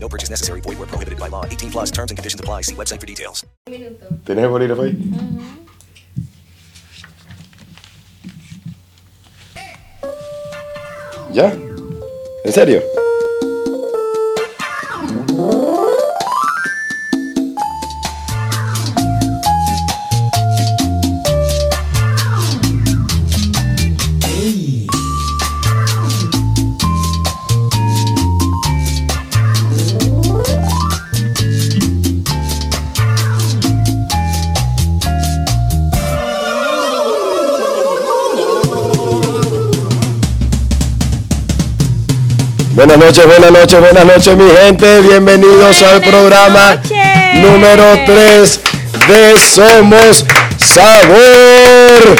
[0.00, 0.60] No purchase necessary.
[0.62, 1.44] Void where prohibited by law.
[1.44, 2.62] 18 plus terms and conditions apply.
[2.62, 3.44] See website for details.
[4.24, 4.96] ¿Tienes el bolígrafo ahí?
[11.32, 11.52] ¿Ya?
[12.44, 12.82] ¿En serio?
[42.78, 45.00] Buenas noches, buenas noches, buenas noches mi gente.
[45.00, 46.80] Bienvenidos al programa
[47.34, 48.60] número 3
[49.08, 50.24] de Somos
[50.58, 52.16] Sabor.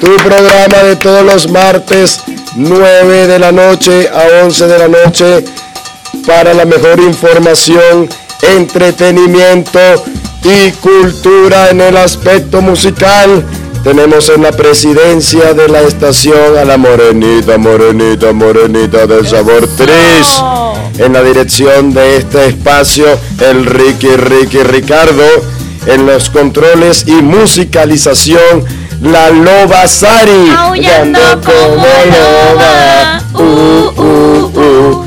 [0.00, 2.20] Tu programa de todos los martes
[2.54, 5.44] 9 de la noche a 11 de la noche
[6.24, 8.08] para la mejor información,
[8.42, 9.80] entretenimiento
[10.44, 13.44] y cultura en el aspecto musical.
[13.86, 20.42] Tenemos en la presidencia de la estación a la morenita, morenita, morenita del sabor tris.
[20.98, 23.06] En la dirección de este espacio,
[23.38, 25.22] el Ricky, Ricky, Ricardo.
[25.86, 28.64] En los controles y musicalización,
[29.02, 30.50] la Loba Sari.
[30.56, 33.22] Aullando como loba.
[33.34, 35.06] Uh, uh, uh.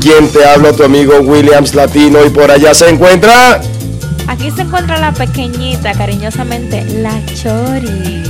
[0.00, 0.72] ¿Quién te habla?
[0.72, 2.24] Tu amigo Williams Latino.
[2.24, 3.60] Y por allá se encuentra...
[4.28, 8.22] Aquí se encuentra la pequeñita, cariñosamente, la Chori.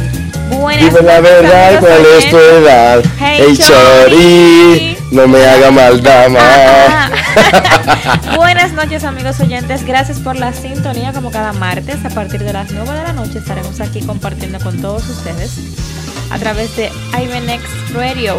[0.50, 3.02] Buenas Dime la verdad, ¿cuál es tu edad?
[3.18, 6.28] Hey, Hey, Chori, no me haga maldad.
[8.36, 12.70] Buenas noches amigos oyentes, gracias por la sintonía como cada martes a partir de las
[12.70, 15.58] 9 de la noche estaremos aquí compartiendo con todos ustedes
[16.30, 16.90] a través de
[17.20, 17.62] IBNX
[17.94, 18.34] Radio.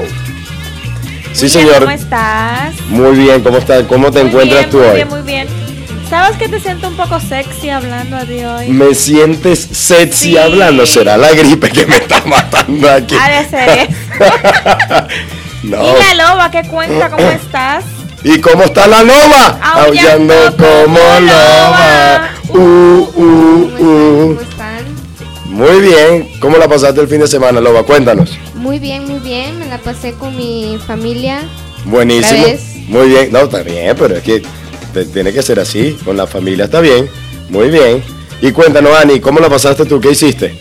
[1.34, 1.80] Sí, señor.
[1.80, 2.74] ¿Cómo estás?
[2.90, 3.84] Muy bien, ¿cómo estás?
[3.84, 4.96] ¿Cómo te Muy encuentras bien, tú muy hoy?
[4.96, 5.67] bien, muy bien.
[6.10, 8.70] ¿Sabes que te siento un poco sexy hablando de hoy?
[8.70, 10.38] Me sientes sexy Sí.
[10.38, 13.16] hablando, será la gripe que me está matando aquí.
[13.20, 13.90] Ha de ser eso.
[15.64, 15.84] no.
[15.84, 17.10] Y la loba, ¿qué cuenta?
[17.10, 17.84] ¿Cómo estás?
[18.24, 19.60] ¿Y cómo está la loba?
[19.62, 22.30] Aullando como loba.
[22.50, 24.36] Uh, uh, uh.
[24.38, 24.86] ¿Cómo están?
[25.46, 26.30] Muy bien.
[26.40, 27.84] ¿Cómo la pasaste el fin de semana, loba?
[27.84, 28.38] Cuéntanos.
[28.56, 29.60] Muy bien, muy bien.
[29.60, 31.42] Me la pasé con mi familia.
[31.86, 32.46] Buenísimo.
[32.88, 33.32] Muy bien.
[33.34, 34.42] No, está bien, pero es que
[35.14, 35.98] tiene que ser así.
[36.04, 37.10] Con la familia está bien.
[37.50, 38.04] Muy bien.
[38.42, 40.00] Y cuéntanos, Ani, ¿cómo la pasaste tú?
[40.00, 40.58] ¿Qué hiciste?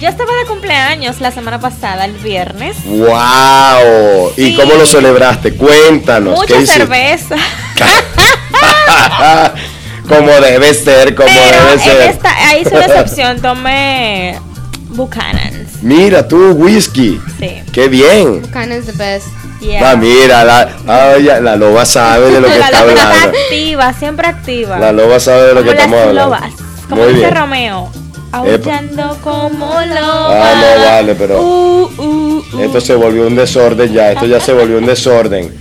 [0.00, 2.76] Yo estaba de cumpleaños la semana pasada, el viernes.
[2.84, 4.32] ¡Wow!
[4.36, 5.54] ¿Y cómo lo celebraste?
[5.54, 6.34] Cuéntanos.
[6.44, 6.80] ¿qué Mucha hiciste?
[6.80, 7.36] cerveza.
[10.08, 12.10] como debe ser, como Pero debe en ser.
[12.10, 13.40] esta, ahí hice una excepción.
[13.42, 14.38] Tomé
[14.90, 15.82] Buchanan's.
[15.82, 17.20] Mira tú, whisky.
[17.40, 17.62] Sí.
[17.72, 18.42] ¡Qué bien!
[18.42, 19.26] Buchanan's the best.
[19.60, 19.90] Yeah.
[19.92, 23.10] Ah, mira, la, ah, ya, la loba sabe de lo que la está loba está
[23.10, 23.38] hablando.
[23.38, 24.78] activa, siempre activa.
[24.78, 26.30] La loba sabe de lo como que estamos las hablando.
[26.36, 26.52] lobas.
[26.88, 27.36] Como Muy dice bien.
[27.36, 27.90] Romeo.
[28.32, 30.50] Aullando como loba.
[30.50, 32.60] Ah, no vale, pero Uh, uh, uh.
[32.60, 34.12] esto se volvió un desorden ya.
[34.12, 35.52] Esto ya se volvió un desorden.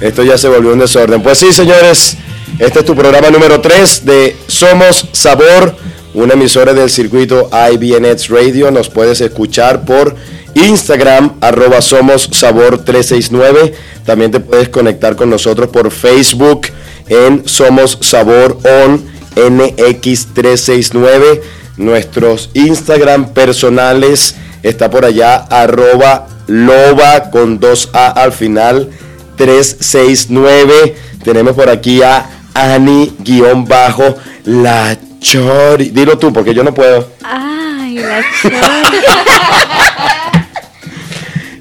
[0.00, 1.20] Esto ya se volvió un desorden.
[1.22, 2.16] Pues sí, señores,
[2.58, 5.74] este es tu programa número 3 de Somos Sabor,
[6.14, 8.70] una emisora del circuito IBNX Radio.
[8.70, 10.14] Nos puedes escuchar por
[10.54, 13.74] Instagram, arroba Somos Sabor 369.
[14.04, 16.68] También te puedes conectar con nosotros por Facebook
[17.08, 19.04] en Somos Sabor On
[19.36, 21.40] NX369.
[21.76, 28.90] Nuestros Instagram personales está por allá, arroba loba con 2A al final
[29.36, 30.96] 369.
[31.24, 35.90] Tenemos por aquí a Ani guion bajo la chori.
[35.90, 37.08] Dilo tú porque yo no puedo.
[37.22, 38.56] Ay, la chori.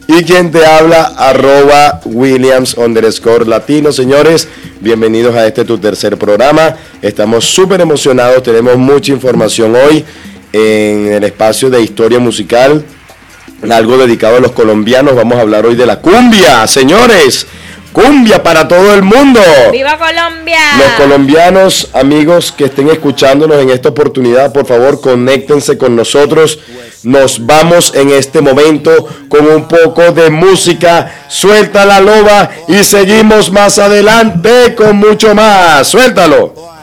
[0.08, 3.92] Y quien te habla, arroba Williams underscore latino.
[3.92, 4.48] Señores,
[4.80, 6.76] bienvenidos a este tu tercer programa.
[7.00, 10.04] Estamos súper emocionados, tenemos mucha información hoy
[10.52, 12.84] en el espacio de historia musical.
[13.70, 15.16] Algo dedicado a los colombianos.
[15.16, 17.46] Vamos a hablar hoy de la cumbia, señores.
[18.00, 19.42] Cumbia para todo el mundo.
[19.74, 20.60] ¡Viva Colombia!
[20.78, 26.60] Los colombianos, amigos que estén escuchándonos en esta oportunidad, por favor, conéctense con nosotros.
[27.04, 31.26] Nos vamos en este momento con un poco de música.
[31.28, 35.86] Suelta la loba y seguimos más adelante con mucho más.
[35.88, 36.79] Suéltalo.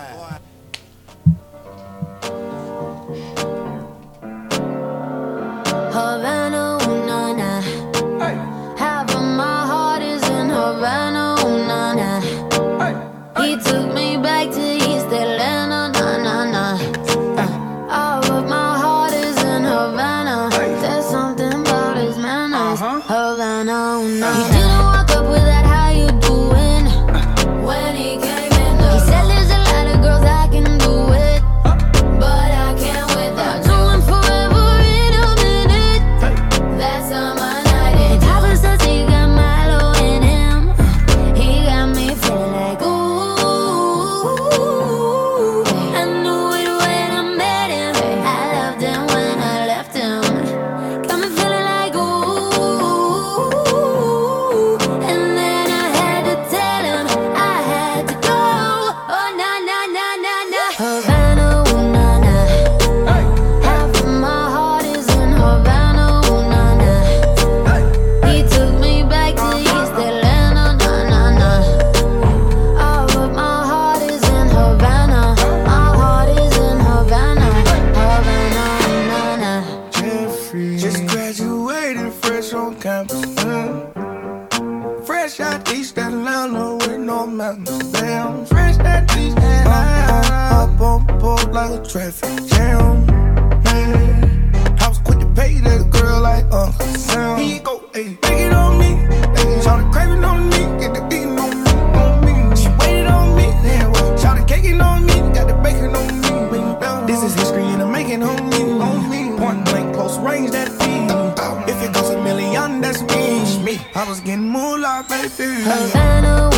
[113.96, 115.62] I was getting moolah, baby.
[115.62, 116.50] Havana,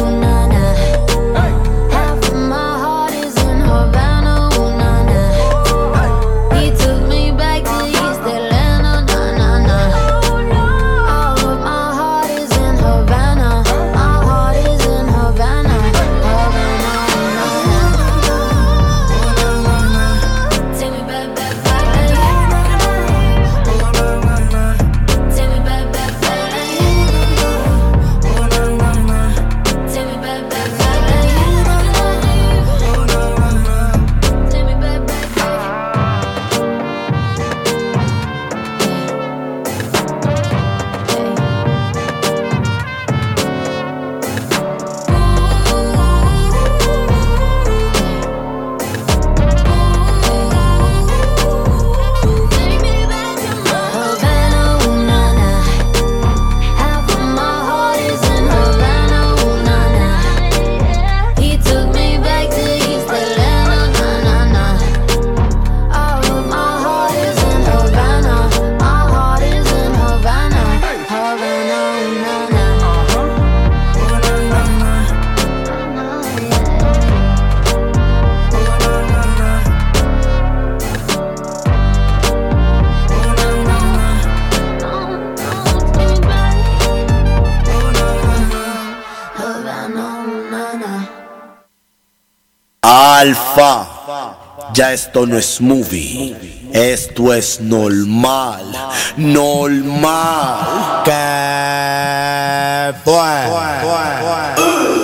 [94.73, 96.37] Ya esto no es movie,
[96.73, 98.73] esto es normal,
[99.17, 101.03] normal.
[101.05, 103.15] ¿Qué fue?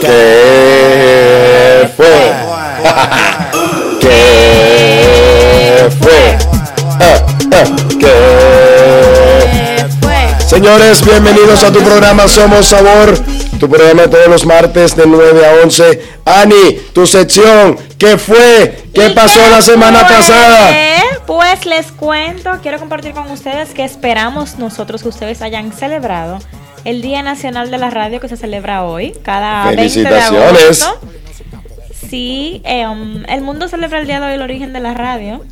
[0.01, 2.33] ¿Qué fue?
[4.01, 4.54] ¿Qué
[10.55, 13.19] Señores, bienvenidos a tu programa Somos Sabor,
[13.59, 16.01] tu programa todos los martes de 9 a 11.
[16.25, 18.85] Ani, tu sección, ¿qué fue?
[18.95, 20.15] ¿Qué ¿Y pasó qué la semana fue?
[20.17, 20.71] pasada?
[21.27, 26.39] Pues les cuento, quiero compartir con ustedes que esperamos nosotros que ustedes hayan celebrado
[26.85, 30.83] el Día Nacional de la Radio que se celebra hoy, cada 20 de Felicitaciones.
[30.85, 31.01] agosto.
[32.09, 35.43] Sí, eh, um, el mundo celebra el día de hoy el origen de la radio.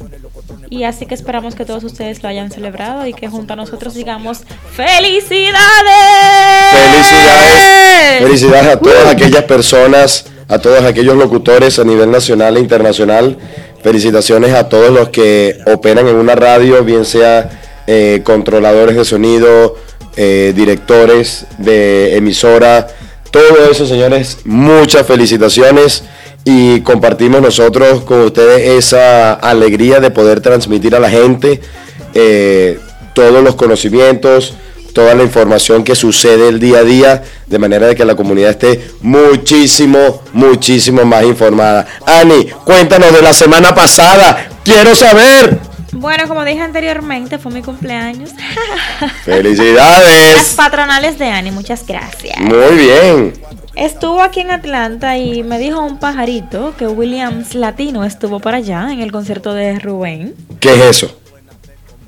[0.73, 3.93] Y así que esperamos que todos ustedes lo hayan celebrado y que junto a nosotros
[3.93, 4.38] digamos
[4.75, 5.52] ¡Felicidades!
[6.73, 8.23] Felicidades.
[8.23, 13.37] Felicidades a todas aquellas personas, a todos aquellos locutores a nivel nacional e internacional.
[13.83, 17.50] Felicitaciones a todos los que operan en una radio, bien sea
[17.87, 19.76] eh, controladores de sonido,
[20.17, 22.87] eh, directores de emisora,
[23.31, 24.38] todo eso, señores.
[24.47, 26.02] Muchas felicitaciones
[26.44, 31.61] y compartimos nosotros con ustedes esa alegría de poder transmitir a la gente
[32.14, 32.78] eh,
[33.14, 34.54] todos los conocimientos,
[34.92, 38.50] toda la información que sucede el día a día, de manera de que la comunidad
[38.50, 41.87] esté muchísimo, muchísimo más informada.
[42.06, 45.72] Ani, cuéntanos de la semana pasada, quiero saber.
[45.92, 48.30] Bueno, como dije anteriormente, fue mi cumpleaños.
[49.00, 50.54] Las Felicidades.
[50.56, 52.38] patronales de Ani, muchas gracias.
[52.40, 53.32] Muy bien.
[53.75, 58.88] Estuvo aquí en Atlanta y me dijo un pajarito que Williams Latino estuvo para allá
[58.92, 60.34] en el concierto de Rubén.
[60.61, 61.18] ¿Qué es eso?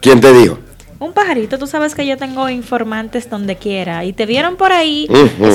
[0.00, 0.58] ¿Quién te dijo?
[1.04, 5.06] Un pajarito, tú sabes que yo tengo informantes donde quiera y te vieron por ahí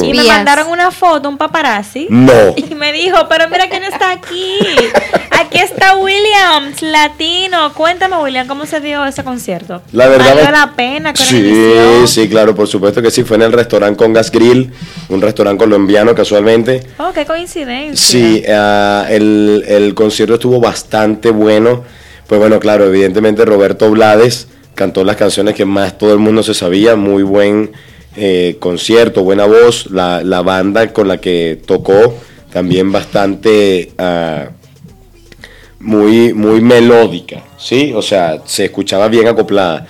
[0.04, 2.08] y me mandaron una foto, un paparazzi.
[2.10, 2.54] No.
[2.56, 4.58] Y me dijo, pero mira quién está aquí.
[5.32, 7.74] Aquí está Williams Latino.
[7.74, 9.82] Cuéntame, William, ¿cómo se dio ese concierto?
[9.92, 11.14] La verdad ¿Valió es- la pena?
[11.14, 13.24] ¿Qué Sí, sí, claro, por supuesto que sí.
[13.24, 14.72] Fue en el restaurante Congas Grill,
[15.10, 16.84] un restaurante colombiano casualmente.
[17.00, 17.96] Oh, qué coincidencia.
[17.96, 21.84] Sí, el, el concierto estuvo bastante bueno.
[22.28, 24.48] Pues bueno, claro, evidentemente Roberto Blades
[24.80, 26.96] cantó las canciones que más todo el mundo se sabía.
[26.96, 27.72] Muy buen
[28.16, 29.92] eh, concierto, buena voz.
[29.92, 32.16] La, la banda con la que tocó
[32.54, 33.92] también bastante...
[33.98, 34.50] ah,
[35.82, 37.94] muy, muy melódica, ¿sí?
[37.96, 39.88] O sea, se escuchaba bien acoplada.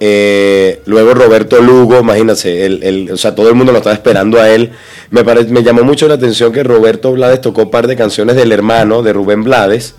[0.00, 4.40] Eh, luego Roberto Lugo, imagínense, el, el- o sea, todo el mundo lo estaba esperando
[4.40, 4.72] a él.
[5.10, 8.50] Me, me llamó mucho la atención que Roberto Blades tocó un par de canciones del
[8.50, 9.94] hermano de Rubén Blades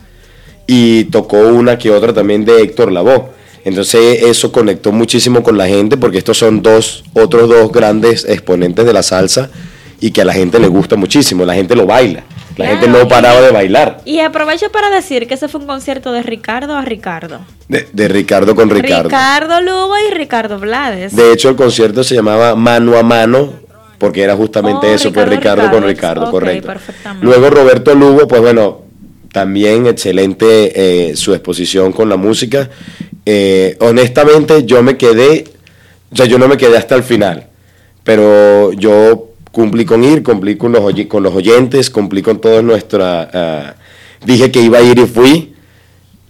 [0.68, 3.39] y tocó una que otra también de Héctor Lavoe.
[3.66, 8.86] Entonces eso conectó muchísimo con la gente porque estos son dos, otros dos grandes exponentes
[8.86, 9.50] de la salsa
[10.00, 12.24] y que a la gente le gusta muchísimo, la gente lo baila.
[12.58, 12.72] La Claro.
[12.82, 14.02] gente no paraba de bailar.
[14.04, 17.40] Y aprovecho para decir que ese fue un concierto de Ricardo a Ricardo.
[17.70, 19.04] De, de Ricardo con Ricardo.
[19.08, 21.16] Ricardo Lugo y Ricardo Blades.
[21.16, 23.54] De hecho, el concierto se llamaba Mano a Mano,
[23.98, 26.32] porque era justamente Oh, eso, Ricardo, Ricardo con Ricardo.
[26.32, 26.68] Correcto.
[26.68, 27.26] perfectamente.
[27.26, 28.82] Luego Roberto Lugo, pues bueno,
[29.32, 32.70] también excelente eh, su exposición con la música.
[33.26, 35.46] Eh, honestamente, yo me quedé,
[36.12, 37.48] o sea, yo no me quedé hasta el final,
[38.04, 42.62] pero yo cumplí con ir, cumplí con los, oy- con los oyentes, cumplí con toda
[42.62, 43.30] nuestra...
[43.34, 43.76] ah,
[44.26, 45.54] dije que iba a ir y fui.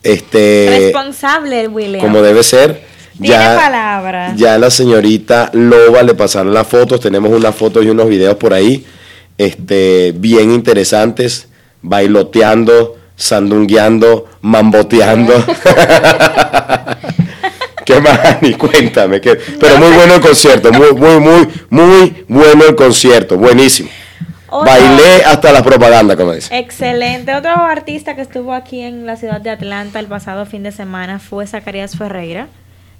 [0.03, 2.01] Este, Responsable, William.
[2.01, 2.81] como debe ser.
[3.21, 4.37] Tiene palabras.
[4.37, 8.53] Ya la señorita Loba le pasaron las fotos, tenemos unas fotos y unos videos por
[8.53, 8.85] ahí,
[9.37, 11.49] este, bien interesantes,
[11.81, 15.33] bailoteando, sandungueando, mamboteando.
[17.85, 18.53] ¿Qué más, Ani?
[18.53, 19.19] Cuéntame.
[19.21, 23.89] que- pero muy bueno el concierto, muy, muy, muy, muy bueno el concierto, buenísimo.
[24.51, 26.57] Otro- Bailé hasta la propaganda, como dice.
[26.57, 27.35] Excelente.
[27.35, 31.19] Otro artista que estuvo aquí en la ciudad de Atlanta el pasado fin de semana
[31.19, 32.47] fue Zacarías Ferreira.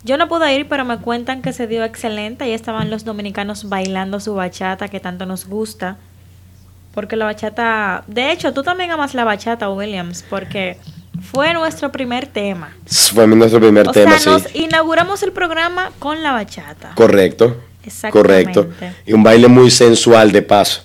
[0.03, 2.43] Yo no pude ir, pero me cuentan que se dio excelente.
[2.45, 5.97] Ahí estaban los dominicanos bailando su bachata que tanto nos gusta.
[6.93, 8.03] Porque la bachata...
[8.07, 10.77] De hecho, tú también amas la bachata, Williams, porque
[11.31, 12.75] fue nuestro primer tema.
[13.13, 14.43] Fue nuestro primer O tema, sea, sí.
[14.43, 16.91] nos inauguramos el programa con la bachata.
[16.95, 17.57] Correcto.
[17.85, 18.53] Exactamente.
[18.53, 18.69] Correcto.
[19.05, 20.81] Y un baile muy sensual de paso.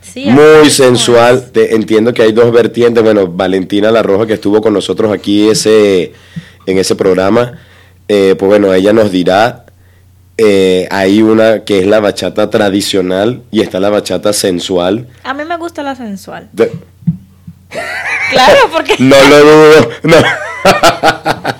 [0.00, 1.50] Sí, muy sensual.
[1.50, 3.02] Te- entiendo que hay dos vertientes.
[3.02, 6.12] Bueno, Valentina La Roja que estuvo con nosotros aquí ese,
[6.66, 7.58] en ese programa,
[8.08, 9.65] eh, pues bueno, ella nos dirá.
[10.38, 15.06] Eh, hay una que es la bachata tradicional y está la bachata sensual.
[15.24, 16.48] A mí me gusta la sensual.
[16.52, 16.72] De-
[18.30, 18.94] Claro, porque...
[19.00, 19.88] no lo dudo.
[20.02, 20.16] No.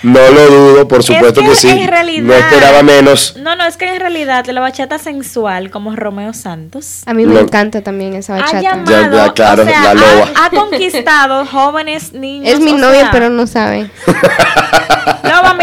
[0.00, 1.68] No lo dudo, por supuesto Es que, sí.
[1.70, 3.34] En realidad, no esperaba menos.
[3.36, 7.34] No, no, es que en realidad la bachata sensual, como Romeo Santos, A mí me
[7.34, 7.40] No.
[7.40, 8.60] encanta también esa ha bachata.
[8.60, 10.30] llamado, Ya, ya, claro, o sea, la loba.
[10.36, 12.54] ha, ha conquistado jóvenes, niños.
[12.54, 13.90] Es mi sea, pero no sabe.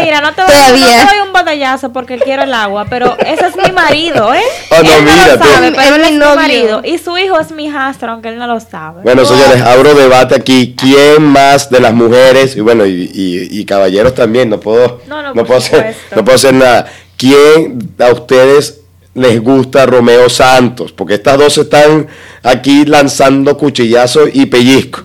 [0.06, 1.00] Mira, no te, doy, no Todavía.
[1.08, 4.40] te doy un botellazo porque quiero el agua, pero ese es mi marido, ¿eh?
[4.70, 6.36] Oh, no, él no mira, lo tú- sabe, Es pero él mi es mi novio.
[6.36, 6.80] marido.
[6.84, 9.02] Y su hijo es mi hijastro, aunque él no lo sabe.
[9.02, 10.76] Bueno, señores, abro debate aquí.
[10.78, 15.22] ¿Quién más de las mujeres, y bueno, y, y- y caballeros también, no puedo, No,
[15.22, 16.86] no, no puedo hacer, no puedo hacer nada.
[17.16, 18.80] ¿Quién a ustedes
[19.14, 20.92] les gusta Romeo Santos?
[20.92, 22.06] Porque estas dos están
[22.44, 25.04] aquí lanzando cuchillazos y pellizcos.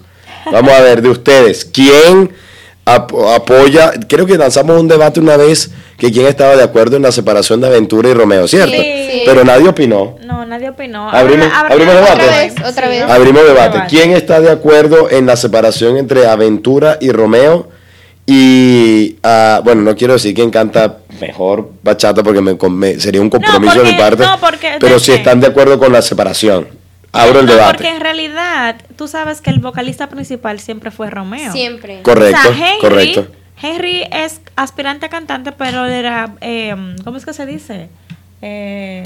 [0.52, 2.32] Vamos a ver, de ustedes, ¿quién
[2.96, 3.92] ap- apoya?
[4.08, 7.62] Creo que lanzamos un debate una vez que quién estaba de acuerdo en la separación
[7.62, 8.72] de Aventura y Romeo, ¿cierto?
[8.76, 9.22] Sí.
[9.26, 10.16] Pero nadie opinó.
[10.26, 11.10] No, nadie opinó.
[11.12, 12.24] Abrimos- Ahora- abrimos ahora- debate.
[12.26, 13.04] Otra vez, otra vez.
[13.04, 13.80] Abrimos debate.
[13.90, 17.70] ¿Quién está de acuerdo en la separación entre Aventura y Romeo?
[18.26, 23.30] Y, ah, bueno, no quiero decir quién canta mejor bachata porque me, me- sería un
[23.30, 24.24] compromiso de porque- mi parte.
[24.24, 26.68] no, porque- pero ¿de si están de acuerdo con la separación.
[27.14, 27.74] Abro el No, debate.
[27.78, 31.52] Porque en realidad, tú sabes que el vocalista principal siempre fue Romeo.
[31.52, 32.02] Siempre.
[32.04, 33.28] Correcto, O sea, Henry, correcto.
[33.62, 37.90] Henry es aspirante a cantante, pero era, eh, ¿cómo es que se dice?
[38.42, 39.04] Eh,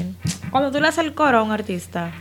[0.52, 2.12] cuando tú le haces el coro a un artista.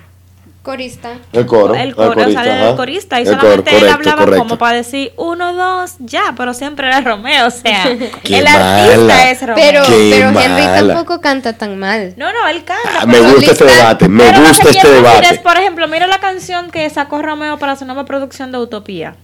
[0.64, 1.18] Corista.
[1.32, 1.74] El coro.
[1.74, 3.20] el coro, o sea, corista, el corista.
[3.20, 4.38] Y El coro, solamente él correcto, hablaba correcto.
[4.44, 7.46] como para decir uno, dos, ya, pero siempre era Romeo.
[7.48, 7.84] O sea,
[8.24, 8.84] Qué el mala.
[8.86, 9.56] artista es Romeo.
[9.56, 10.94] Pero, Qué pero Henry mala.
[10.94, 12.14] tampoco canta tan mal.
[12.16, 12.88] no, no, él canta.
[13.00, 15.26] Ah, pero- me gusta este debate, me gusta este debate.
[15.34, 19.16] es, por ejemplo, mira la canción que sacó Romeo para su nueva producción de Utopía.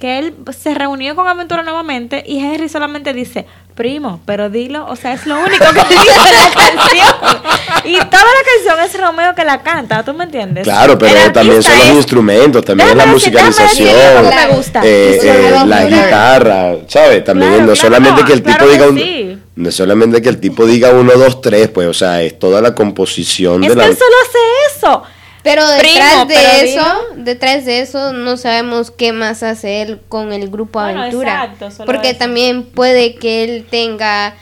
[0.00, 4.96] Que él se reunió con Aventura nuevamente y Henry solamente dice, primo, pero dilo, o
[4.96, 7.42] sea, es lo único que dice la canción.
[7.84, 10.64] Y toda la canción es Romeo que la canta, ¿tú me entiendes?
[10.64, 14.80] Claro, pero también son los es- instrumentos, también es la decir- musicalización, me gusta.
[14.84, 17.22] eh, eh, la guitarra, ¿sabes?
[17.24, 19.38] También Claro, no claro, solamente que el tipo claro diga que un, sí.
[19.56, 22.74] no solamente que el tipo diga uno, dos, tres, pues, o sea, es toda la
[22.74, 23.86] composición Es de que la.
[23.86, 25.02] él solo hace eso.
[25.42, 30.00] Pero detrás Primo, de pero eso, detrás de eso no sabemos qué más hace él
[30.08, 31.44] con el grupo Bueno, Aventura.
[31.44, 32.18] exacto, solo porque eso.
[32.18, 34.34] también puede que él tenga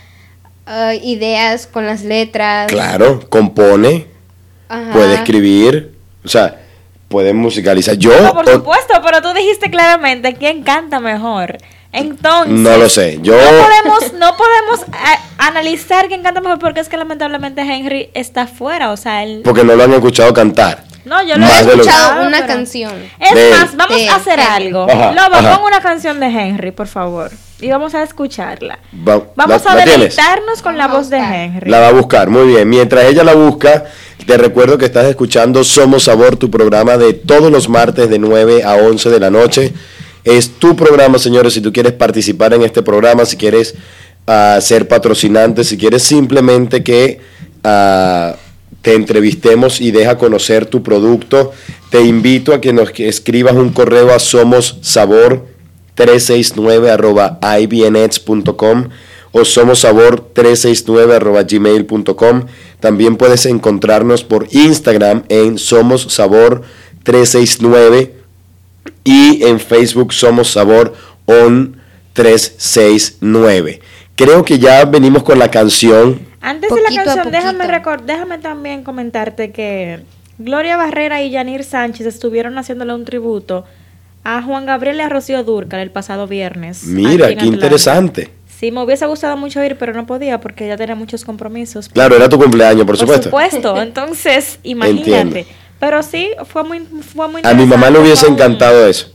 [0.65, 2.67] ah, ideas con las letras.
[2.67, 4.07] Claro, compone,
[4.67, 4.91] Ajá.
[4.91, 5.93] puede escribir,
[6.25, 6.59] o sea,
[7.07, 7.95] puede musicalizar.
[7.95, 11.57] Yo No, por o- supuesto, pero tú dijiste claramente quién canta mejor.
[11.91, 13.17] Entonces, no lo sé.
[13.23, 18.11] Yo no podemos, no podemos a- analizar quién canta mejor porque es que lamentablemente Henry
[18.13, 20.83] está fuera, o sea, él porque no lo han escuchado cantar.
[21.05, 22.93] No, yo lo he escuchado una pero- canción.
[23.19, 24.87] Es de más, vamos De a hacer algo.
[24.89, 25.57] Ajá, Loba, ajá.
[25.57, 28.79] pon una canción de Henry, por favor, y vamos a escucharla.
[29.07, 31.17] Va- Vamos ¿la- a deleitarnos con la voz de.
[31.17, 31.69] Henry.
[31.69, 32.67] La va a buscar, muy bien.
[32.69, 33.85] Mientras ella la busca,
[34.25, 38.63] te recuerdo que estás escuchando Somos Sabor, tu programa de todos los martes de 9
[38.63, 39.73] a 11 de la noche.
[40.23, 43.73] Es tu programa, señores, si tú quieres participar en este programa, si quieres
[44.27, 47.19] ah, ser patrocinante, si quieres simplemente que
[47.63, 48.35] ah,
[48.81, 51.51] te entrevistemos y deja conocer tu producto,
[51.89, 55.47] te invito a que nos escribas un correo a somosabor
[55.95, 58.89] 369 arroba ibnets.com
[59.31, 62.45] o somosabor 369 arroba gmail.com.
[62.79, 66.61] También puedes encontrarnos por Instagram en Somos Sabor
[67.03, 68.15] 369
[69.03, 70.93] y en Facebook Somos Sabor
[71.25, 71.77] On
[72.13, 73.81] 369.
[74.19, 76.19] Creo que ya venimos con la canción.
[76.41, 80.01] Antes de Poquito la canción, déjame, déjame también comentarte que
[80.37, 83.63] Gloria Barrera y Yanir Sánchez estuvieron haciéndole un tributo
[84.25, 86.83] a Juan Gabriel y a Rocío Durcal el pasado viernes.
[86.83, 87.45] Mira, qué Atlanta.
[87.45, 88.29] interesante.
[88.59, 91.87] Sí, me hubiese gustado mucho ir, pero no podía porque ya tenía muchos compromisos.
[91.87, 93.23] Claro, era tu cumpleaños, por, Por supuesto.
[93.29, 93.81] supuesto.
[93.81, 95.19] Entonces, imagínate.
[95.21, 95.49] Entiendo.
[95.79, 99.13] Pero sí, fue muy, fue muy A mi mamá le interesante, hubiese encantado eso.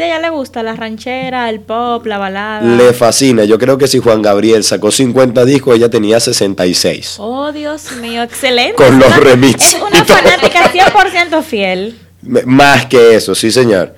[0.00, 2.62] Sí, a ella le gusta la ranchera, el pop, la balada.
[2.62, 3.44] Le fascina.
[3.44, 7.16] Yo creo que si Juan Gabriel sacó 50 discos, ella tenía 66.
[7.18, 8.76] Oh, Dios mío, excelente.
[8.76, 11.98] Con los remixes Es una fanática 100% fiel.
[12.46, 13.94] Más que eso, sí señor.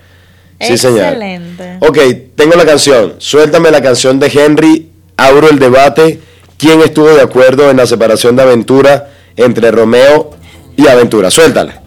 [0.60, 1.04] Sí señor.
[1.12, 1.76] Excelente.
[1.78, 1.98] Ok,
[2.34, 3.14] tengo la canción.
[3.18, 4.90] Suéltame la canción de Henry.
[5.16, 6.18] Abro el debate.
[6.58, 10.32] ¿Quién estuvo de acuerdo en la separación de Aventura entre Romeo
[10.76, 11.30] y Aventura?
[11.30, 11.81] Suéltala.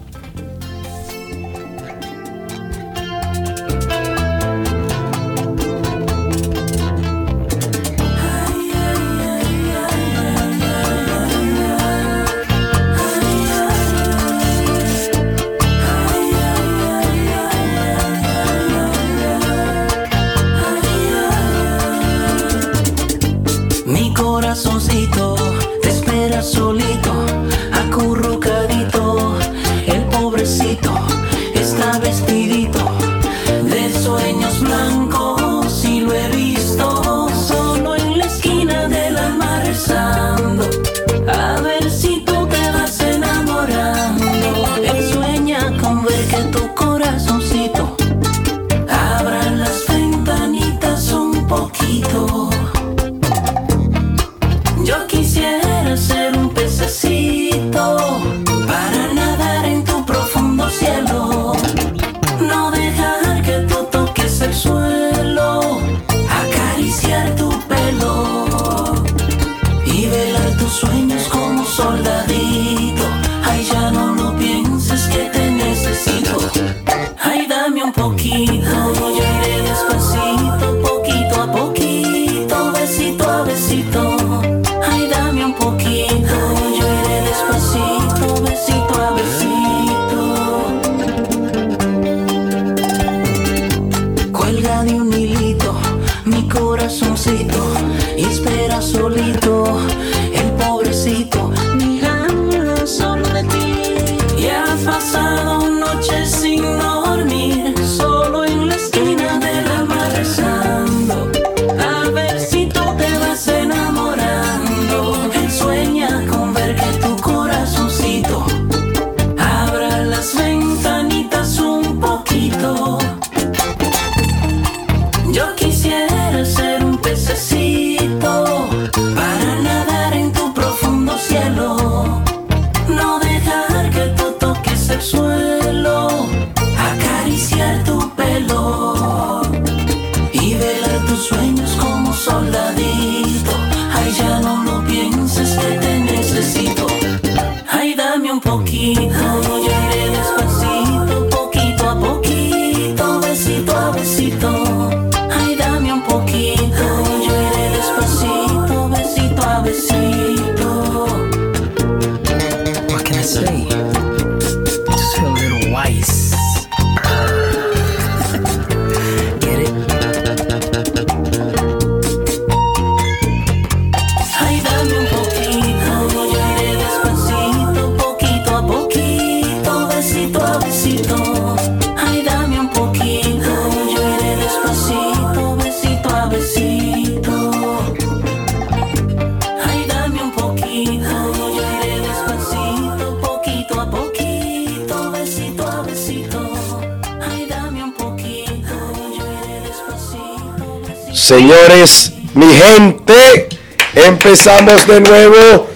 [204.26, 205.68] Empezamos de nuevo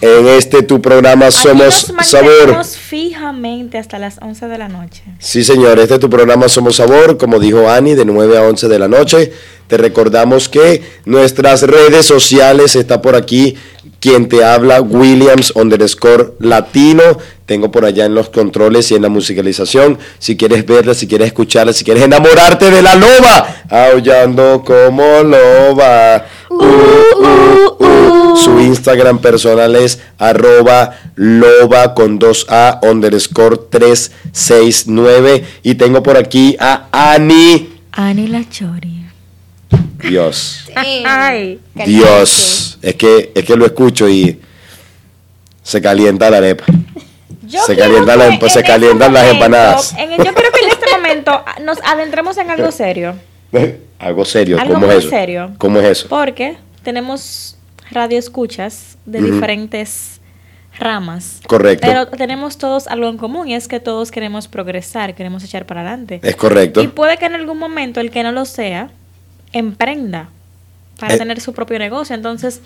[0.00, 2.64] en este tu programa Somos Sabor.
[2.64, 5.02] fijamente hasta las 11 de la noche.
[5.18, 8.68] Sí, señor, este es tu programa Somos Sabor, como dijo Ani, de 9 a 11
[8.68, 9.32] de la noche.
[9.66, 13.56] Te recordamos que nuestras redes sociales está por aquí.
[14.00, 17.02] Quien te habla, Williams underscore latino.
[17.44, 19.98] Tengo por allá en los controles y en la musicalización.
[20.18, 26.24] Si quieres verla, si quieres escucharla, si quieres enamorarte de la loba, aullando como loba.
[26.60, 28.36] Uh, uh, uh.
[28.36, 35.44] Su Instagram personal es arroba loba con 2A underscore 369.
[35.62, 37.80] Y tengo por aquí a Ani.
[37.92, 39.00] Ani la Chori.
[40.02, 40.70] Dios.
[40.74, 41.60] Ay.
[41.74, 42.78] Dios.
[42.82, 44.40] Es que, es que lo escucho y
[45.62, 46.64] se calienta la arepa.
[47.42, 49.92] Yo Se quiero calientan las se en calientan este las momento- empanadas.
[49.98, 53.14] en- yo quiero que en este momento nos adentremos en algo serio.
[53.98, 55.10] Algo serio, Algo ¿cómo es eso?
[55.10, 55.50] serio.
[55.58, 56.08] ¿Cómo es eso?
[56.08, 57.56] Porque tenemos
[57.90, 60.20] radio escuchas de diferentes
[60.78, 61.40] ramas.
[61.46, 61.86] Correcto.
[61.86, 65.80] Pero tenemos todos algo en común y es que todos queremos progresar, queremos echar para
[65.82, 66.20] adelante.
[66.22, 66.80] Es correcto.
[66.80, 68.90] Y puede que en algún momento el que no lo sea,
[69.52, 70.28] emprenda
[70.98, 71.18] para Eh.
[71.18, 72.14] tener su propio negocio.
[72.14, 72.60] Entonces,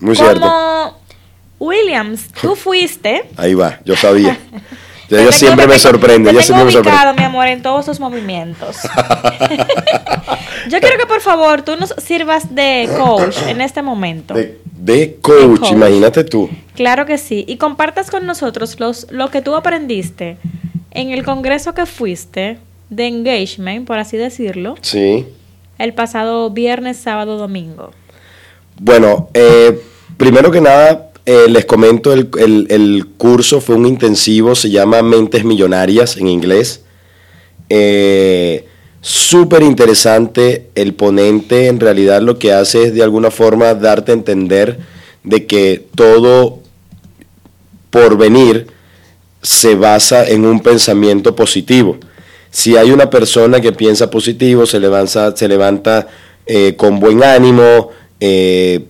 [0.00, 0.98] Muy como cierto.
[1.60, 3.28] Williams, tú fuiste.
[3.36, 4.38] Ahí va, yo sabía.
[5.10, 7.20] Ella tengo- siempre me sorprende, tengo siempre me ubicado, sorprende.
[7.20, 8.76] mi amor, en todos tus movimientos.
[10.70, 14.34] Yo quiero que por favor tú nos sirvas de coach en este momento.
[14.34, 15.72] De, de coach, coach.
[15.72, 16.48] imagínate tú.
[16.74, 17.44] Claro que sí.
[17.46, 20.38] Y compartas con nosotros los, lo que tú aprendiste
[20.90, 22.58] en el congreso que fuiste
[22.90, 25.26] de engagement, por así decirlo, Sí.
[25.78, 27.90] el pasado viernes, sábado, domingo.
[28.80, 29.80] Bueno, eh,
[30.16, 32.28] primero que nada, eh, les comento, el,
[32.68, 36.82] el- curso fue un intensivo, se llama Mentes Millonarias en inglés.
[37.68, 38.66] Eh,
[39.06, 44.14] Súper interesante, el ponente en realidad lo que hace es de alguna forma darte a
[44.14, 44.78] entender
[45.24, 46.60] de que todo
[47.90, 48.66] por venir
[49.42, 51.98] se basa en un pensamiento positivo.
[52.50, 56.06] Si hay una persona que piensa positivo, se levanta, se levanta
[56.46, 58.86] eh, con buen ánimo, eh,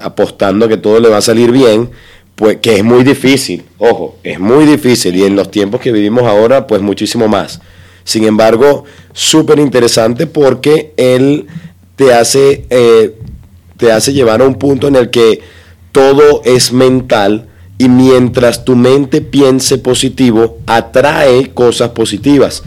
[0.00, 1.90] apostando que todo le va a salir bien,
[2.34, 6.24] pues que es muy difícil, ojo, es muy difícil y en los tiempos que vivimos
[6.24, 7.60] ahora, pues muchísimo más.
[8.02, 11.46] Sin embargo, súper interesante porque él
[11.96, 13.16] te hace, eh,
[13.76, 15.40] te hace llevar a un punto en el que
[15.92, 17.46] todo es mental
[17.78, 22.62] y mientras tu mente piense positivo, atrae cosas positivas.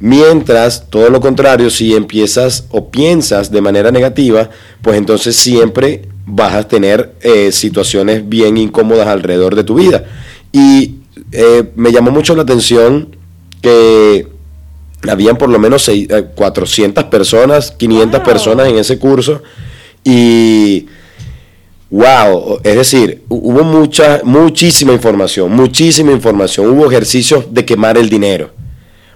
[0.00, 4.48] Mientras, todo lo contrario, si empiezas o piensas de manera negativa,
[4.80, 10.04] pues entonces siempre vas a tener eh, situaciones bien incómodas alrededor de tu vida.
[10.52, 10.96] Y
[11.32, 13.16] eh, me llamó mucho la atención
[13.62, 14.26] que
[15.08, 19.42] habían por lo menos seis- eh, 400 personas, 500 personas en ese curso.
[20.04, 20.86] Y
[21.90, 28.08] wow, es decir, hu- hubo mucha, muchísima información, muchísima información, hubo ejercicios de quemar el
[28.10, 28.50] dinero,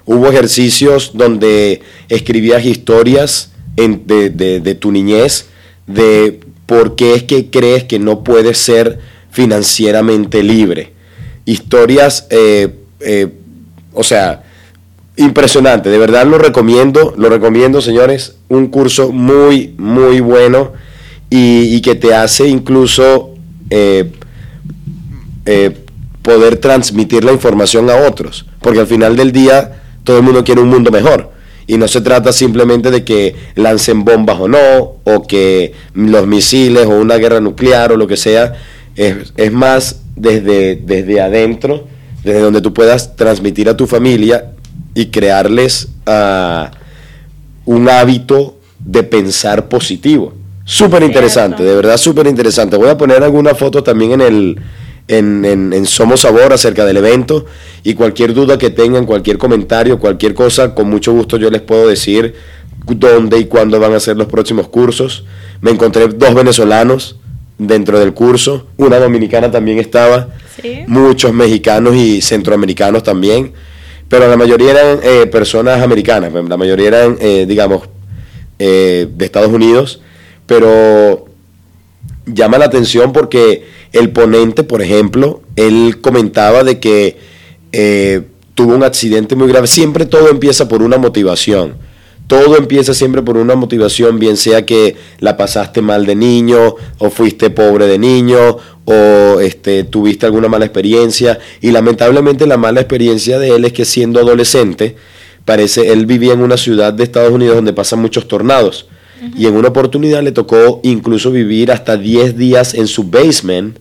[0.07, 5.47] hubo ejercicios donde escribías historias en- de, de- de tu niñez,
[5.87, 6.41] de
[6.73, 8.99] por qué es que crees que no puedes ser
[9.31, 10.95] financieramente libre,
[11.45, 13.29] historias, eh, eh,
[13.93, 14.45] o sea,
[15.19, 20.73] impresionante, de verdad lo recomiendo, lo recomiendo señores, un curso muy, muy bueno
[21.29, 23.35] y, que te hace incluso
[23.69, 24.11] eh,
[25.45, 25.77] eh,
[26.23, 30.63] poder transmitir la información a otros, porque al final del día todo el mundo quiere
[30.63, 31.32] un mundo mejor.
[31.67, 36.87] Y no se trata simplemente de que lancen bombas o no, o que los misiles
[36.87, 38.55] o una guerra nuclear o lo que sea.
[38.97, 41.87] Es, es más desde, desde adentro,
[42.25, 44.53] desde donde tú puedas transmitir a tu familia
[44.95, 46.71] y crearles ah,
[47.65, 50.35] un hábito de pensar positivo.
[50.65, 52.77] Súper interesante, de verdad súper interesante.
[52.77, 54.61] Voy a poner alguna foto también en el
[55.09, 57.47] en, en- en Somos Sabor acerca del evento.
[57.83, 61.89] Y cualquier duda que tengan, cualquier comentario, cualquier cosa, con mucho gusto yo les puedo
[61.89, 62.35] decir
[62.87, 65.25] dónde y cuándo van a ser los próximos cursos.
[65.61, 67.17] Me encontré dos venezolanos
[67.59, 70.29] dentro del curso, una dominicana también estaba,
[70.89, 73.53] muchos mexicanos y centroamericanos también,
[74.09, 77.89] pero la mayoría eran eh, personas americanas, la mayoría eran, eh, digamos,
[78.59, 80.01] eh, de Estados Unidos,
[80.47, 81.27] pero
[82.27, 87.17] llama la atención porque el ponente, por ejemplo, él comentaba de que
[87.73, 88.23] eh,
[88.55, 89.67] tuvo un accidente muy grave.
[89.67, 91.75] Siempre todo empieza por una motivación.
[92.27, 97.11] Todo empieza siempre por una motivación, bien sea que la pasaste mal de niño, o
[97.11, 101.39] fuiste pobre de niño, o este, tuviste alguna mala experiencia.
[101.61, 104.97] Y lamentablemente la mala experiencia de él es que siendo adolescente,
[105.45, 108.87] parece, él vivía en una ciudad de Estados Unidos donde pasan muchos tornados.
[109.37, 113.77] Y en una oportunidad le tocó incluso vivir hasta 10 días en su basement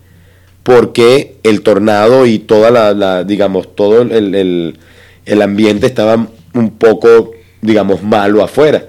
[0.64, 4.78] porque el tornado y toda la, la, digamos, todo el, el-
[5.26, 8.86] el ambiente estaba un poco, digamos, malo afuera.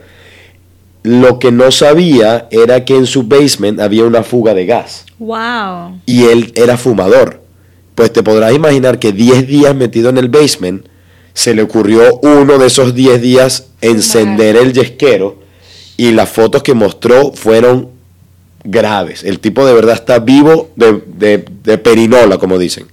[1.05, 6.01] lo que no sabía era que en su basement había una fuga de gas Wow.
[6.07, 7.43] y él era fumador.
[7.97, 10.87] Pues te podrás imaginar que 10 días metido en el basement,
[11.35, 15.42] se le ocurrió uno de esos 10 días encender el yesquero
[16.03, 17.89] y las fotos que mostró fueron
[18.65, 19.25] graves.
[19.25, 22.87] El tipo de verdad está vivo de, de- de perinola, como dicen.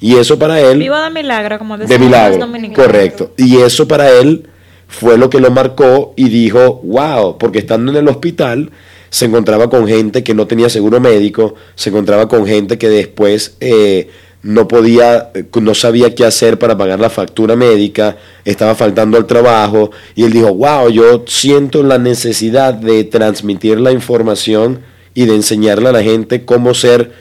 [0.00, 0.78] Y eso para él...
[0.78, 3.32] Vivo de milagro, como de decimos los milagro, correcto.
[3.36, 4.46] Y eso para él
[4.88, 8.70] fue lo que lo marcó y dijo, wow, porque estando en el hospital
[9.10, 13.56] se encontraba con gente que no tenía seguro médico, se encontraba con gente que después
[13.60, 14.08] eh,
[14.42, 19.90] no podía, no sabía qué hacer para pagar la factura médica, estaba faltando al trabajo
[20.14, 24.80] y él dijo, wow, yo siento la necesidad de transmitir la información
[25.12, 27.12] y de enseñarle a la gente cómo ser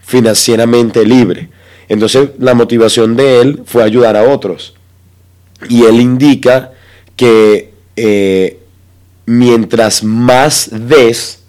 [0.00, 1.48] financieramente libre.
[1.88, 4.74] Entonces la motivación de él fue ayudar a otros.
[5.68, 6.72] Y él indica
[7.16, 8.60] que eh,
[9.26, 11.42] mientras más des,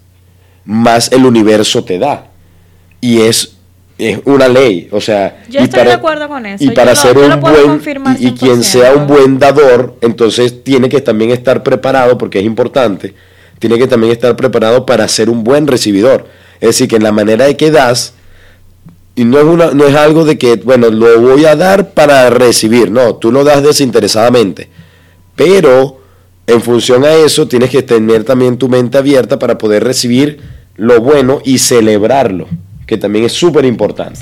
[0.64, 2.30] más el universo te da.
[3.00, 3.56] Y es,
[4.00, 4.88] es una ley.
[4.90, 6.64] O sea, Yo y estoy de acuerdo con eso.
[6.64, 7.80] Y para ser un buen,
[8.18, 8.62] y, y quien 100%.
[8.62, 13.14] sea un buen dador, entonces tiene que también estar preparado, porque es importante,
[13.58, 16.26] tiene que también estar preparado para ser un buen recibidor.
[16.60, 18.14] Es decir, que en la manera de que das,
[19.14, 22.30] y no es, una, no es algo de que, bueno, lo voy a dar para
[22.30, 24.68] recibir, no, tú lo das desinteresadamente.
[25.36, 26.00] Pero
[26.46, 30.40] en función a eso tienes que tener también tu mente abierta para poder recibir
[30.76, 32.48] lo bueno y celebrarlo,
[32.90, 34.18] que también es súper importante.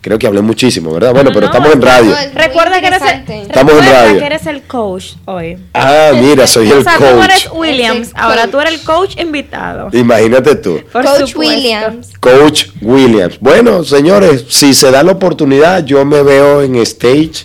[0.00, 1.12] Creo que hablé muchísimo, ¿verdad?
[1.12, 2.14] Bueno, pero No, estamos en radio.
[2.34, 3.40] Recuerda que eres el.
[3.42, 4.18] Estamos en radio.
[4.18, 5.58] que eres el coach hoy.
[5.74, 6.90] Ah, mira, soy o el tú
[7.22, 7.54] eres coach.
[7.54, 8.50] Williams, ahora coach.
[8.52, 9.90] tú eres el coach invitado.
[9.92, 10.80] Imagínate tú.
[10.90, 11.54] Por Coach supuesto.
[11.56, 12.12] Williams.
[12.18, 13.38] Coach Williams.
[13.38, 17.44] Bueno, señores, si se da la oportunidad, yo me veo en stage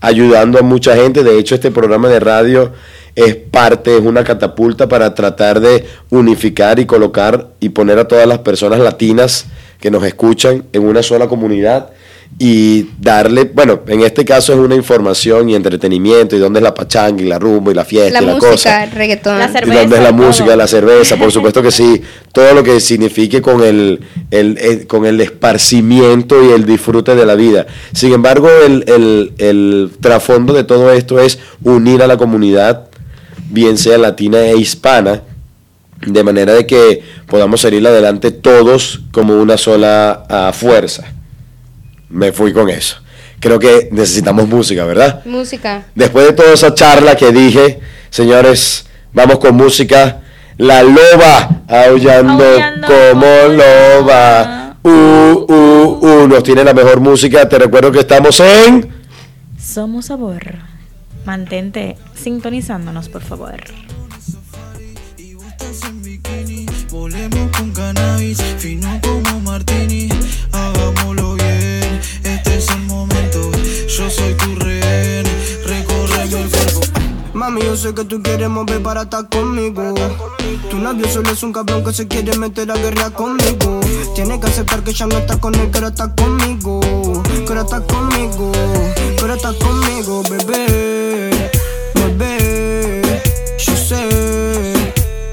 [0.00, 1.22] ayudando a mucha gente.
[1.22, 2.72] De hecho, este programa de radio
[3.14, 8.26] es parte, es una catapulta para tratar de unificar y colocar y poner a todas
[8.26, 9.44] las personas latinas
[9.80, 11.90] que nos escuchan en una sola comunidad
[12.38, 16.74] y darle, bueno, en este caso es una información y entretenimiento y dónde es la
[16.74, 18.86] pachanga y la rumba y la fiesta La y la música, cosa.
[18.86, 19.38] reggaetón.
[19.38, 20.26] La ¿Y cerveza, dónde es la todo.
[20.26, 21.16] música, la cerveza?
[21.16, 22.02] Por supuesto que sí.
[22.32, 27.24] Todo lo que signifique con el, el- el- con el esparcimiento y el disfrute de
[27.26, 27.66] la vida.
[27.92, 32.88] Sin embargo, el, el- el trasfondo de todo esto es unir a la comunidad,
[33.50, 35.22] bien sea latina e hispana,
[36.06, 41.04] de manera de que podamos salir adelante todos como una sola ah, fuerza.
[42.08, 42.96] Me fui con eso.
[43.40, 45.24] Creo que necesitamos música, ¿verdad?
[45.24, 45.86] Música.
[45.94, 47.78] Después de toda esa charla que dije,
[48.10, 50.22] señores, vamos con música.
[50.56, 52.44] La loba aullando,
[52.86, 54.76] como loba.
[54.82, 57.48] Uh, uh, uh, nos tiene la mejor música.
[57.48, 58.88] Te recuerdo que estamos en.
[59.60, 60.56] Somos sabor.
[61.24, 63.60] Mantente sintonizándonos, por favor.
[68.58, 70.08] Fino como martini,
[70.52, 73.50] hagámoslo bien, este es el momento,
[73.96, 75.24] yo soy tu rehén,
[75.64, 76.80] recórreme el cuerpo.
[77.32, 79.94] Mami, yo sé que tú quieres mover para estar conmigo.
[80.68, 83.80] Tu novio solo es un cabrón que se quiere meter a guerra conmigo.
[84.16, 86.80] Tienes que aceptar que ya no estás con él, que ahora estás conmigo.
[87.46, 91.50] Que ahora estás conmigo, que ahora estás conmigo, bebé.
[91.94, 93.22] Bebé,
[93.58, 94.08] yo sé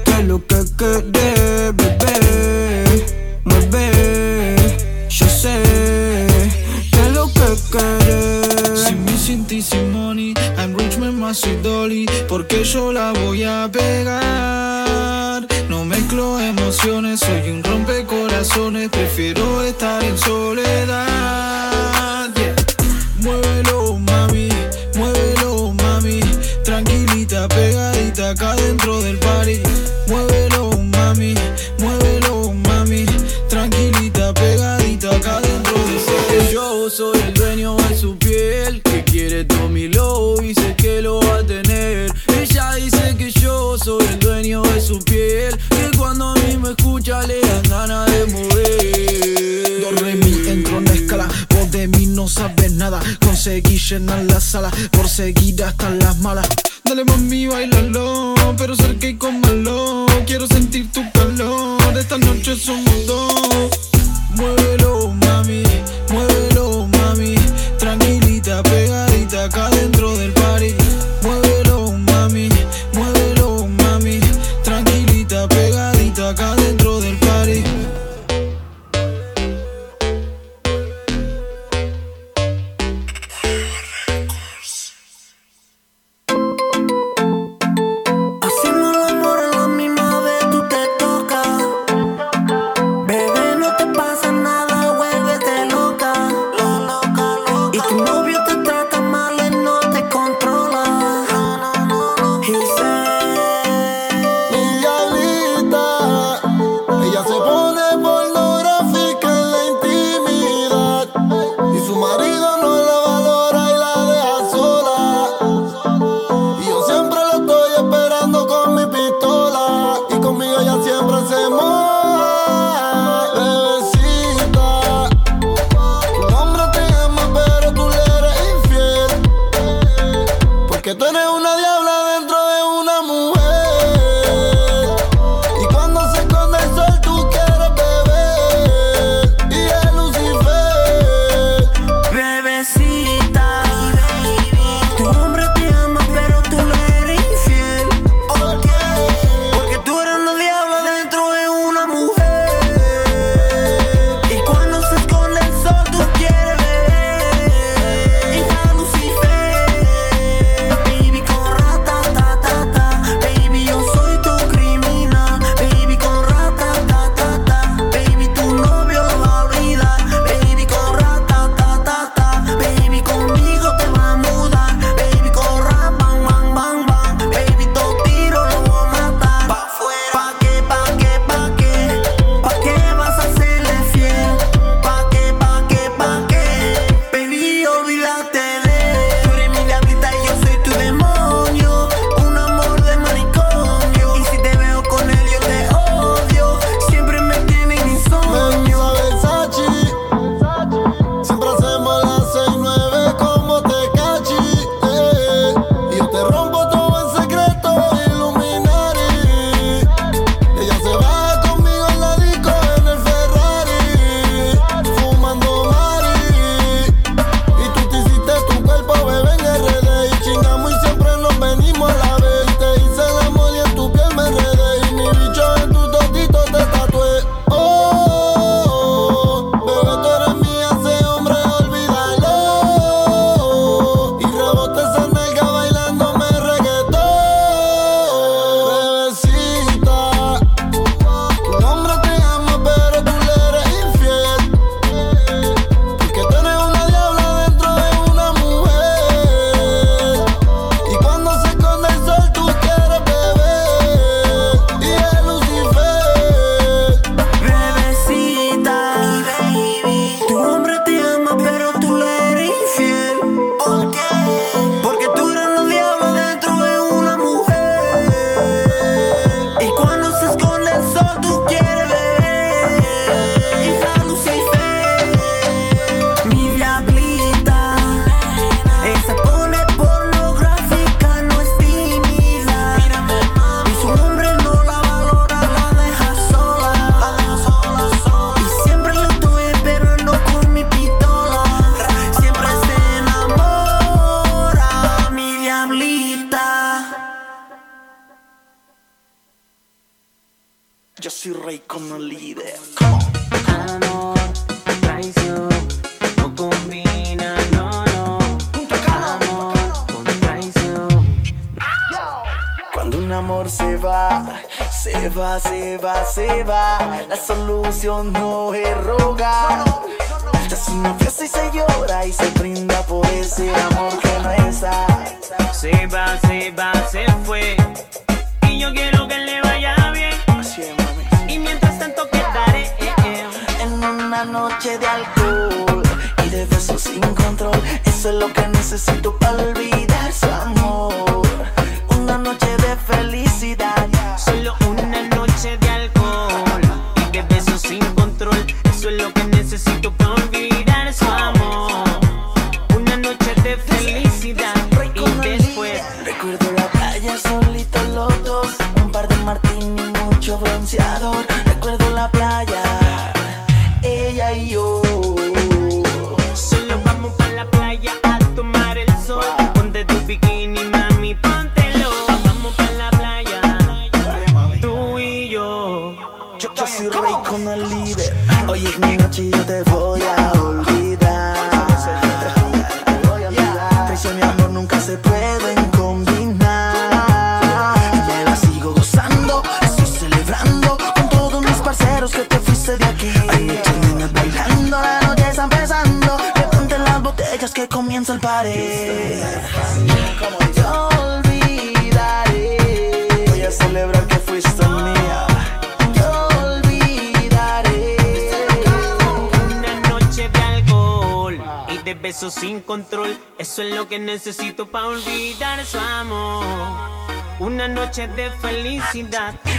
[0.04, 1.35] que es lo que querés,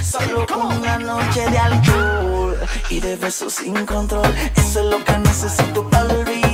[0.02, 2.58] Solo con una noche de alcohol
[2.90, 4.26] y de besos sin control.
[4.56, 6.47] Eso es lo que necesito para olvidar.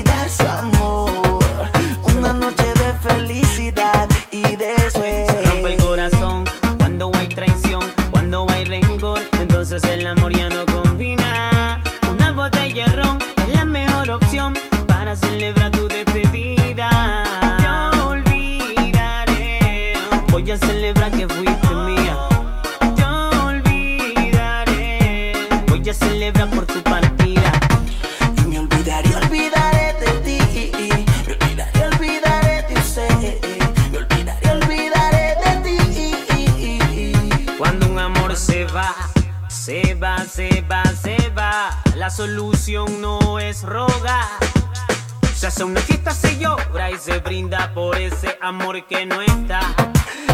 [45.64, 49.61] En una fiesta se llora y se brinda por ese amor que no está.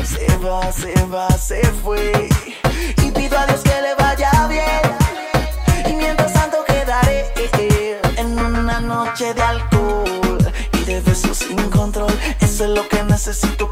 [0.03, 2.27] Se va, se va, se fue.
[3.05, 5.87] Y pido a Dios que le vaya bien.
[5.87, 10.51] Y mientras tanto quedaré eh, eh, en una noche de alcohol
[10.81, 12.11] y de besos sin control.
[12.39, 13.68] Eso es lo que necesito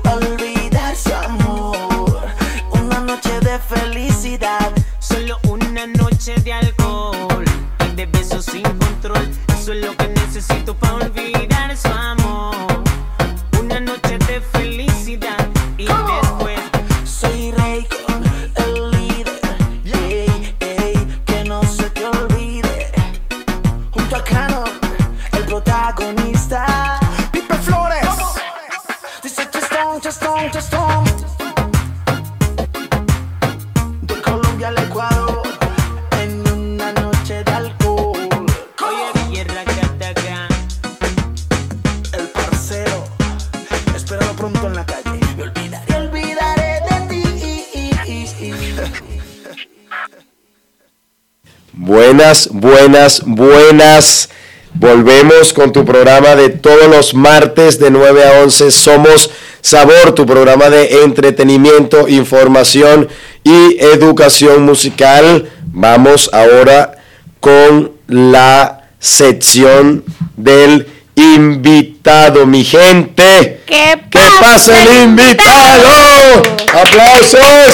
[52.67, 54.29] buenas, buenas.
[54.73, 58.71] Volvemos con tu programa de todos los martes de 9 a 11.
[58.71, 63.07] Somos Sabor, tu programa de entretenimiento, información
[63.43, 65.49] y educación musical.
[65.65, 66.97] Vamos ahora
[67.39, 70.03] con la sección
[70.35, 73.61] del invitado, mi gente.
[73.65, 76.33] ¿Qué pasa, ¿Qué pasa el invitado?
[76.33, 76.81] invitado?
[76.81, 77.73] ¡Aplausos!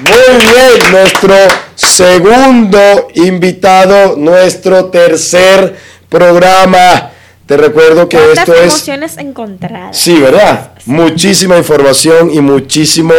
[0.00, 5.76] Muy bien, nuestro segundo invitado, nuestro tercer
[6.08, 7.12] programa.
[7.46, 8.72] Te recuerdo que esto emociones es.
[8.74, 9.96] emociones encontradas.
[9.96, 10.72] Sí, ¿verdad?
[10.86, 13.14] Muchísima información y muchísimo.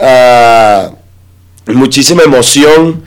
[0.00, 0.92] Ah,
[1.66, 3.04] muchísima emoción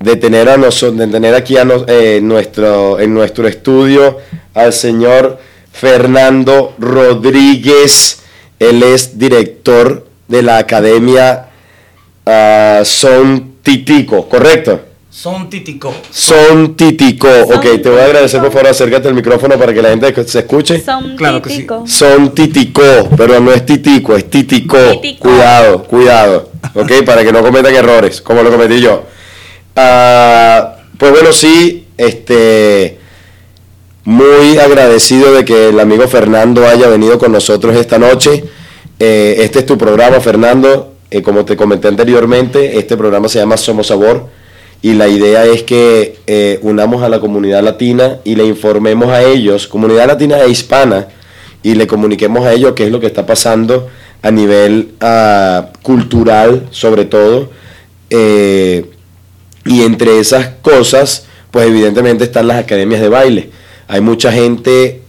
[0.00, 4.18] de tener, a nosotros, de tener aquí a eh, nuestro, en nuestro estudio
[4.54, 5.38] al señor
[5.72, 8.22] Fernando Rodríguez.
[8.58, 11.46] Él es director de la Academia
[12.26, 14.80] ah, uh, Sound Titico, ¿correcto?
[15.10, 15.92] Son Titico.
[16.10, 17.28] Son Titico.
[17.46, 18.58] Son ok, te voy a agradecer, por Titico.
[18.60, 20.80] favor, acércate al micrófono para que la gente se escuche.
[20.84, 21.56] Son Claro que sí.
[21.56, 21.84] típico.
[21.86, 22.82] Son Titico,
[23.16, 24.76] pero no es Titico, es Titico.
[24.76, 25.28] Titico.
[25.28, 26.50] Cuidado, cuidado.
[26.74, 29.04] Ok, para que no cometan errores, como lo cometí yo.
[29.76, 32.98] Ah, pues bueno, sí, este.
[34.04, 38.44] Muy agradecido de que el amigo Fernando haya venido con nosotros esta noche.
[38.98, 40.93] Eh, este es tu programa, Fernando.
[41.14, 44.26] Eh, como te comenté anteriormente, este programa se llama Somos Sabor
[44.82, 49.22] y la idea es que eh, unamos a la comunidad latina y le informemos a
[49.22, 51.06] ellos, comunidad latina e hispana,
[51.62, 53.88] y le comuniquemos a ellos qué es lo que está pasando
[54.22, 57.48] a nivel ah, cultural, sobre todo.
[58.10, 58.84] Eh,
[59.66, 63.50] y entre esas cosas, pues evidentemente están las academias de baile.
[63.86, 65.02] Hay mucha gente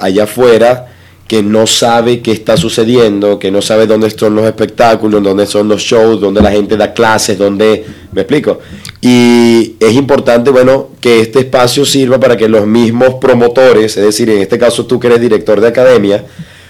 [0.00, 0.93] allá afuera
[1.26, 5.68] que no sabe qué está sucediendo, que no sabe dónde son los espectáculos, dónde son
[5.68, 7.84] los shows, dónde la gente da clases, dónde...
[8.12, 8.60] ¿Me explico?
[9.00, 14.28] Y es importante, bueno, que este espacio sirva para que los mismos promotores, es decir,
[14.28, 16.24] en este caso tú que eres director de academia,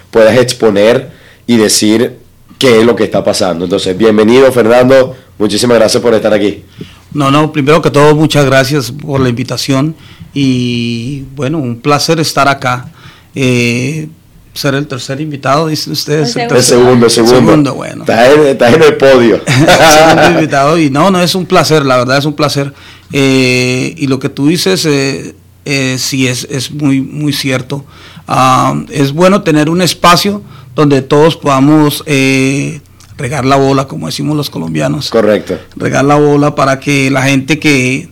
[0.09, 1.11] puedas exponer
[1.45, 2.17] y decir
[2.57, 3.65] qué es lo que está pasando.
[3.65, 6.63] Entonces, bienvenido Fernando, muchísimas gracias por estar aquí.
[7.13, 9.95] No, no, primero que todo, muchas gracias por la invitación
[10.33, 12.91] y bueno, un placer estar acá.
[13.35, 14.07] Eh,
[14.55, 16.35] ser el tercer invitado, dicen ustedes.
[16.35, 17.35] El El segundo, el segundo.
[17.35, 18.01] Segundo, bueno.
[18.01, 19.41] Estás en, estás en el podio.
[19.45, 22.73] Segundo invitado y no, no es un placer, la verdad es un placer.
[23.11, 25.35] Eh, y lo que tú dices eh,
[25.65, 27.85] eh, sí es, es muy, muy cierto.
[28.27, 30.41] Ah, es bueno tener un espacio
[30.73, 32.81] donde todos podamos eh,
[33.17, 35.09] regar la bola, como decimos los colombianos.
[35.09, 35.59] Correcto.
[35.75, 38.09] regar la bola para que la gente que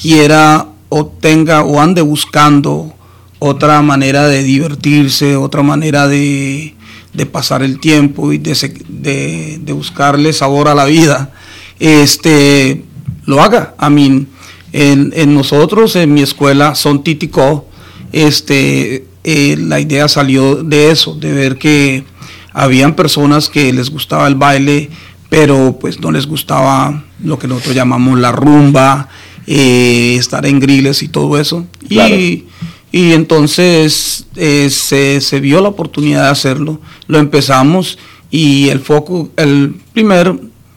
[0.00, 2.95] quiera o tenga o ande buscando
[3.38, 6.74] otra manera de divertirse, otra manera de,
[7.12, 8.54] de pasar el tiempo y de,
[8.88, 11.32] de- de buscarle sabor a la vida,
[11.78, 12.82] este,
[13.24, 13.74] lo haga.
[13.78, 14.26] A mí,
[14.72, 17.68] en, en nosotros, en mi escuela, son títico,
[18.12, 22.04] este, eh, la idea salió de eso, de ver que
[22.52, 24.88] habían personas que les gustaba el baile,
[25.28, 29.08] pero pues no les gustaba lo que nosotros llamamos la rumba,
[29.46, 31.66] eh, estar en griles y todo eso.
[31.88, 32.14] Claro.
[32.14, 32.46] Y,
[32.92, 37.98] y entonces eh, se, se vio la oportunidad de hacerlo, lo empezamos
[38.30, 40.34] y el foco, el primer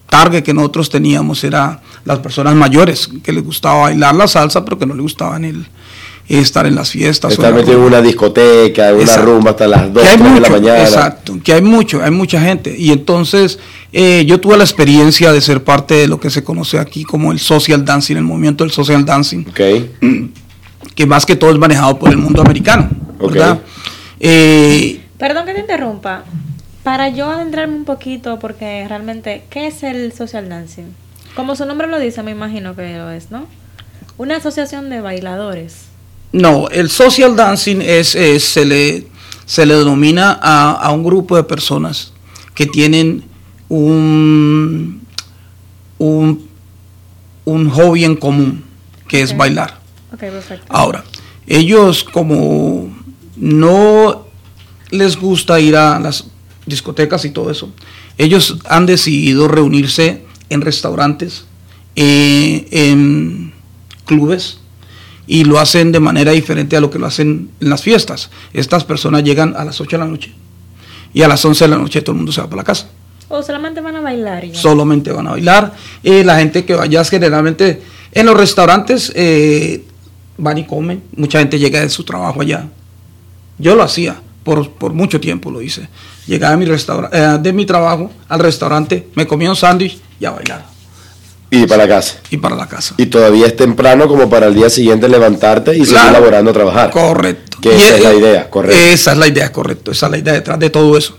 [0.09, 4.77] target que nosotros teníamos era las personas mayores que les gustaba bailar la salsa, pero
[4.79, 5.65] que no les gustaba en el,
[6.27, 7.33] estar en las fiestas.
[7.33, 9.25] Estar metido en una discoteca, en una Exacto.
[9.25, 10.83] rumba hasta las 2 Que hay de la mucho, mañana.
[10.83, 12.75] Exacto, que hay mucho, hay mucha gente.
[12.77, 13.59] Y entonces
[13.91, 17.31] eh, yo tuve la experiencia de ser parte de lo que se conoce aquí como
[17.31, 19.59] el social dancing, el movimiento del social dancing, Ok.
[20.99, 22.89] que más que todo es manejado por el mundo americano.
[23.21, 23.31] Ok.
[23.31, 23.59] ¿verdad?
[24.19, 26.25] Eh, Perdón que te interrumpa.
[26.83, 30.87] Para yo adentrarme un poquito, porque realmente, ¿qué es el social dancing?
[31.37, 33.45] Como su nombre lo dice, me imagino que lo es, ¿no?
[34.17, 35.85] Una asociación de bailadores.
[36.33, 39.07] no, el social dancing es, es- se, le,
[39.45, 42.11] se le denomina a, a un grupo de personas
[42.53, 43.23] que tienen
[43.69, 45.01] un,
[45.97, 46.45] un,
[47.45, 48.65] un hobby en común,
[49.07, 49.78] que es bailar.
[50.13, 50.65] Ok, perfecto.
[50.69, 51.03] Ahora,
[51.47, 52.91] ellos como
[53.35, 54.25] no
[54.91, 56.25] les gusta ir a las
[56.65, 57.71] discotecas y todo eso,
[58.17, 61.45] ellos han decidido reunirse en restaurantes,
[61.95, 63.53] eh, en
[64.05, 64.59] clubes,
[65.27, 68.31] y lo hacen de manera diferente a lo que lo hacen en las fiestas.
[68.51, 70.33] Estas personas llegan a las 8 de la noche
[71.13, 72.87] y a las 11 de la noche todo el mundo se va para la casa
[73.29, 74.55] O solamente van a bailar ya.
[74.55, 75.73] solamente van a bailar.
[76.03, 77.81] Eh, la gente que vaya generalmente
[78.11, 79.85] en los restaurantes eh,
[80.39, 81.03] van y comen.
[81.15, 82.67] Mucha gente llega de su trabajo allá.
[83.57, 85.87] Yo lo hacía, por, por mucho tiempo lo hice.
[86.27, 86.71] Llegaba de mi,
[87.11, 90.65] eh, de mi trabajo al restaurante, me comía un sándwich y a bailar.
[91.51, 92.17] Y para la casa.
[92.29, 92.93] Y para la casa.
[92.97, 96.13] Y todavía es temprano como para el día siguiente levantarte y seguir Claro.
[96.13, 96.91] laborando a trabajar.
[96.91, 97.57] Correcto.
[97.59, 98.77] Que esa es eh, la idea, correcto.
[98.79, 99.91] Esa es la idea, correcto.
[99.91, 101.17] Esa es la idea detrás de todo eso.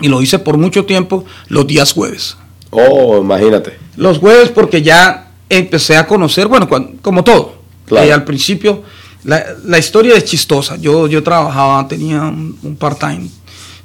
[0.00, 2.36] Y lo hice por mucho tiempo los días jueves.
[2.70, 3.78] Oh, imagínate.
[3.96, 6.68] Los jueves porque ya empecé a conocer, bueno,
[7.00, 7.53] como todo.
[7.86, 8.06] Claro.
[8.06, 8.82] Eh, al principio,
[9.24, 10.76] la, la historia es chistosa.
[10.76, 13.28] Yo, yo trabajaba, tenía un, un part-time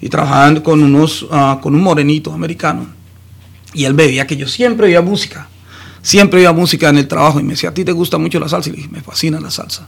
[0.01, 2.87] y trabajaba con, unos, ah, con un morenito americano.
[3.73, 5.47] Y él veía que yo siempre oía música.
[6.01, 8.47] Siempre oía música en el trabajo y me decía, ¿a ti te gusta mucho la
[8.47, 8.69] salsa?
[8.69, 9.87] Y le dije, me fascina la salsa.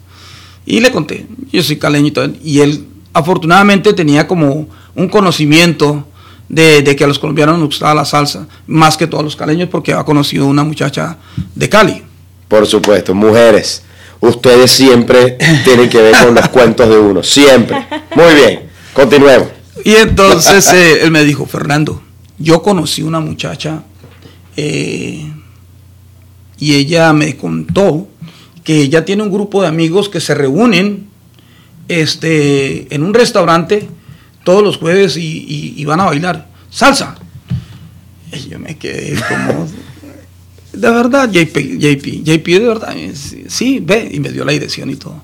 [0.65, 2.29] Y le conté, yo soy caleño y todo.
[2.43, 6.05] Y él afortunadamente tenía como un conocimiento
[6.49, 9.69] de, de que a los colombianos nos gustaba la salsa, más que todos los caleños,
[9.69, 11.17] porque había conocido una muchacha
[11.55, 12.03] de Cali.
[12.47, 13.83] Por supuesto, mujeres.
[14.21, 17.23] Ustedes siempre tienen que ver con los cuentos de uno.
[17.23, 17.85] Siempre.
[18.15, 18.59] Muy bien.
[18.93, 19.49] Continuemos.
[19.83, 22.01] Y entonces eh, él me dijo, Fernando,
[22.37, 23.83] yo conocí una muchacha
[24.57, 25.25] eh,
[26.59, 28.07] y ella me contó
[28.63, 31.07] que ella tiene un grupo de amigos que se reúnen
[31.87, 33.87] este, en un restaurante
[34.43, 37.15] todos los jueves y, y- y van a bailar salsa.
[38.31, 39.67] Y yo me quedé como,
[40.73, 43.13] de verdad, JP, JP, JP, de verdad, eh,
[43.47, 45.21] sí, ve, y me dio la dirección y todo.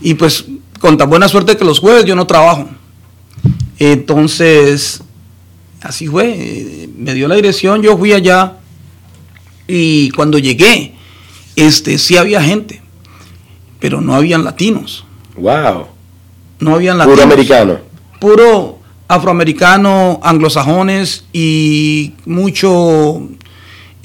[0.00, 0.44] Y pues,
[0.80, 2.68] con tan buena suerte que los jueves yo no trabajo.
[3.78, 5.02] Entonces,
[5.82, 8.54] así fue, eh, me dio la dirección, yo fui allá
[9.68, 10.94] y cuando llegué,
[11.56, 12.80] este, sí había gente,
[13.80, 15.04] pero no habían latinos,
[15.36, 15.86] Wow.
[16.60, 17.18] no habían latinos.
[17.20, 17.78] Puro americano.
[18.20, 23.28] Puro afroamericano, anglosajones y mucho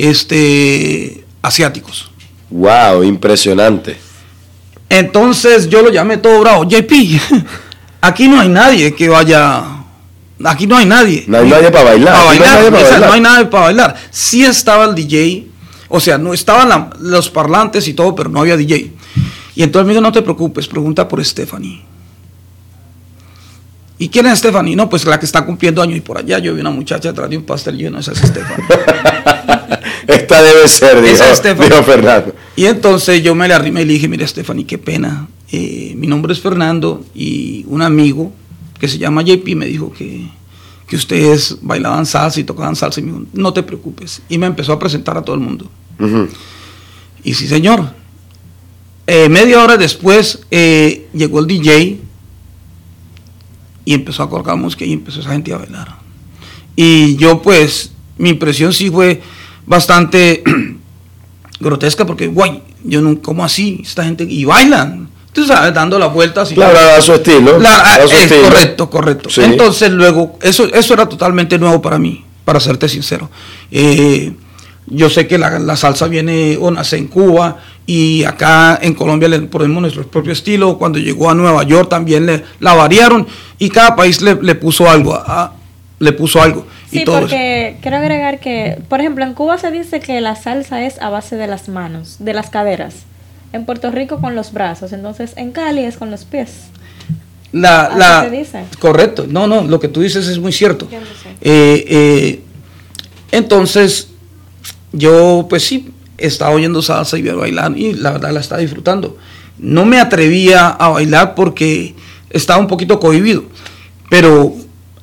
[0.09, 2.11] este asiáticos.
[2.49, 3.97] Wow, impresionante.
[4.89, 6.91] Entonces yo lo llamé todo bravo, JP,
[8.01, 9.63] aquí no hay nadie que vaya,
[10.43, 11.23] aquí no hay nadie.
[11.27, 12.13] No hay nadie para bailar.
[12.13, 13.07] Para no hay bailar, nadie para o sea, bailar.
[13.09, 13.95] no hay nadie para bailar.
[14.09, 15.47] Sí estaba el DJ,
[15.87, 18.91] o sea, no estaban la- los parlantes y todo, pero no había DJ.
[19.55, 21.83] Y entonces me dijo, no te preocupes, pregunta por Stephanie.
[23.97, 24.75] ¿Y quién es Stephanie?
[24.75, 27.29] No, pues la que está cumpliendo años y por allá yo vi una muchacha atrás
[27.29, 28.65] de un pastel lleno, esa es Stephanie.
[30.07, 31.23] Esta debe ser, dijo,
[31.63, 32.35] dijo Fernando.
[32.55, 35.27] Y entonces yo me le arrimé y le dije, mira Stephanie, qué pena.
[35.51, 38.31] eh, mi nombre es Fernando y un amigo
[38.79, 40.27] que se llama JP me dijo que,
[40.87, 44.21] que ustedes bailaban salsa y tocaban salsa y me dijo, no te preocupes.
[44.27, 45.69] Y me empezó a presentar a todo el mundo.
[47.23, 47.93] Y sí, señor.
[49.07, 51.99] Eh, media hora después eh, llegó el DJ
[53.83, 55.95] y empezó a colocar música y empezó esa gente a bailar.
[56.75, 59.21] Y yo pues, mi impresión sí fue
[59.65, 60.43] bastante
[61.59, 63.81] grotesca porque, guay, yo no, ¿cómo así?
[63.83, 66.51] Esta gente, y bailan, tú sabes, dando las vueltas.
[66.51, 67.59] Y Claro, a su estilo.
[67.59, 68.43] La- a su es estilo.
[68.43, 69.29] correcto, correcto.
[69.29, 69.41] Sí.
[69.43, 73.29] Entonces luego, eso, eso era totalmente nuevo para mí, para serte sincero.
[73.71, 74.33] Eh,
[74.87, 79.29] yo sé que la, la salsa viene o nace en Cuba y acá en Colombia
[79.29, 80.77] le ponemos nuestro propio estilo.
[80.77, 83.27] Cuando llegó a Nueva York también le, la variaron
[83.59, 85.53] y cada país le, le puso algo, a-
[85.99, 86.65] le puso algo.
[86.91, 87.21] Sí, y todo eso.
[87.27, 91.09] porque quiero agregar que, por ejemplo, en Cuba se dice que la salsa es a
[91.09, 92.95] base de las manos, de las caderas.
[93.53, 96.51] En Puerto Rico con los brazos, entonces en Cali es con los pies.
[97.51, 98.63] La, Así la- se dice.
[98.79, 100.87] Correcto, no, no, lo que tú dices es muy cierto.
[100.91, 101.29] Yo no sé.
[101.41, 102.41] Eh, eh,
[103.31, 104.09] entonces,
[104.93, 109.17] yo pues sí, estaba oyendo salsa y bailando y la verdad la estaba disfrutando.
[109.57, 111.95] No me atrevía a bailar porque
[112.29, 113.43] estaba un poquito cohibido,
[114.09, 114.53] pero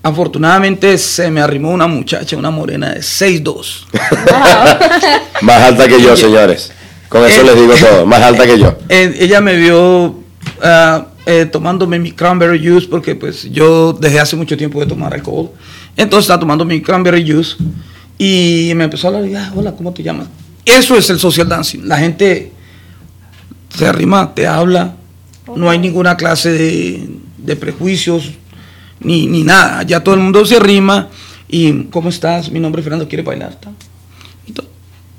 [0.09, 3.86] afortunadamente se me arrimó una muchacha, una morena de 6'2".
[5.42, 6.72] Más alta que yo, señores.
[7.09, 8.06] Con eso Eh, les digo todo.
[8.06, 8.76] Más alta que yo.
[8.88, 10.16] Eh, ella me vio
[11.26, 15.50] eh, tomándome mi cranberry juice porque pues yo dejé hace mucho tiempo de tomar alcohol.
[15.96, 17.56] Entonces estaba tomando mi cranberry juice
[18.18, 20.26] y me empezó a hablar, y, "Ah, hola, ¿cómo te llamas?
[20.64, 21.80] Eso es el social dancing.
[21.84, 22.52] La gente
[23.76, 24.94] se arrima, te habla,
[25.54, 28.32] no hay ninguna clase de, de prejuicios
[29.01, 29.82] ni, ni nada.
[29.82, 31.09] Ya todo el mundo se arrima
[31.49, 32.51] y ¿cómo estás?
[32.51, 33.59] Mi nombre es Fernando, ¿quieres bailar?
[34.46, 34.68] Y todo.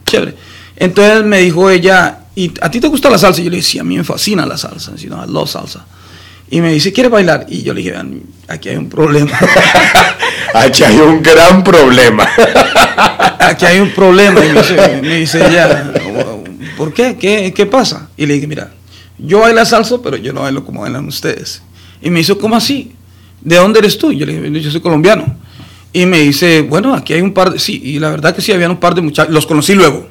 [0.05, 0.35] Chévere.
[0.75, 3.41] Entonces me dijo ella, ¿y a ti te gusta la salsa?
[3.41, 4.93] Y yo le dije, sí, a mí me fascina la salsa.
[4.97, 5.85] Y, no, love salsa.
[6.51, 7.45] Y me dice, ¿quieres bailar?
[7.49, 9.37] Y yo le dije, "Vean, aquí hay un problema.
[10.53, 12.27] Aquí hay un gran problema.
[13.39, 14.43] aquí hay un problema.
[14.43, 15.93] Y me dice, me dice ella,
[16.75, 17.17] ¿por qué?
[17.17, 17.53] qué?
[17.53, 18.09] ¿Qué pasa?
[18.17, 18.71] Y le dije, mira,
[19.19, 21.61] yo bailo salsa, pero yo no bailo como bailan ustedes.
[22.01, 22.93] Y me dice, ¿cómo así?
[23.41, 24.11] ¿De dónde eres tú?
[24.11, 25.37] Yo le dije, yo soy colombiano.
[25.93, 28.51] Y me dice, bueno, aquí hay un par de, sí, y la verdad que sí,
[28.51, 30.07] había un par de muchachos, los conocí luego,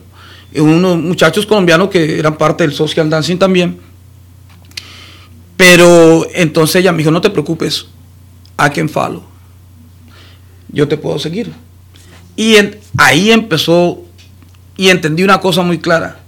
[0.53, 3.79] Y unos muchachos colombianos que eran parte del social dancing también.
[5.57, 7.87] Pero entonces ella me dijo, no te preocupes,
[8.59, 9.23] I can follow.
[10.71, 11.53] Yo te puedo seguir.
[12.37, 14.03] Y en- ahí empezó
[14.77, 16.21] y entendí una cosa muy clara.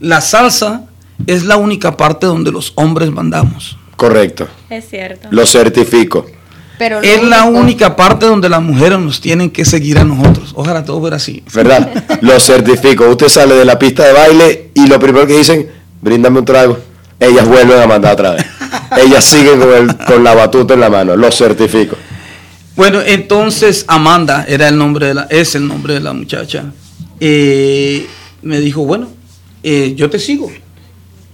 [0.00, 0.86] La salsa
[1.26, 3.76] es la única parte donde los hombres mandamos.
[3.96, 4.48] Correcto.
[4.70, 5.28] Es cierto.
[5.30, 6.26] Lo certifico.
[6.78, 10.52] Pero Es la única parte donde las mujeres nos tienen que seguir a nosotros.
[10.54, 11.42] Ojalá todo fuera así.
[11.52, 12.04] ¿Verdad?
[12.22, 13.08] Lo certifico.
[13.08, 15.68] Usted sale de la pista de baile y lo primero que dicen,
[16.00, 16.78] bríndame un trago.
[17.18, 18.46] Ellas vuelven a mandar otra vez.
[19.04, 21.16] Ellas siguen con, el- con la batuta en la mano.
[21.16, 21.96] Lo certifico.
[22.76, 26.66] Bueno, entonces Amanda era el nombre de la, es el nombre de la muchacha.
[27.18, 28.06] Eh,
[28.42, 29.08] me dijo, bueno,
[29.64, 30.48] eh, yo te sigo.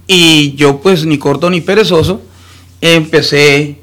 [0.07, 2.23] Y yo pues ni corto ni perezoso,
[2.81, 3.79] empecé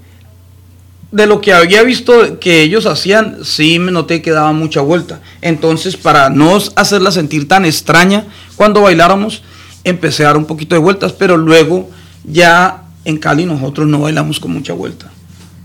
[1.11, 5.21] de lo que había visto que ellos hacían, sí me noté que daba mucha vuelta.
[5.41, 9.43] Entonces, para no hacerla sentir tan extraña cuando bailáramos,
[9.83, 11.89] empecé a dar un poquito de vueltas, pero luego
[12.23, 15.11] ya en Cali nosotros no bailamos con mucha vuelta.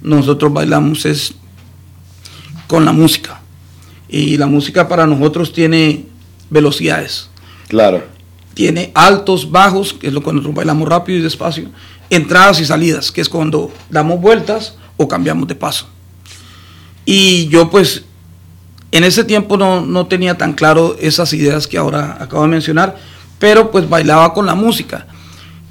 [0.03, 1.34] Nosotros bailamos es
[2.66, 3.40] con la música.
[4.09, 6.07] Y la música para nosotros tiene
[6.51, 7.28] velocidades.
[7.68, 8.05] Claro.
[8.55, 11.68] tiene altos, bajos, que es lo que nosotros bailamos rápido y despacio,
[12.11, 15.88] entradas y salidas, que es cuando damos vueltas o cambiamos de paso.
[17.05, 18.05] Y yo pues
[18.92, 22.97] en ese tiempo no, no tenía tan claro esas ideas que ahora acabo de mencionar,
[23.38, 25.07] pero pues bailaba con la música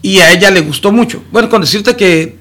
[0.02, 1.24] y a ella le gustó mucho.
[1.32, 2.38] Bueno, con decirte que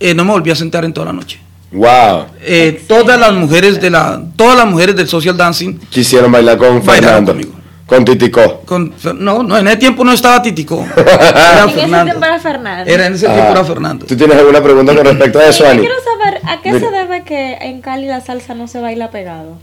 [0.00, 1.38] eh, no me volví a sentar en toda la noche.
[1.70, 2.26] Wow.
[2.40, 6.82] Eh, todas las mujeres de la, todas las mujeres del social dancing Quisieron bailar con
[6.82, 7.32] Fernando.
[7.32, 7.52] conmigo.
[7.94, 8.60] Con Titicó.
[8.64, 10.84] con, no, no, en ese tiempo no estaba Titico.
[10.96, 12.04] Era En ese Fernando.
[12.12, 12.90] tiempo era Fernando.
[12.90, 13.34] Era en ese Ah.
[13.34, 14.06] tiempo era Fernando.
[14.06, 15.80] ¿Tú tienes alguna pregunta con respecto a eso, Yo Ani?
[15.80, 16.86] quiero saber a qué Mira.
[16.88, 19.58] se debe que en Cali la salsa no se baila pegado.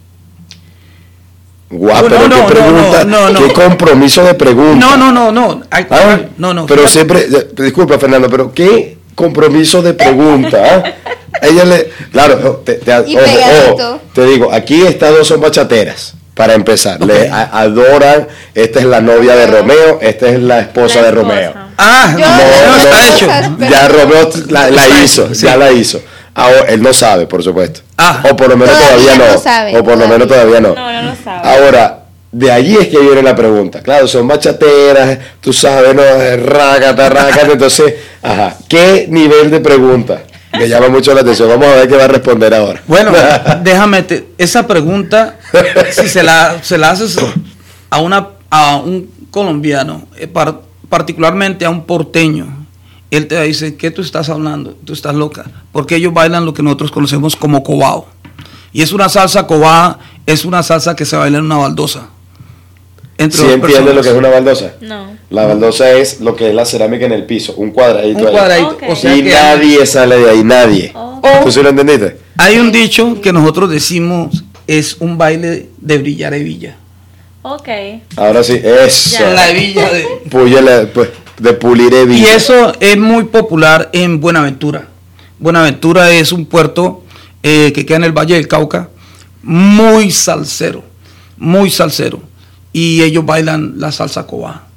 [1.71, 3.53] Guau, No, pero no, qué no, pregunta, no, no, qué no.
[3.53, 4.86] compromiso de pregunta.
[4.86, 5.61] No, no, no, no.
[5.69, 6.65] Ay, Ah, no, no.
[6.65, 10.57] Pero siempre, eh, disculpa Fernando, pero qué compromiso de pregunta.
[10.63, 10.84] ¿ah?
[11.41, 16.15] Ella le, claro, te, te- ojo, ojo, te digo, aquí estas dos son bachateras.
[16.39, 18.25] Para empezar, le adoran.
[18.55, 21.11] Esta es la novia de Romeo, esta es la esposa La de.
[21.11, 21.53] Romeo.
[21.77, 23.27] Ah, Yo no, no hecho.
[23.57, 24.69] pero- Ya Romeo la,
[25.03, 25.45] hizo, sí.
[25.45, 26.01] ya la hizo.
[26.33, 27.81] Ahora, él no sabe, por supuesto.
[27.97, 28.23] Ah.
[28.31, 29.33] o por lo menos Todavía todavía, no.
[29.33, 30.75] no sabe, o por lo menos todavía no.
[30.75, 31.41] No, no lo sabe.
[31.49, 31.99] Ahora,
[32.31, 33.81] de allí es que viene la pregunta.
[33.81, 36.03] Claro, son bachateras, tú sabes, no,
[36.37, 37.47] rácata, rácata.
[37.51, 40.21] Entonces, ajá, ¿qué nivel de pregunta?
[40.53, 41.47] Me llama mucho la atención.
[41.49, 42.81] Vamos a ver qué va a responder ahora.
[42.87, 43.11] Bueno,
[43.63, 45.37] déjame, te- esa pregunta,
[45.91, 47.17] si se la, se la haces
[47.89, 52.65] a, una, a un colombiano, eh, par- particularmente a un porteño,
[53.11, 54.75] él te dice, ¿qué tú estás hablando?
[54.85, 55.45] Tú estás loca.
[55.71, 58.07] Porque ellos bailan lo que nosotros conocemos como cobao.
[58.73, 62.07] Y es una salsa cobá, es una salsa que se baila en una baldosa.
[63.20, 64.74] Entre ¿Sí dos entiendes lo que es una baldosa?
[64.80, 65.17] No.
[65.30, 68.32] La baldosa es lo que es la cerámica en el piso, un cuadradito Un ahí.
[68.32, 68.70] cuadradito.
[68.70, 68.84] Ok.
[68.88, 70.91] O sea y que nadie sale de ahí, nadie.
[70.95, 71.22] Oh.
[71.43, 72.17] ¿Tú sí lo entendiste?
[72.38, 76.78] hay un dicho que nosotros decimos es un baile de brillar hebilla.
[77.41, 77.67] Ok.
[78.15, 79.20] Ahora sí, eso.
[79.20, 79.34] Ya.
[79.34, 80.05] La hebilla de...
[80.30, 84.88] Púyele, pues, de pulir Y eso es muy popular en Buenaventura.
[85.39, 87.03] Buenaventura es un puerto
[87.43, 88.89] eh, que queda en el Valle del Cauca,
[89.41, 90.84] muy salsero,
[91.38, 92.22] muy salsero.
[92.74, 94.67] Y ellos bailan la salsa cobá.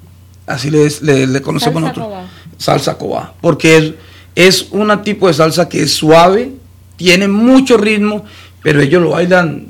[0.47, 2.31] Así les- le, le conocemos Salsa nosotros.
[2.59, 3.35] Salsa cobá.
[3.41, 3.93] Porque es,
[4.35, 6.53] es un tipo de salsa que es suave,
[6.97, 8.25] tiene mucho ritmo,
[8.63, 9.67] pero ellos lo bailan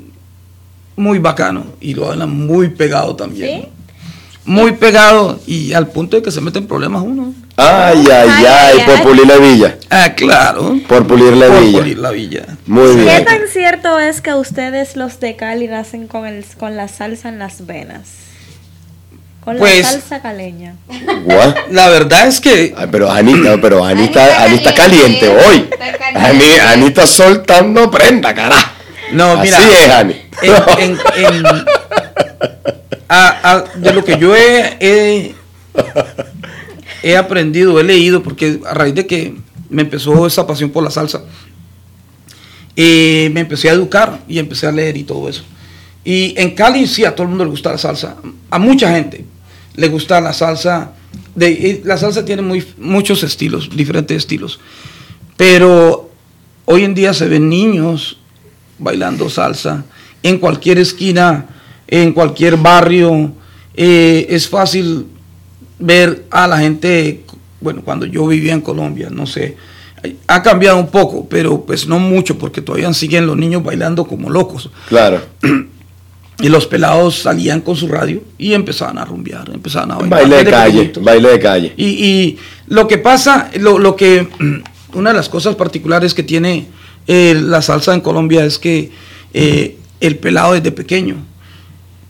[0.95, 3.61] muy bacano y lo bailan muy pegado también.
[3.63, 3.67] ¿Sí?
[4.45, 7.33] Muy pegado y al punto de que se meten problemas uno.
[7.55, 9.77] Ay, ay, Ay, por pulir la hebilla.
[9.89, 10.75] Ah, claro.
[10.87, 11.79] Por pulir la Por hebilla.
[11.79, 12.45] pulir la villa.
[12.65, 13.25] Muy ¿Qué bien.
[13.25, 17.39] tan cierto es que ustedes los de Cali nacen con, el, con la salsa en
[17.39, 18.01] las venas?
[19.45, 20.75] Con Pues- la salsa caleña.
[21.25, 21.53] Guau.
[21.69, 24.73] La verdad es que Ay, pero Ani, no, pero Ani Ani está, está Ani está
[24.73, 25.19] caliente.
[25.19, 25.67] caliente hoy.
[25.71, 26.29] Está caliente.
[26.29, 28.71] Ani, Ani está soltando prenda, carajo.
[29.13, 30.15] no, mira, Así es, Ani.
[30.41, 30.97] en- en-
[31.35, 31.65] en-
[33.07, 35.35] a- a- de lo que yo he, he,
[37.03, 39.35] he aprendido, he leído, porque a raíz de que
[39.69, 41.23] me empezó esa pasión por la salsa,
[42.75, 45.43] eh, me empecé a educar y empecé a leer y todo eso.
[46.03, 48.17] Y en Cali sí, a todo el mundo le gusta la salsa.
[48.49, 49.25] A mucha gente
[49.75, 50.91] le gusta la salsa.
[51.35, 54.59] De, la salsa tiene muy, muchos estilos, diferentes estilos.
[55.37, 56.11] Pero
[56.65, 58.17] hoy en día se ven niños
[58.79, 59.85] bailando salsa
[60.23, 61.45] en cualquier esquina,
[62.01, 63.31] en cualquier barrio.
[63.75, 65.05] Eh, es fácil
[65.77, 67.23] ver a la gente,
[67.61, 69.55] bueno, cuando yo vivía en Colombia, no sé,
[70.27, 74.29] ha cambiado un poco, pero pues no mucho, porque todavía siguen los niños bailando como
[74.29, 74.71] locos.
[74.89, 75.21] Claro.
[76.39, 80.19] Y los pelados salían con su radio y empezaban a rumbear, empezaban a bailar.
[80.21, 81.73] Baile de calle, baile de calle.
[81.77, 84.27] Y, y lo que pasa, lo, lo que,
[84.93, 86.65] una de las cosas particulares que tiene
[87.05, 88.91] eh, la salsa en Colombia es que
[89.33, 91.17] eh, el pelado desde pequeño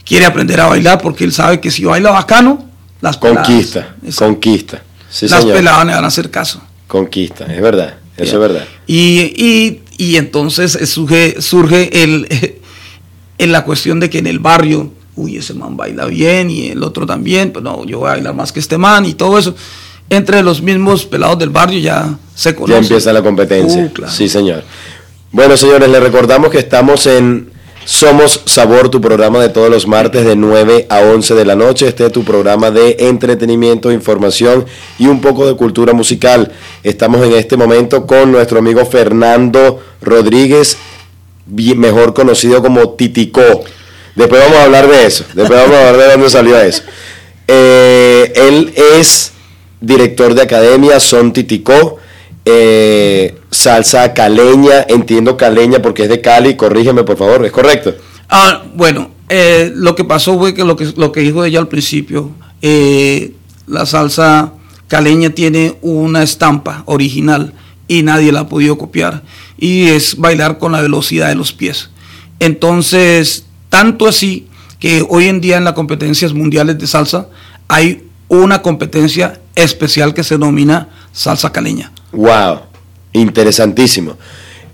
[0.06, 2.70] quiere aprender a bailar porque él sabe que si baila bacano,
[3.02, 4.26] las peladas- Conquista, Exacto.
[4.34, 4.84] conquista.
[5.10, 5.58] Sí, las señor.
[5.58, 6.62] peladas le van a hacer caso.
[6.88, 7.96] Conquista, es verdad.
[8.18, 8.66] Eso es verdad.
[8.88, 12.28] Y, y, y entonces surge, surge el,
[13.38, 16.84] en la cuestión de que en el barrio, uy, ese man baila bien y el
[16.84, 19.56] otro también, pues no, yo voy a bailar más que este man y todo eso.
[20.10, 22.84] Entre los mismos pelados del barrio ya se Ya conocen.
[22.84, 23.84] empieza la competencia.
[23.84, 24.12] Uh, claro.
[24.14, 24.64] Sí, señor.
[25.32, 27.50] Bueno, señores, les recordamos que estamos en
[27.86, 31.88] Somos Sabor, tu programa de todos los martes de 9 a 11 de la noche.
[31.88, 34.66] Este es tu programa de entretenimiento, información
[34.98, 36.54] y un poco de cultura musical.
[36.82, 40.78] Estamos en este momento con nuestro amigo Fernando Rodríguez,
[41.46, 43.64] mejor conocido como Titicó.
[44.16, 45.26] Después vamos a hablar de eso.
[45.34, 46.84] Después vamos a hablar de dónde salió eso.
[47.50, 49.34] Eh, él es
[49.82, 52.00] director de academia, Son Titicó.
[52.46, 57.96] Eh, salsa caleña, entiendo caleña porque es de Cali, corrígeme por favor, ¿es correcto?
[58.30, 61.70] Ah, bueno, eh, lo que pasó fue que lo que, lo que dijo ella al
[61.70, 62.32] principio,
[62.62, 63.34] eh,
[63.68, 64.54] la salsa
[64.88, 67.54] caleña tiene una estampa original
[67.88, 69.24] y nadie la ha podido copiar
[69.58, 71.90] y es bailar con la velocidad de los pies.
[72.40, 74.48] Entonces, tanto así
[74.80, 77.30] que hoy en día en las competencias mundiales de salsa
[77.70, 81.92] hay una competencia especial que se denomina salsa caleña.
[82.14, 82.60] Wow,
[83.12, 84.16] interesantísimo.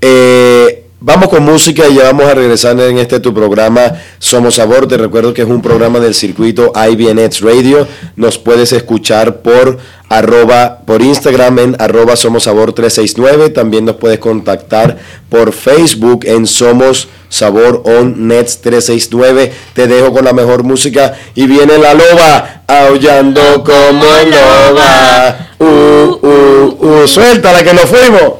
[0.01, 4.89] Eh, vamos con música y ya vamos a regresar en este tu programa Somos Sabor.
[4.89, 7.87] Te recuerdo que es un programa del circuito IBNX Radio.
[8.17, 9.77] Nos puedes escuchar por
[10.09, 13.51] arroba por Instagram en arroba Somos Sabor 369.
[13.51, 14.97] También nos puedes contactar
[15.29, 19.53] por Facebook en Somos Sabor On Nets 369.
[19.73, 25.48] Te dejo con la mejor música y viene la loba aullando como loba.
[25.59, 28.33] Uh, uh, uh suéltala que nos fuimos.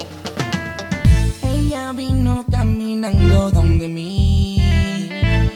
[1.43, 4.61] Ella vino caminando donde mí,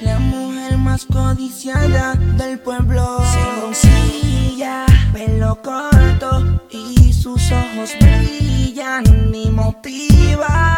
[0.02, 3.22] la mujer más codiciada del pueblo.
[3.72, 10.73] Sencilla, pelo corto y sus ojos brillan y motivan.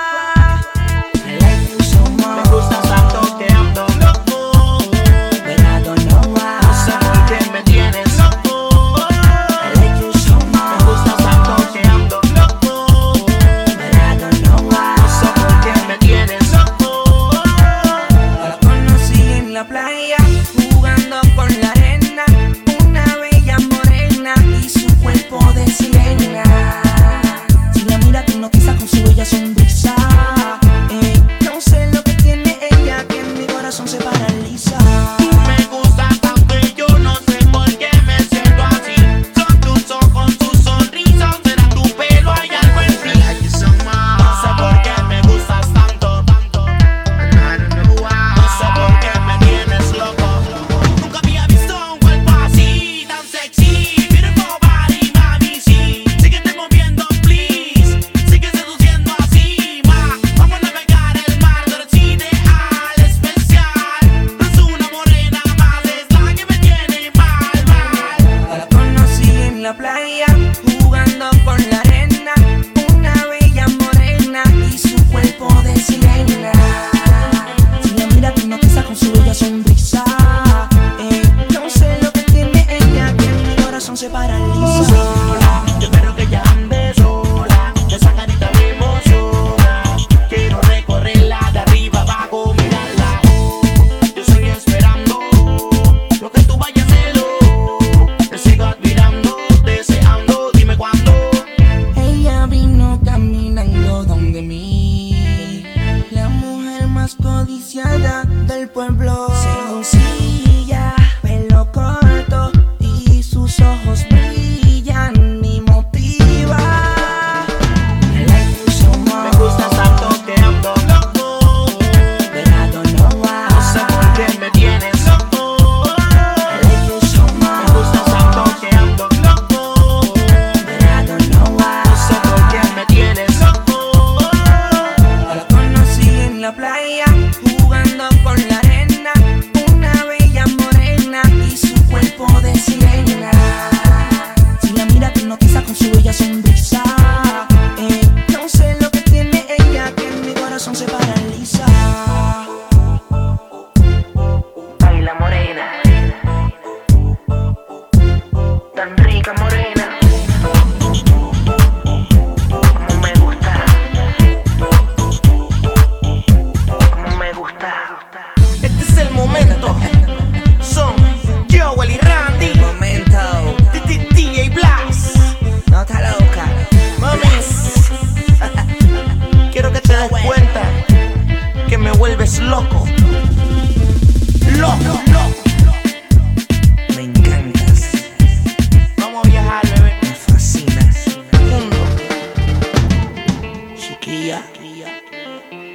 [194.06, 194.40] Kia.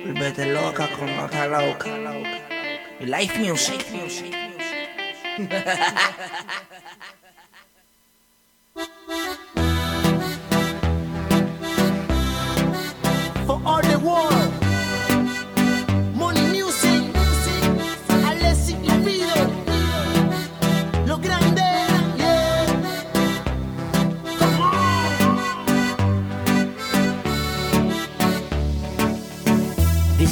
[0.05, 1.91] Volvete loca con nota loca.
[2.99, 3.85] Life music.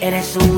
[0.00, 0.49] Eres un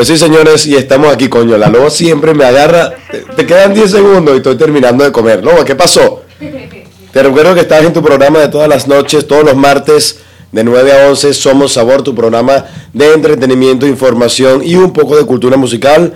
[0.00, 1.58] Pues sí, señores, y estamos aquí, coño.
[1.58, 2.94] La loba siempre me agarra.
[3.10, 5.44] Te, te quedan 10 segundos y estoy terminando de comer.
[5.44, 6.22] Loba, ¿qué pasó?
[7.12, 10.20] Te recuerdo que estás en tu programa de todas las noches, todos los martes,
[10.52, 11.34] de 9 a 11.
[11.34, 16.14] Somos Sabor, tu programa de entretenimiento, información y un poco de cultura musical.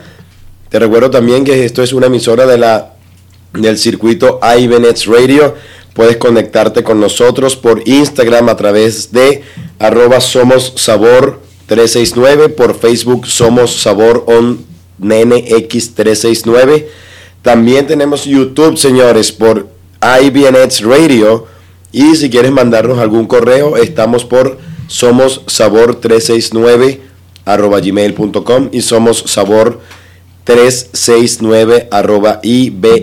[0.70, 2.94] Te recuerdo también que esto es una emisora de la,
[3.52, 5.56] del circuito iBenets Radio.
[5.92, 9.42] Puedes conectarte con nosotros por Instagram a través de
[9.78, 14.64] arroba somos sabor 369, por Facebook somos sabor on
[14.98, 16.88] NX 369.
[17.42, 19.68] También tenemos YouTube, señores, por
[20.22, 21.46] iBNets Radio.
[21.92, 27.00] Y si quieres mandarnos algún correo, estamos por somos sabor 369
[27.44, 29.80] arroba gmail.com y somos sabor
[30.44, 32.94] 369 arroba ibnx.com.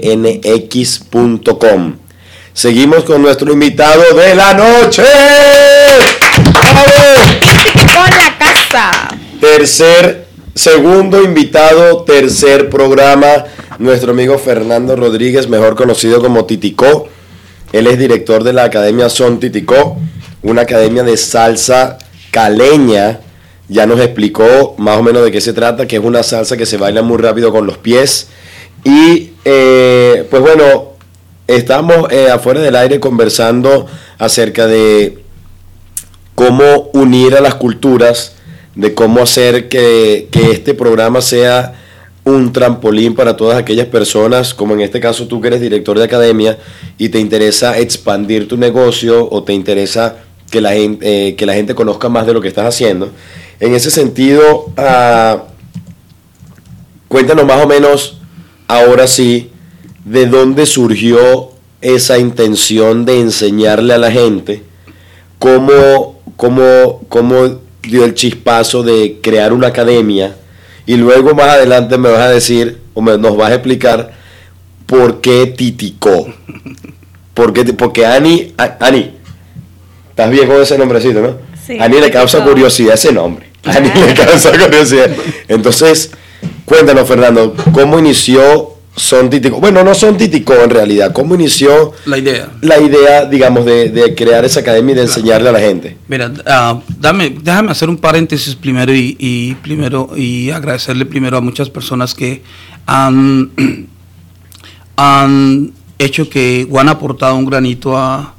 [2.54, 5.04] Seguimos con nuestro invitado de la noche.
[9.42, 13.44] Tercer, segundo invitado, tercer programa,
[13.80, 17.10] nuestro amigo Fernando Rodríguez, mejor conocido como Titicó.
[17.74, 19.98] Él es director de la Academia Son Titicó,
[20.42, 21.98] una academia de salsa
[22.32, 23.20] caleña.
[23.68, 26.66] Ya nos explicó más o menos de qué se trata, que es una salsa que
[26.66, 28.30] se baila muy rápido con los pies.
[28.86, 30.92] Y eh, pues bueno,
[31.48, 35.20] estamos eh, afuera del aire conversando acerca de
[36.36, 38.36] cómo unir a las culturas,
[38.76, 41.76] de cómo hacer que, que este programa sea
[42.24, 46.04] un trampolín para todas aquellas personas, como en este caso tú que eres director de
[46.04, 46.58] academia
[46.98, 50.18] y te interesa expandir tu negocio o te interesa
[50.52, 53.10] que la gente, eh, que la gente conozca más de lo que estás haciendo.
[53.60, 55.46] En ese sentido, ah,
[57.08, 58.20] cuéntanos más o menos,
[58.68, 59.50] ahora sí,
[60.06, 61.52] de dónde surgió
[61.82, 64.62] esa intención de enseñarle a la gente
[65.40, 70.36] cómo, cómo, cómo dio el chispazo de crear una academia
[70.86, 74.12] Y luego más adelante me vas a decir, o me- nos vas a explicar
[74.86, 76.28] por qué Titicó.
[77.34, 79.12] ¿Por qué ti- porque Ani, Ani,
[80.10, 81.38] estás bien con ese nombrecito, ¿no?
[81.66, 82.52] Sí, Ani le causa Titicó.
[82.54, 83.48] curiosidad ese nombre.
[83.64, 85.10] Ani le causa curiosidad.
[85.48, 86.12] Entonces,
[86.66, 89.60] cuéntanos, Fernando, ¿cómo inició Son Titicó?
[89.60, 91.14] Bueno, no Son Titicó en realidad.
[91.14, 92.50] ¿Cómo inició La idea.
[92.62, 95.98] la idea, digamos, de, de crear esa academia y de enseñarle a la gente?
[96.08, 101.42] Mira, ah, dame, déjame hacer un paréntesis primero y, y primero y agradecerle primero a
[101.42, 102.42] muchas personas que
[102.86, 103.52] han,
[104.98, 108.36] han hecho que o han aportado un granito a,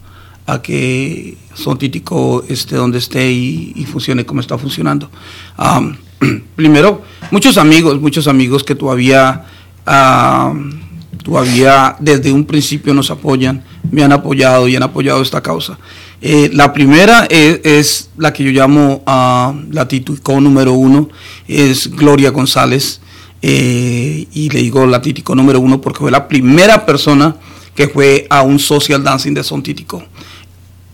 [0.47, 5.11] a que Son Títico esté donde esté y, y funcione como está funcionando.
[5.57, 5.97] Am,
[6.57, 9.45] primero, muchos amigos, muchos amigos que todavía,
[9.87, 10.81] am,
[11.23, 15.79] todavía desde un principio nos apoyan, me han apoyado y han apoyado esta causa.
[16.21, 21.09] Eh, la primera es, la que yo llamo ah, la Titico número uno,
[21.49, 23.01] es Gloria González.
[23.43, 27.37] eh, y le digo la Titico número uno porque fue la primera persona
[27.75, 30.03] que fue a un social dancing de Son Títico.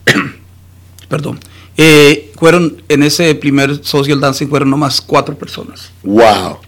[1.09, 1.39] Perdón.
[1.77, 5.91] Eh, fueron en ese primer social dancing fueron nomás cuatro personas.
[6.03, 6.59] ¡Wow!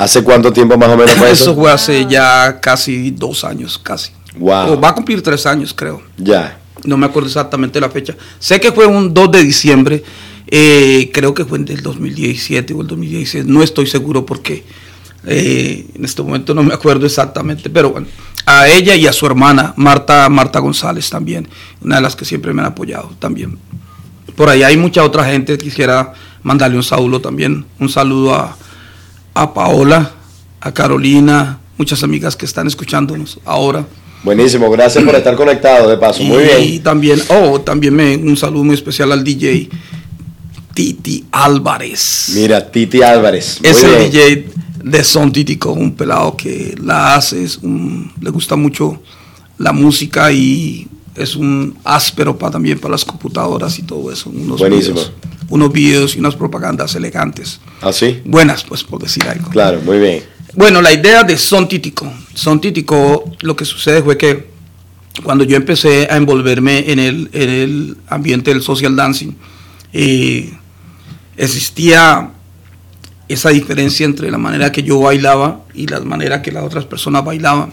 [0.00, 1.54] ¿Hace cuánto tiempo más o menos fue Eso eso?
[1.54, 4.12] fue hace ya casi dos años, casi.
[4.38, 4.72] ¡Wow!
[4.72, 6.00] O va a cumplir tres años, creo.
[6.16, 6.58] Ya.
[6.84, 8.16] No me acuerdo exactamente la fecha.
[8.38, 10.02] Sé que fue un 2 de diciembre.
[10.46, 13.44] eh, creo que fue en el 2017 o el 2016.
[13.44, 14.64] No estoy seguro porque
[15.26, 17.68] eh, en este momento no me acuerdo exactamente.
[17.68, 18.06] Pero bueno,
[18.46, 21.46] a ella y a su hermana, Marta, Marta González también.
[21.82, 23.58] Una de las que siempre me han apoyado también.
[24.34, 25.58] Por ahí hay mucha otra gente.
[25.58, 27.66] Quisiera mandarle un saludo también.
[27.78, 28.56] Un saludo a,
[29.40, 30.10] a Paola,
[30.60, 33.86] a Carolina, muchas amigas que están escuchándonos ahora.
[34.22, 36.22] Buenísimo, gracias por estar conectado, de paso.
[36.22, 36.82] Muy Y bien.
[36.82, 39.70] también, oh, también me, un saludo muy especial al DJ
[40.74, 42.32] Titi Álvarez.
[42.34, 43.60] Mira, Titi Álvarez.
[43.62, 44.10] Muy es el.
[44.10, 44.48] DJ
[44.84, 49.02] de Son Títico, un pelado que la hace, es un- le gusta mucho
[49.56, 54.30] la música y es un áspero para también para las computadoras y todo eso.
[54.30, 55.00] Buenísimo.
[55.50, 57.60] Unos videos y unas propagandas elegantes.
[57.82, 58.22] ¿Ah, sí?
[58.24, 59.50] Buenas, pues, por decir algo.
[59.50, 60.22] Claro, muy bien.
[60.54, 62.10] Bueno, la idea de Son Títico.
[62.34, 64.48] Son Títico, lo que sucede fue que
[65.22, 69.32] cuando yo empecé a envolverme en el, en el ambiente del social dancing,
[69.92, 70.52] eh,
[71.36, 72.30] existía
[73.28, 77.24] esa diferencia entre la manera que yo bailaba y la manera que las otras personas
[77.24, 77.72] bailaban.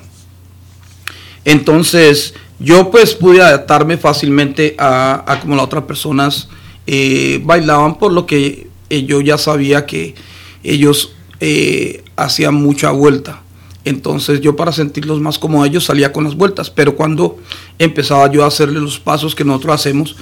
[1.45, 6.49] Entonces, yo pues pude adaptarme fácilmente a, a como las otras personas
[6.89, 10.15] eh, bailaban, por lo que eh, yo ya sabía que
[10.63, 11.11] ellos
[11.41, 13.41] eh, hacían mucha vuelta.
[13.83, 17.39] Entonces yo para sentirlos más como ellos salía con las vueltas, pero cuando
[17.77, 20.15] empezaba yo a hacerle los pasos que nosotros hacemos,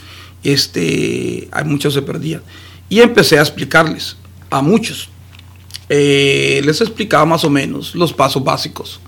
[0.43, 2.41] este, hay muchos se perdían.
[2.89, 4.17] Y empecé a explicarles
[4.49, 5.09] a muchos.
[5.87, 8.99] Les explicaba más o menos los pasos básicos.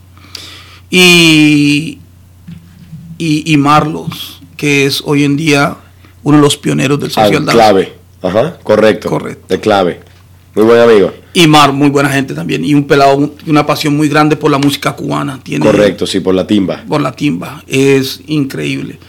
[0.91, 1.99] Y,
[3.17, 5.77] y Marlos, que es hoy en día
[6.27, 7.53] uno de los pioneros del Ah, social dance.
[7.57, 7.93] clave.
[8.21, 9.09] Ajá, correcto.
[9.09, 9.45] Correcto.
[9.47, 10.01] De clave.
[10.55, 11.13] Muy buen amigo.
[11.33, 12.65] Y Mar, muy buena gente también.
[12.65, 15.39] Y un pelado, y una pasión muy grande por la música cubana.
[15.41, 16.83] Tiene, Correcto, sí, por la timba.
[16.87, 17.63] Por la timba.
[17.67, 18.99] Es increíble.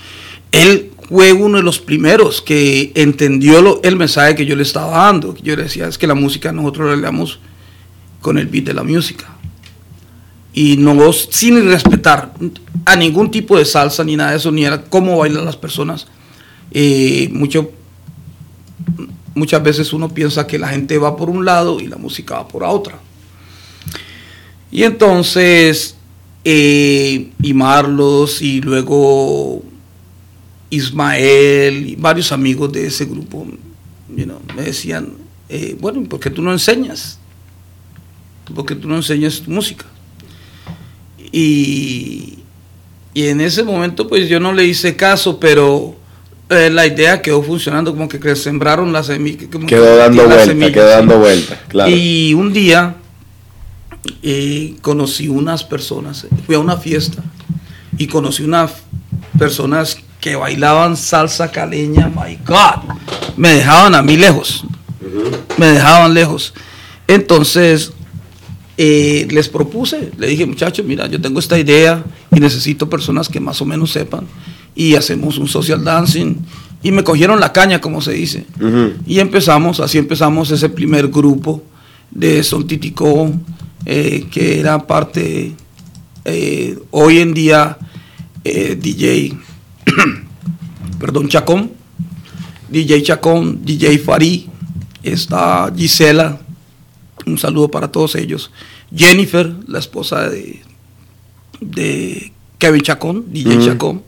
[0.53, 5.05] Él fue uno de los primeros que entendió lo- el mensaje que yo le estaba
[5.07, 5.35] dando.
[5.43, 7.41] Yo le decía, es que la música nosotros la leamos
[8.21, 9.25] con el beat de la música.
[10.53, 12.33] Y no sin respetar
[12.85, 16.07] a ningún tipo de salsa ni nada de eso, ni era cómo bailan las personas.
[19.35, 22.49] Muchas veces uno piensa que la gente va por un lado y la música va
[22.49, 22.99] por otra.
[24.71, 25.95] Y entonces,
[26.45, 29.63] eh, y Marlos y luego
[30.71, 33.47] Ismael y varios amigos de ese grupo
[34.09, 34.27] you
[34.57, 35.13] me decían,
[35.49, 37.19] eh, bueno, ¿por qué tú no enseñas?
[38.55, 39.85] ¿Por qué tú no enseñas tu música?
[41.31, 42.39] Y,
[43.15, 45.98] y en ese momento pues yo no le hice caso, pero
[46.51, 49.49] eh, la idea quedó funcionando, como que, sembraron la semilla.
[49.67, 50.97] Quedó dando vuelta, semilla, quedó sí.
[50.97, 51.91] dando vuelta, claro.
[51.91, 52.97] Y un día
[54.23, 57.23] eh, conocí unas personas, fui a una fiesta
[57.99, 58.73] y conocí unas
[59.39, 62.95] personas que bailaban salsa caleña, my God,
[63.37, 64.65] me dejaban a mí lejos,
[65.57, 66.55] me dejaban lejos.
[67.07, 67.93] Entonces
[68.77, 72.03] eh, les propuse, le dije, muchachos, mira, yo tengo esta idea
[72.35, 74.27] y necesito personas que más o menos sepan
[74.75, 76.37] y hacemos un social dancing.
[76.83, 78.47] Y me cogieron la caña, como se dice.
[79.07, 81.63] Y empezamos, así empezamos ese primer grupo
[82.11, 83.33] de Son Titicó,
[83.85, 85.55] eh, que era parte,
[86.25, 87.79] eh, hoy en día,
[88.45, 89.37] eh, DJ,
[91.01, 91.73] perdón, Chacón,
[92.69, 94.49] DJ Chacón, DJ Farí,
[95.03, 96.41] está Gisela,
[97.27, 98.51] Un saludo para todos ellos.
[98.95, 100.63] Jennifer, la esposa de,
[101.61, 103.67] de Kevin Chacón, DJ Ujú.
[103.67, 104.03] Chacón.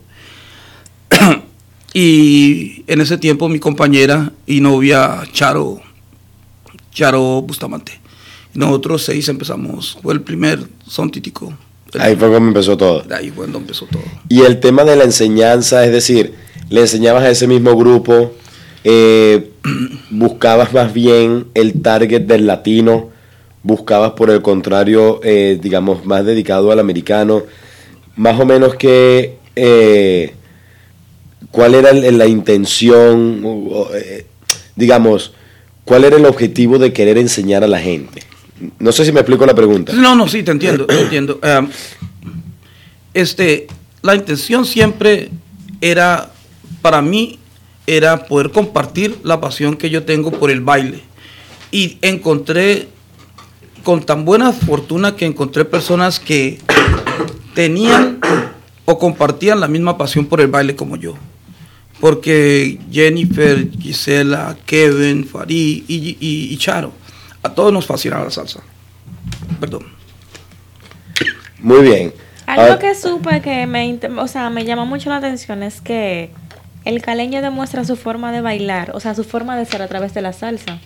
[1.93, 5.81] y en ese tiempo mi compañera y novia Charo,
[6.91, 7.99] Charo Bustamante.
[8.53, 11.53] Nosotros seis empezamos, fue el primer son títico.
[11.99, 13.03] Ahí fue cuando empezó todo.
[13.13, 14.03] Ahí fue cuando empezó todo.
[14.29, 16.33] Y el tema de la enseñanza, es decir,
[16.69, 18.33] le enseñabas a ese mismo grupo,
[18.83, 19.51] eh,
[20.09, 23.09] buscabas más bien el target del latino,
[23.63, 27.43] buscabas por el contrario, eh, digamos, más dedicado al americano,
[28.15, 30.33] más o menos que, eh,
[31.49, 33.43] cuál era la intención,
[33.93, 34.25] eh,
[34.75, 35.33] digamos,
[35.85, 38.21] cuál era el objetivo de querer enseñar a la gente.
[38.77, 39.93] No sé si me explico la pregunta.
[39.93, 41.39] No, no, sí, te entiendo, te entiendo.
[43.13, 43.67] Este,
[44.01, 45.31] la intención siempre
[45.81, 46.31] era,
[46.81, 47.39] para mí,
[47.85, 51.01] era poder compartir la pasión que yo tengo por el baile.
[51.71, 52.87] Y encontré,
[53.83, 56.59] con tan buena fortuna que encontré personas que
[57.53, 58.21] tenían
[58.85, 61.15] o compartían la misma pasión por el baile como yo.
[62.01, 66.91] Porque Jennifer, Gisela, Kevin, Farid y, y- y Charo,
[67.43, 68.59] a todos nos fascinaba la salsa.
[69.59, 69.85] Perdón.
[71.59, 72.13] Muy bien.
[72.47, 76.31] Algo Ahora- que supe que me, o sea, me llamó mucho la atención es que
[76.85, 80.13] el caleño demuestra su forma de bailar, o sea, su forma de ser a través
[80.15, 80.79] de la salsa.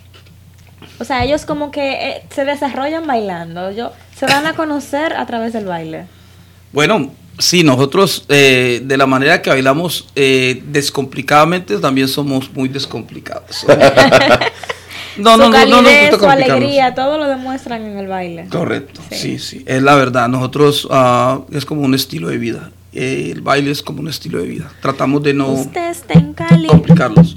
[0.99, 5.25] O sea, ellos como que eh, se desarrollan bailando, yo, se dan a conocer a
[5.25, 6.05] través del baile.
[6.73, 13.65] Bueno, sí, nosotros eh, de la manera que bailamos eh, descomplicadamente también somos muy descomplicados.
[15.17, 18.47] no, su no, no, no, calidez, gusta su alegría, todo lo demuestran en el baile.
[18.49, 20.27] Correcto, sí, sí, es la verdad.
[20.27, 22.71] Nosotros ah, es como un estilo de vida.
[22.93, 24.71] Eh, el baile es como un estilo de vida.
[24.81, 25.55] Tratamos de no
[26.67, 27.35] complicarlos.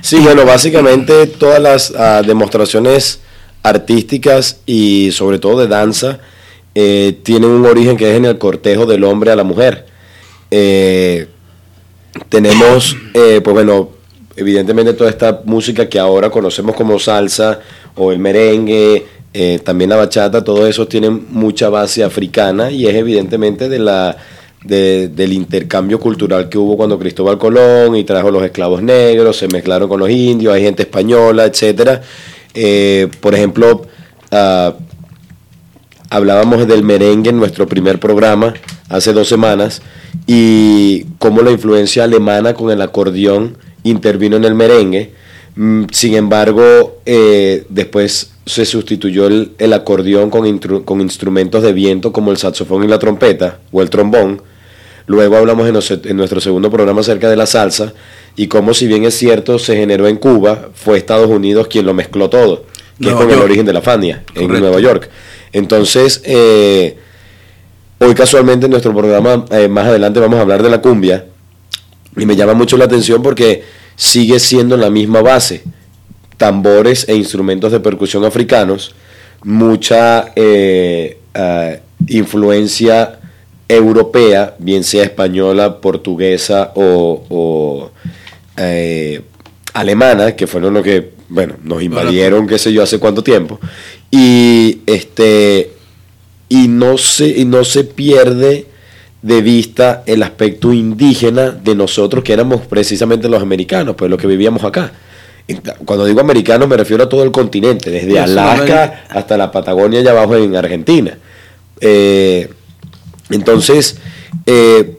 [0.00, 3.20] Sí, bueno, básicamente todas las ah, demostraciones
[3.62, 6.20] artísticas y sobre todo de danza
[6.74, 9.86] eh, tienen un origen que es en el cortejo del hombre a la mujer.
[10.50, 11.26] Eh,
[12.28, 13.90] tenemos, eh, pues bueno,
[14.36, 17.60] evidentemente toda esta música que ahora conocemos como salsa
[17.96, 19.06] o el merengue,
[19.64, 24.16] también la bachata, todo eso tiene mucha base africana y es evidentemente de la
[24.64, 29.48] de- del intercambio cultural que hubo cuando Cristóbal Colón y trajo los esclavos negros, se
[29.48, 32.00] mezclaron con los indios, hay gente española, etcétera.
[33.20, 33.82] Por ejemplo,
[34.30, 34.72] ah,
[36.14, 38.54] hablábamos del merengue en nuestro primer programa
[38.88, 39.82] hace dos semanas
[40.26, 45.12] y cómo la influencia alemana con el acordeón intervino en el merengue.
[45.56, 50.46] Mm, Sin embargo, eh, después se sustituyó el, el acordeón con,
[51.00, 54.42] instrumentos de viento como el saxofón y la trompeta o el trombón.
[55.06, 57.92] Luego hablamos en, nos- en nuestro segundo programa acerca de la salsa
[58.36, 61.92] y cómo si bien es cierto se generó en Cuba, fue Estados Unidos quien lo
[61.94, 62.64] mezcló todo,
[63.00, 64.48] que Nueva es con el origen de la Fania en.
[64.48, 65.10] Nueva York.
[65.54, 66.98] Entonces, eh,
[68.00, 71.26] hoy casualmente en nuestro programa, eh, más adelante vamos a hablar de la cumbia
[72.16, 73.62] y me llama mucho la atención porque
[73.96, 75.62] sigue siendo la misma base,
[76.36, 78.94] tambores e instrumentos de percusión africanos,
[79.44, 81.76] mucha eh, ah,
[82.08, 83.20] influencia
[83.68, 87.90] europea, bien sea española, portuguesa o, o,
[88.56, 89.22] eh,
[89.72, 93.60] alemana, que fueron los que, bueno, nos invadieron, qué sé yo, hace cuánto tiempo,
[94.14, 95.72] y este
[96.48, 98.66] y no se, y no se pierde
[99.22, 104.28] de vista el aspecto indígena de nosotros que éramos precisamente los americanos, pues los que
[104.28, 104.92] vivíamos acá.
[105.84, 110.12] Cuando digo americanos me refiero a todo el continente, desde Alaska hasta la Patagonia allá
[110.12, 111.18] abajo en Argentina.
[111.80, 112.48] Eh,
[113.30, 113.96] entonces,
[114.46, 114.96] eh,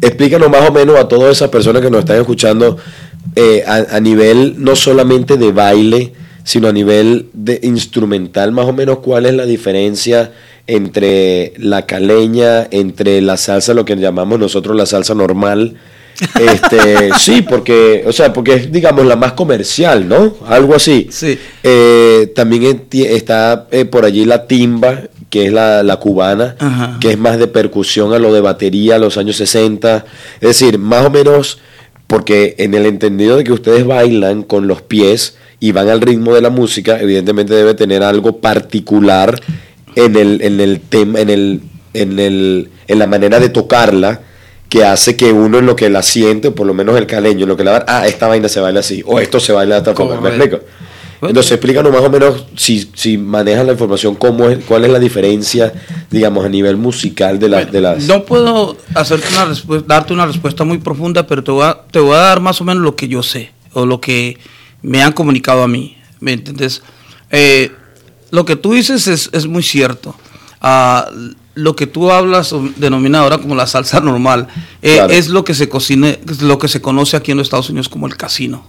[0.00, 2.76] explícanos más o menos a todas esas personas que nos están escuchando
[3.34, 6.12] eh, a, a nivel no solamente de baile,
[6.46, 10.30] sino a nivel de instrumental, más o menos cuál es la diferencia
[10.68, 15.74] entre la caleña, entre la salsa, lo que llamamos nosotros la salsa normal.
[16.40, 20.34] Este, sí, porque, o sea, porque es, digamos, la más comercial, ¿no?
[20.46, 21.08] Algo así.
[21.10, 21.38] Sí.
[21.62, 26.96] Eh, también está eh, por allí la timba, que es la, la cubana, Ajá.
[27.02, 30.06] que es más de percusión a lo de batería a los años 60.
[30.40, 31.58] Es decir, más o menos,
[32.06, 36.34] porque en el entendido de que ustedes bailan con los pies y van al ritmo
[36.34, 39.40] de la música, evidentemente debe tener algo particular
[39.94, 41.60] en el, en el tema, en el,
[41.94, 44.20] en el, en la manera de tocarla
[44.68, 47.44] que hace que uno en lo que la siente, o por lo menos el caleño,
[47.44, 49.78] en lo que la ah, esta vaina se baila así, o esto se baila de
[49.78, 50.60] esta forma, ¿me explico?
[51.22, 54.98] Entonces explícanos más o menos si, si manejas la información, cómo es, cuál es la
[54.98, 55.72] diferencia,
[56.10, 58.04] digamos, a nivel musical de, las de las...
[58.04, 62.14] No puedo hacerte una darte una respuesta muy profunda, pero te voy, a, te voy
[62.14, 64.36] a dar más o menos lo que yo sé o lo que
[64.82, 65.96] me han comunicado a mí.
[66.20, 66.82] ¿Me entiendes?
[67.30, 67.70] Eh,
[68.30, 70.14] lo que tú dices es, es muy cierto.
[70.60, 71.08] Ah,
[71.54, 74.48] lo que tú hablas, o denomina ahora como la salsa normal,
[74.82, 75.12] eh, Claro.
[75.12, 77.88] es lo que se cocine, es lo que se conoce aquí en los Estados Unidos
[77.88, 78.66] como el casino.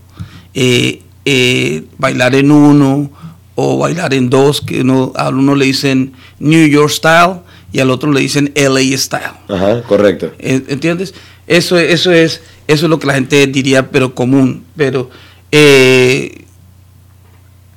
[0.54, 3.12] Eh, bailar en uno
[3.56, 7.42] o bailar en dos, que uno, a uno le dicen New York Style
[7.74, 9.32] y al otro le dicen LA Style.
[9.50, 10.32] Ajá, correcto.
[10.40, 11.14] ¿Entiendes?
[11.48, 14.64] Eso, eso, es, eso es lo que la gente diría, pero común.
[14.78, 15.10] Pero,
[15.52, 16.44] eh,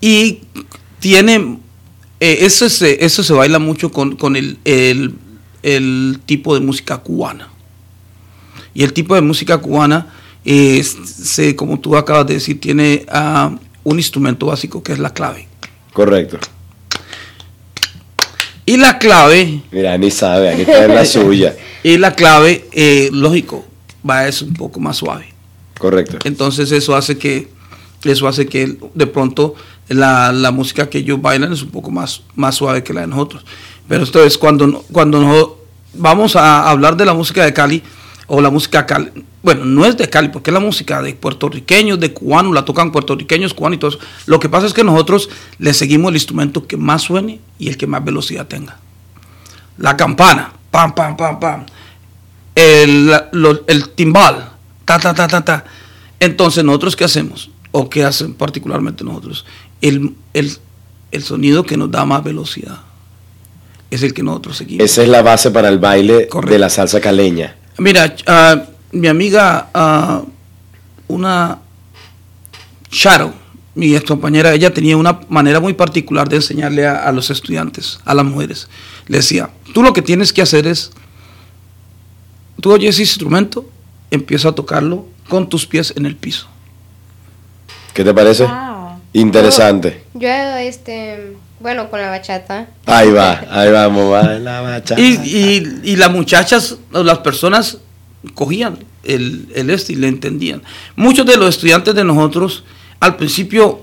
[0.01, 0.41] y
[0.99, 1.59] tiene,
[2.21, 5.15] eh, eso, se, eso se baila mucho con, con el, el-
[5.63, 7.49] el tipo de música cubana.
[8.73, 10.07] Y el tipo de música cubana,
[10.45, 15.13] eh, se, como tú acabas de decir, tiene ah, un instrumento básico que es la
[15.13, 15.49] clave.
[15.93, 16.39] Correcto.
[18.67, 21.57] Y la clave, Mira, ni sabe, aquí está en la suya.
[21.83, 23.67] y la clave, eh, lógico,
[24.09, 25.27] va es un poco más suave.
[25.79, 26.19] Correcto.
[26.25, 27.49] Entonces eso hace que
[28.05, 29.55] eso hace que de pronto
[29.89, 33.07] la, la música que ellos bailan es un poco más, más suave que la de
[33.09, 33.45] nosotros.
[33.89, 35.55] Pero esto es cuando, cuando no-
[35.95, 37.83] vamos a hablar de la música de Cali
[38.29, 39.11] o la música Cali,
[39.43, 42.93] bueno, no es de Cali, porque es la música de puertorriqueños, de cubanos, la tocan
[42.93, 43.99] puertorriqueños, cubanos y todo eso.
[44.27, 45.29] Lo que pasa es que nosotros
[45.59, 48.77] le seguimos el instrumento que más suene y el que más velocidad tenga.
[49.79, 51.65] La campana, pam, pam, pam, pam.
[52.55, 53.13] El,
[53.67, 54.51] el timbal,
[54.85, 55.65] ta, ta, ta, ta, ta.
[56.19, 57.51] Entonces, ¿nosotros qué hacemos?
[57.73, 59.45] ¿O qué hacen particularmente nosotros?
[59.81, 60.57] El, el-
[61.13, 62.79] el sonido que nos da más velocidad
[63.91, 64.85] es el que nosotros seguimos.
[64.85, 66.53] Esa es la base para el baile Correcto.
[66.53, 67.57] de la salsa caleña.
[67.79, 70.23] Mira, ah, mi amiga, ah,
[71.09, 71.59] una
[72.91, 73.33] Shadow,
[73.75, 77.99] mi ex compañera, ella tenía una manera muy particular de enseñarle a, a los estudiantes,
[78.05, 78.69] a las mujeres.
[79.07, 80.91] Le decía, tú lo que tienes que hacer es,
[82.61, 83.69] tú oyes ese instrumento,
[84.11, 86.49] empieza a tocarlo con tus pies en el piso.
[87.95, 88.45] ¿Qué te parece?
[88.45, 89.01] Wow.
[89.13, 90.05] Interesante.
[90.15, 92.69] Yo, este, bueno, con la bachata.
[92.87, 95.01] Ahí va, ahí vamos, va la bachata.
[95.01, 97.79] Y, y- y las muchachas, o las personas
[98.35, 100.63] cogían el, el este y le entendían.
[100.97, 102.65] Muchos de los estudiantes de nosotros
[103.01, 103.81] al principio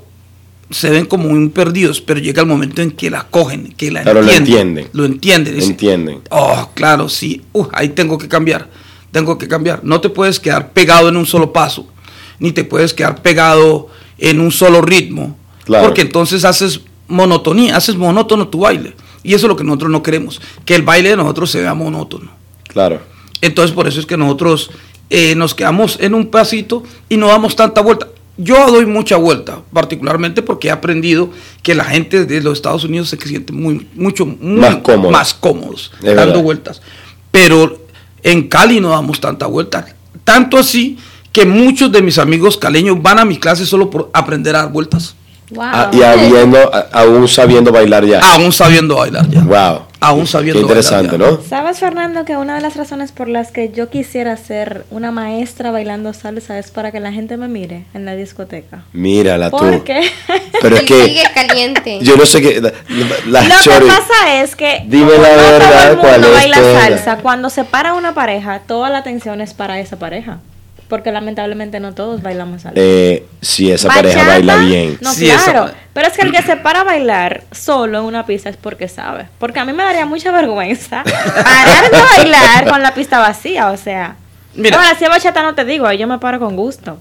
[0.69, 4.03] se ven como muy perdidos, pero llega el momento en que la cogen, que la
[4.03, 4.57] Claro, lo entienden.
[4.77, 4.89] entienden.
[4.93, 5.55] Lo entienden.
[5.55, 6.21] Dicen, Entienden.
[6.29, 7.41] Oh, claro, sí.
[7.53, 8.67] Uh, ahí tengo que cambiar.
[9.11, 9.79] Tengo que cambiar.
[9.83, 11.87] No te puedes quedar pegado en un solo paso,
[12.39, 13.87] ni te puedes quedar pegado
[14.17, 15.35] en un solo ritmo,
[15.65, 15.85] Claro.
[15.85, 18.93] porque entonces haces monotonía, haces monótono tu baile.
[19.23, 21.73] Y eso es lo que nosotros no queremos, que el baile de nosotros se vea
[21.73, 22.31] monótono.
[22.67, 23.01] Claro.
[23.41, 24.69] Entonces por eso es que nosotros
[25.09, 28.07] eh, nos quedamos en un pasito y no damos tanta vuelta.
[28.37, 31.31] Yo doy mucha vuelta, particularmente porque he aprendido
[31.63, 35.11] que la gente de los Estados Unidos se siente muy, mucho, muy Más cómodo.
[35.11, 36.43] más cómodos Es dando verdad.
[36.43, 36.81] vueltas.
[37.31, 37.81] Pero
[38.23, 39.87] en Cali no damos tanta vuelta.
[40.23, 40.97] Tanto así
[41.37, 44.71] que muchos de mis amigos caleños van a mi clase solo por aprender a dar
[44.71, 45.13] vueltas.
[45.51, 45.63] Wow.
[45.65, 48.19] Ah, y habiendo, a- aún sabiendo bailar ya.
[48.33, 49.41] Aún sabiendo bailar ya.
[49.41, 49.83] Wow.
[49.99, 51.37] Aún sabiendo Qué interesante, bailar ya.
[51.37, 51.47] ¿no?
[51.47, 55.71] ¿Sabes, Fernando, que una de las razones por las que yo quisiera ser una maestra
[55.71, 58.83] bailando salsa es para que la gente me mire en la discoteca?
[58.93, 59.57] Mírala tú.
[59.57, 60.01] ¿Por qué?
[60.61, 61.99] Pero es que sigue caliente.
[62.01, 62.59] yo no sé qué.
[62.59, 62.73] la-
[63.43, 66.81] Lo que pasa es que Dime la verdad, todo el ¿cuál mundo es baila toda?
[66.81, 70.39] salsa, cuando se para una pareja, toda la atención es para esa pareja.
[70.87, 72.79] Porque lamentablemente no todos bailamos salsa.
[72.81, 74.97] Eh, si esa pareja baila bien.
[75.01, 75.71] No, Sí, esa- claro.
[75.93, 78.87] Pero es que el que se para a bailar solo en una pista es porque
[78.87, 79.27] sabe.
[79.39, 83.71] Porque a mí me daría mucha vergüenza parar de bailar con la pista vacía.
[83.71, 84.15] O sea,
[84.55, 84.77] Mira.
[84.77, 86.97] ahora si es bachata no te digo, yo me paro con gusto.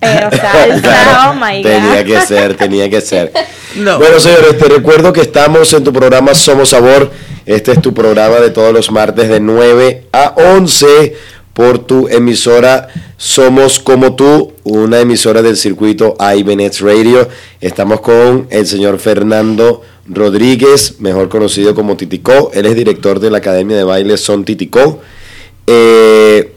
[0.00, 2.06] Pero salsa, Claro, oh my tenía god.
[2.06, 3.32] que ser, tenía que ser.
[3.76, 3.98] No.
[3.98, 7.12] Bueno, señores, te recuerdo que estamos en tu programa Somos Sabor.
[7.44, 11.14] Este es tu programa de todos los martes de 9 a 11
[11.56, 17.26] por tu emisora Somos Como Tú, una emisora del circuito iBenet Radio.
[17.62, 22.50] Estamos con el señor Fernando Rodríguez, mejor conocido como Titicó.
[22.52, 25.00] Él es director de la Academia de Baile Son Titicó.
[25.66, 26.52] Eh,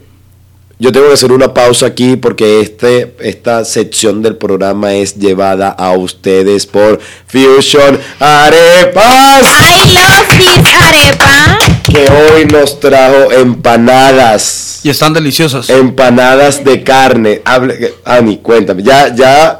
[0.78, 5.70] yo tengo que hacer una pausa aquí porque este, esta sección del programa es llevada
[5.70, 11.69] a ustedes por Fusion Arepas, I love this arepa.
[11.90, 14.80] Que hoy nos trajo empanadas.
[14.82, 15.68] Y están deliciosas.
[15.70, 17.42] Empanadas de carne.
[17.44, 18.82] Hable, Ani, cuéntame.
[18.82, 19.58] Ya, ya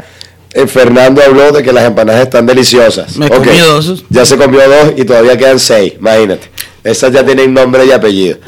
[0.52, 3.16] eh, Fernando habló de que las empanadas están deliciosas.
[3.16, 4.05] Me comí dos.
[4.09, 5.94] Ya se comió dos y todavía quedan seis.
[5.98, 6.48] Imagínate.
[6.85, 8.39] Esas ya tienen nombre y apellido.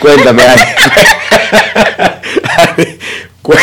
[0.00, 0.62] Cuéntame, Ani.
[2.56, 2.86] Ani,
[3.42, 3.54] cu-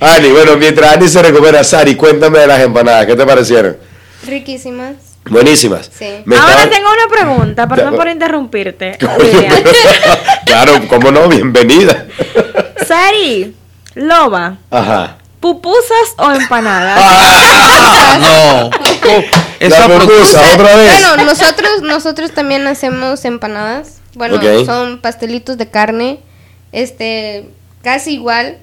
[0.00, 3.06] Ani, bueno, mientras Ani se recupera, Sari, cuéntame de las empanadas.
[3.06, 3.76] ¿Qué te parecieron?
[4.26, 4.94] Riquísimas.
[5.28, 5.90] Buenísimas.
[5.96, 6.22] Sí.
[6.24, 8.98] Me Ahora estaban- tengo una pregunta, perdón por interrumpirte.
[10.46, 12.06] Claro, cómo no, bienvenida.
[12.86, 13.54] Sari,
[13.94, 15.16] Loba, Ajá.
[15.38, 17.00] ¿Pupusas o empanadas?
[18.20, 18.70] no.
[19.60, 20.90] La pupusa, otra vez.
[20.92, 24.00] Bueno, nosotros, nosotros también hacemos empanadas.
[24.14, 26.20] Bueno, son pastelitos de carne.
[26.72, 27.48] Este,
[27.82, 28.58] casi igual.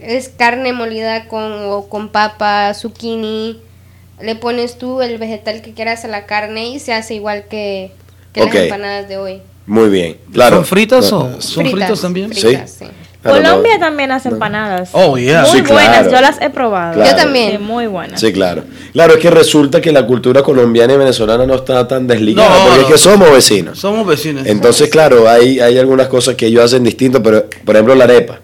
[0.00, 3.60] Es carne molida con, o con papa, zucchini.
[4.22, 7.92] Le pones tú el vegetal que quieras a la carne y se hace igual que,
[8.34, 9.42] las empanadas de hoy.
[9.66, 10.56] Muy bien, claro.
[10.56, 12.32] ¿Son fritas No, o son Fritas, fritos también?
[12.32, 12.86] fritas, sí.
[13.22, 13.48] Claro, no.
[13.50, 14.88] Colombia también hace empanadas.
[14.92, 15.42] Oh, yeah.
[15.42, 16.10] Muy Sí, buenas, claro.
[16.10, 16.94] yo las he probado.
[16.94, 17.10] Claro.
[17.10, 17.52] Yo también.
[17.52, 18.18] Sí, muy buenas.
[18.18, 18.64] Sí, claro.
[18.94, 22.64] Claro, es que resulta que la cultura colombiana y venezolana no está tan desligada, No,
[22.64, 22.86] porque no.
[22.86, 23.78] es que somos vecinos.
[23.78, 24.46] Somos vecinos.
[24.46, 28.40] Entonces, claro, hay, hay algunas cosas que ellos hacen distinto, pero por ejemplo la arepa.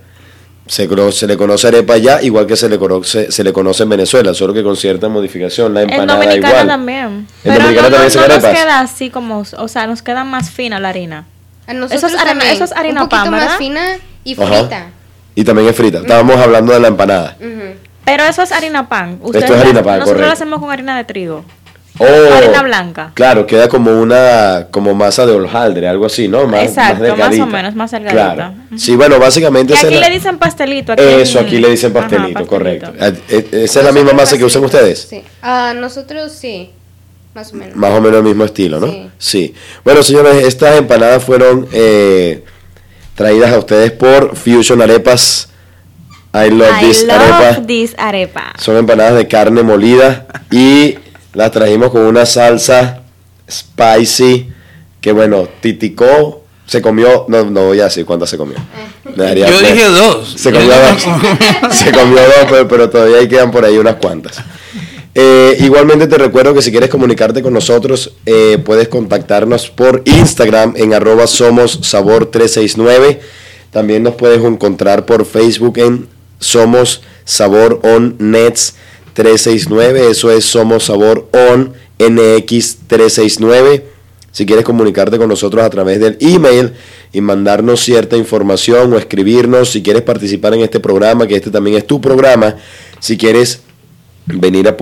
[0.66, 0.88] Se,
[1.26, 4.52] le conoce arepa allá igual que se le conoce, se le conoce en Venezuela, solo
[4.52, 5.72] que con cierta modificación.
[5.74, 6.66] La En empanada Dominicana igual.
[6.66, 7.04] también.
[7.06, 10.02] En Pero Dominicana no, no, también se no nos queda así como, o sea, nos
[10.02, 11.24] queda más fina la harina.
[11.68, 13.80] A nosotros Eso es harina- también, eso es harina un poquito pan, más fina
[14.24, 14.58] y Ajá.
[14.60, 14.86] frita.
[15.34, 15.98] Y también es frita.
[15.98, 17.36] Estábamos hablando de la empanada.
[18.04, 19.18] Pero eso es harina pan.
[19.22, 20.26] Ustedes es harina la- pan, Nosotros correcto.
[20.26, 21.44] lo hacemos con harina de trigo.
[21.98, 23.10] Oh, Harina blanca.
[23.14, 26.46] Claro, queda como una como masa de hojaldre, algo así, ¿no?
[26.46, 28.34] Más, Exacto, más o menos, más delgadita.
[28.34, 28.54] Claro.
[28.76, 30.92] Sí, bueno, básicamente Y aquí la- le dicen pastelito.
[30.92, 32.92] Aquí Eso, en- aquí le dicen Ajá, pastelito, correcto.
[32.92, 33.22] pastelito.
[33.28, 35.06] Ah, eh, ¿Esa es la misma masa que usan ustedes?
[35.08, 35.22] Sí.
[35.42, 36.70] Ah, nosotros sí,
[37.34, 37.76] más o menos.
[37.76, 38.88] Más o menos el mismo estilo, ¿no?
[38.88, 39.10] Sí.
[39.18, 39.54] Sí.
[39.84, 42.44] Bueno, señores, estas empanadas fueron eh,
[43.14, 45.48] traídas a ustedes por Fusion Arepas.
[46.34, 47.66] I love I this love arepa.
[47.66, 48.52] this arepa.
[48.58, 50.98] Son empanadas de carne molida y
[51.36, 53.02] las trajimos con una salsa
[53.48, 54.48] spicy
[55.02, 58.56] que bueno, Titicó se comió, no, no voy a decir cuántas se comió.
[59.16, 59.72] Daría Yo pena.
[59.72, 60.34] dije dos.
[60.36, 61.06] Se comió dos.
[61.76, 64.38] se comió dos, pero, pero todavía ahí quedan por ahí unas cuantas.
[65.14, 70.72] Eh, igualmente te recuerdo que si quieres comunicarte con nosotros, eh, puedes contactarnos por Instagram
[70.76, 73.20] en arroba somos sabor 369.
[73.70, 76.08] También nos puedes encontrar por Facebook en
[76.38, 78.74] Somos Sabor On Nets
[79.16, 80.10] 369.
[80.10, 83.86] Eso es Somos Sabor On NX 369.
[84.30, 86.72] Si quieres comunicarte con nosotros a través del email
[87.10, 91.78] y mandarnos cierta información o escribirnos, si quieres participar en este programa, que este también
[91.78, 92.56] es tu programa,
[93.00, 93.62] si quieres
[94.26, 94.72] venir a,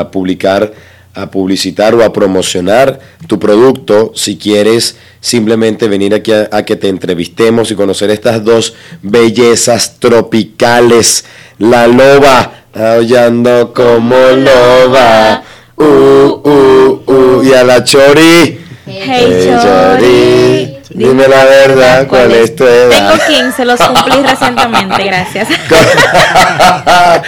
[0.00, 0.74] a publicar,
[1.14, 2.98] a publicitar o a promocionar
[3.28, 8.74] tu producto, si quieres simplemente venir aquí a que te entrevistemos y conocer estas dos
[9.02, 11.24] bellezas tropicales,
[11.58, 15.42] la loba, aullando como loba,
[15.76, 18.60] uh, uh, uh, y a la chori.
[18.86, 23.14] Hey, Chori, dime la verdad, ¿cuál es tu edad?
[23.18, 25.48] Tengo 15, los cumplí recientemente, gracias.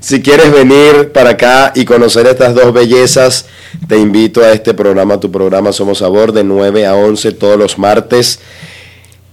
[0.00, 3.46] si quieres venir para acá y conocer estas dos bellezas,
[3.88, 7.78] te invito a este programa, tu programa Somos Sabor, de 9 a 11 todos los
[7.78, 8.40] martes.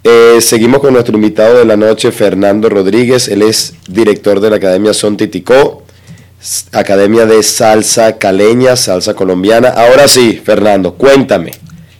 [0.04, 3.28] Eh, seguimos con nuestro invitado de la noche, Fernando Rodríguez.
[3.28, 5.84] Él es director de la Academia Son Titicó,
[6.72, 9.70] Academia de Salsa Caleña, Salsa Colombiana.
[9.70, 11.52] Ahora sí, Fernando, cuéntame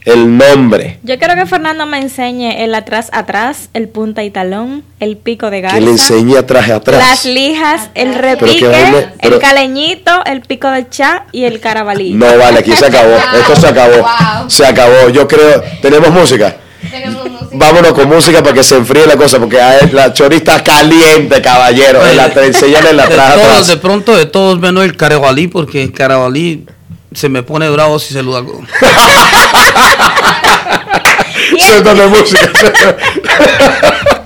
[0.06, 0.98] el nombre.
[1.02, 5.50] Yo quiero que Fernando me enseñe el atrás atrás, el punta y talón, el pico
[5.50, 5.76] de garza.
[5.78, 6.98] Que le enseñe atrás atrás.
[7.06, 12.14] Las lijas, el repique, vaina- pero- el caleñito, el pico de cha y el carabalí.
[12.14, 13.12] No vale, aquí se acabó.
[13.38, 13.92] Esto se acabó.
[14.00, 14.48] Wow.
[14.50, 15.10] Se acabó.
[15.10, 15.62] Yo creo.
[15.82, 16.56] ¿Tenemos música?
[16.88, 17.48] Tenemos música.
[17.52, 19.58] Vámonos con música para que se enfríe la cosa, porque
[19.92, 22.06] la chori está caliente, caballero.
[22.06, 26.64] En la, la de todos, de pronto de todos menos el carabalí, porque el carabalí
[27.12, 28.62] se me pone bravo si se lo hago.
[31.58, 32.50] Suéltame música.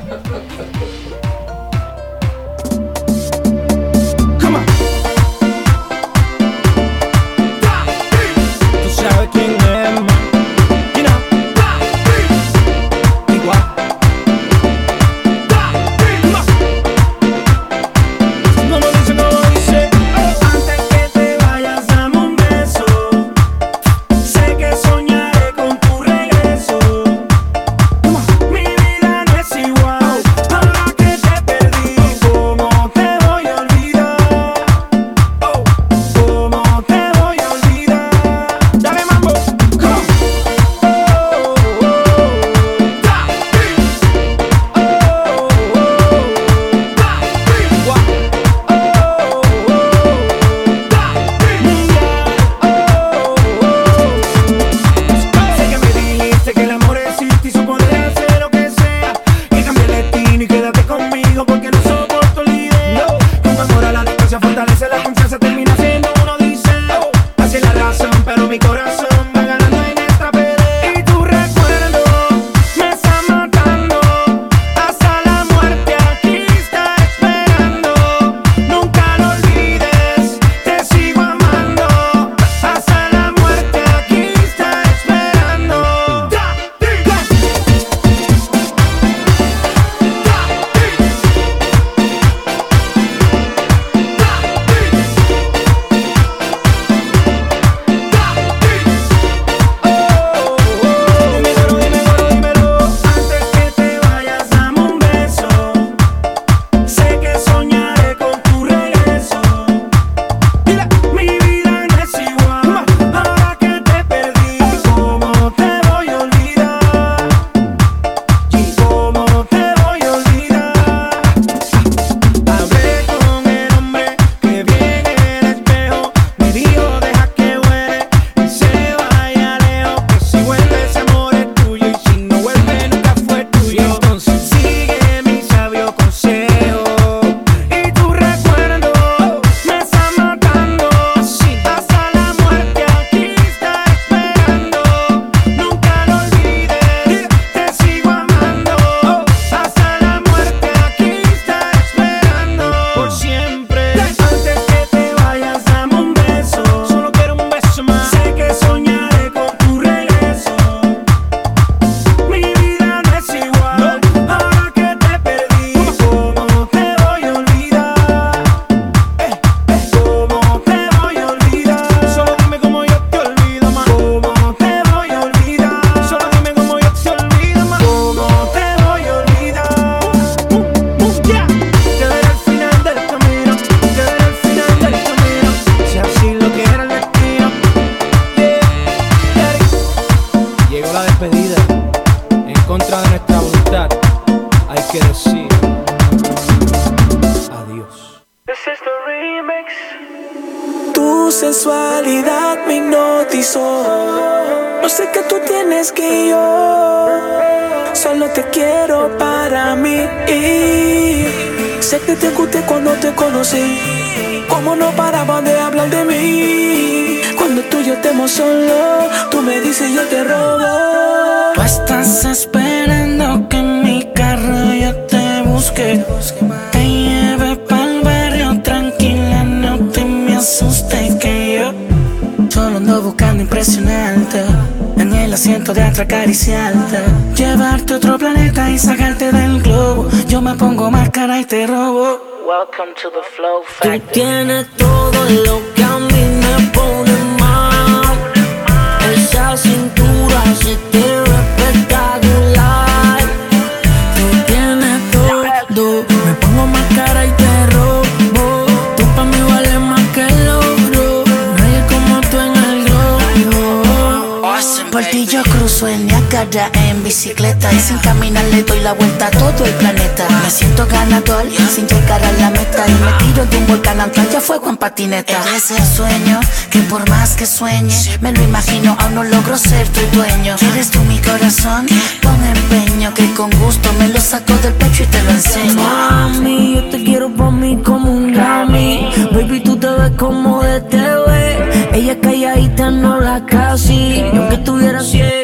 [271.74, 274.76] sin llegar a la meta Y me tiro de un volcán al playa fuego en
[274.76, 275.42] patineta.
[275.54, 276.40] El sueño
[276.70, 280.56] que por más que sueñe Me lo imagino, aún no logro ser tu dueño.
[280.72, 281.86] Eres tú mi corazón,
[282.22, 285.82] con empeño Que con gusto me lo saco del pecho y te lo enseño.
[285.82, 289.10] Mami, yo te quiero por mí como un Grammy.
[289.32, 293.94] Baby, tú te ves como de TV Ella es calladita, no la casi.
[293.94, 295.43] Y aunque estuviera ciego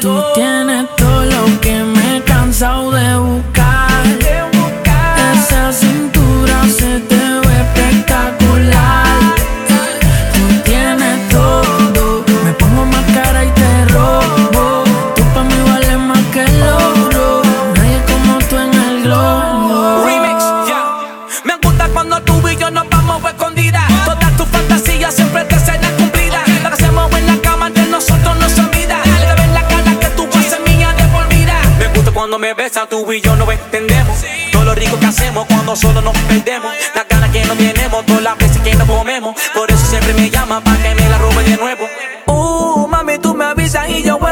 [23.11, 23.83] vamos escondidas.
[24.05, 26.49] Todas tus fantasías siempre te serán cumplidas.
[26.63, 28.99] Lo que hacemos en la cama entre nosotros no se olvida.
[29.21, 31.55] Le ves la cara que tú vas ser mía de por vida.
[31.79, 34.17] Me gusta cuando me besas, tú y yo nos entendemos.
[34.53, 36.73] Todo lo rico que hacemos cuando solo nos perdemos.
[36.95, 39.35] La cara que no tenemos, todas las veces que nos comemos.
[39.55, 41.85] Por eso siempre me llama para que me la robe de nuevo.
[42.27, 44.30] Uh, mami, tú me avisas y yo huevo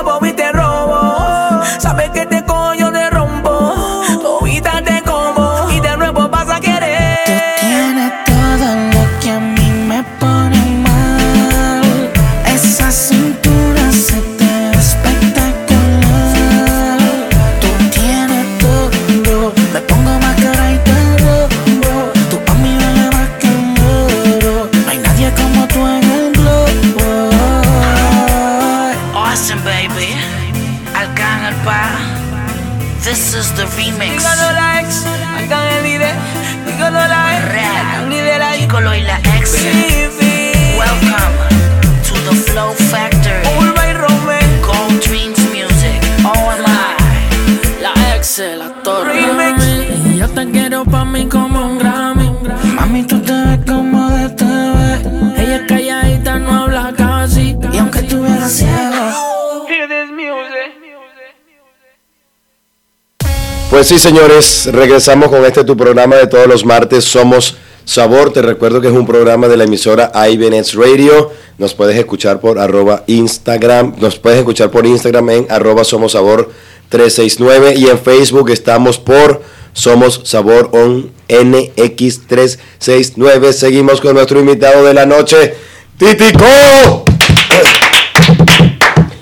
[63.78, 67.04] Pues sí, señores, regresamos con este tu programa de todos los martes.
[67.04, 68.32] Somos Sabor.
[68.32, 71.30] Te recuerdo que es un programa de la emisora IBNX Radio.
[71.58, 73.94] Nos puedes escuchar por arroba Instagram.
[74.00, 76.50] Nos puedes escuchar por Instagram en arroba Somos Sabor
[76.88, 77.76] 369.
[77.76, 79.42] Y en Facebook estamos por
[79.74, 83.52] Somos Sabor on NX369.
[83.52, 85.54] Seguimos con nuestro invitado de la noche,
[85.96, 87.04] Titico.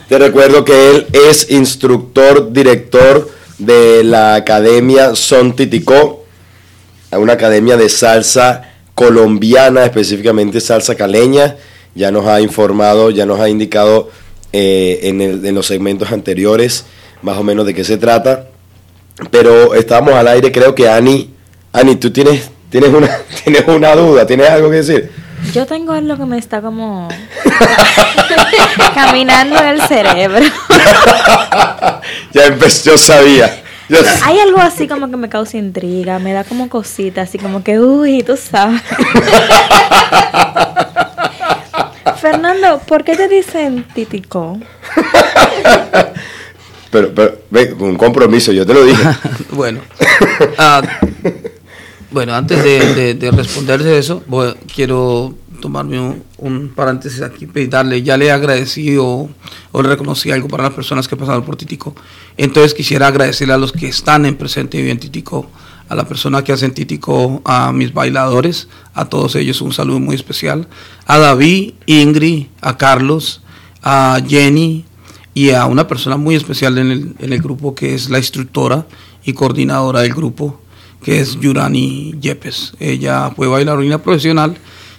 [0.08, 6.24] Te recuerdo que él es instructor, director de la Academia Son Titicó,
[7.12, 11.56] una academia de salsa colombiana, específicamente salsa caleña.
[11.94, 14.10] Ya nos ha informado, ya nos ha indicado
[14.52, 16.84] eh, en, el- en los segmentos anteriores
[17.22, 18.48] más o menos de qué se trata.
[19.30, 21.30] Pero estábamos al aire, creo que Ani,
[21.72, 23.08] Ani, tú tienes, tienes, una,
[23.44, 25.10] tienes una duda, tienes algo que decir.
[25.52, 27.08] Yo tengo algo que me está como
[28.94, 30.44] caminando en el cerebro.
[32.32, 33.62] Ya empecé, yo sabía.
[33.88, 37.64] Yo- Hay algo así como que me causa intriga, me da como cosita, así como
[37.64, 38.80] que, uy, tú sabes.
[42.20, 44.58] Fernando, ¿por qué te dicen titico?
[46.90, 49.02] pero, pero, ve, un compromiso, yo te lo dije.
[49.50, 49.80] bueno,
[50.58, 50.82] ah,
[52.16, 54.22] bueno, antes de, de, de responderte eso,
[54.74, 59.28] quiero tomarme un, paréntesis aquí, darle, ya le he agradecido
[59.70, 61.94] o le reconocí algo para las personas que pasado por Titico.
[62.38, 65.50] Entonces quisiera agradecerle a los que están en presente y en Titico,
[65.90, 70.14] a la persona que hacen Titico, a mis bailadores, a todos ellos un saludo muy
[70.14, 70.68] especial,
[71.04, 73.42] a David, Ingrid, a Carlos,
[73.82, 74.86] a Jenny
[75.34, 78.86] y a una persona muy especial en el, en el grupo que es la instructora
[79.22, 80.62] y coordinadora del grupo,
[81.06, 82.72] que es Yurani Yepes.
[82.80, 84.56] Ella fue bailarina profesional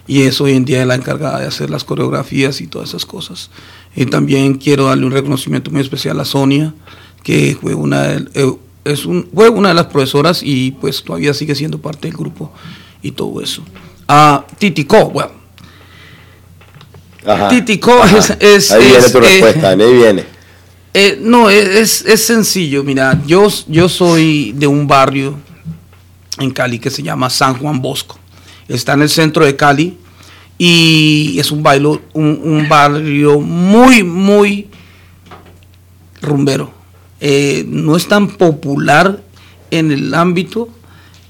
[0.07, 3.49] y es hoy en día la encargada de hacer las coreografías y todas esas cosas.
[3.93, 6.73] Y también quiero darle un reconocimiento muy especial a Sonia,
[7.23, 8.53] que fue una de, eh,
[8.85, 12.53] es un, fue una de las profesoras y pues todavía sigue siendo parte del grupo
[13.01, 13.61] y todo eso.
[14.07, 15.31] A Titico, bueno.
[17.25, 18.17] Ajá, Titico ajá.
[18.17, 20.23] es, es- Ahí viene es, tu eh, respuesta, ahí viene.
[20.93, 22.81] eh, no, es, es sencillo.
[22.85, 25.37] Mira, yo, yo soy de un barrio
[26.39, 28.17] en Cali que se llama San Juan Bosco.
[28.67, 29.97] Está en el centro de Cali
[30.57, 34.67] y es un, bailo, un, barrio muy, muy
[36.21, 36.71] rumbero.
[37.19, 39.21] Eh, no es tan popular
[39.71, 40.69] en el ámbito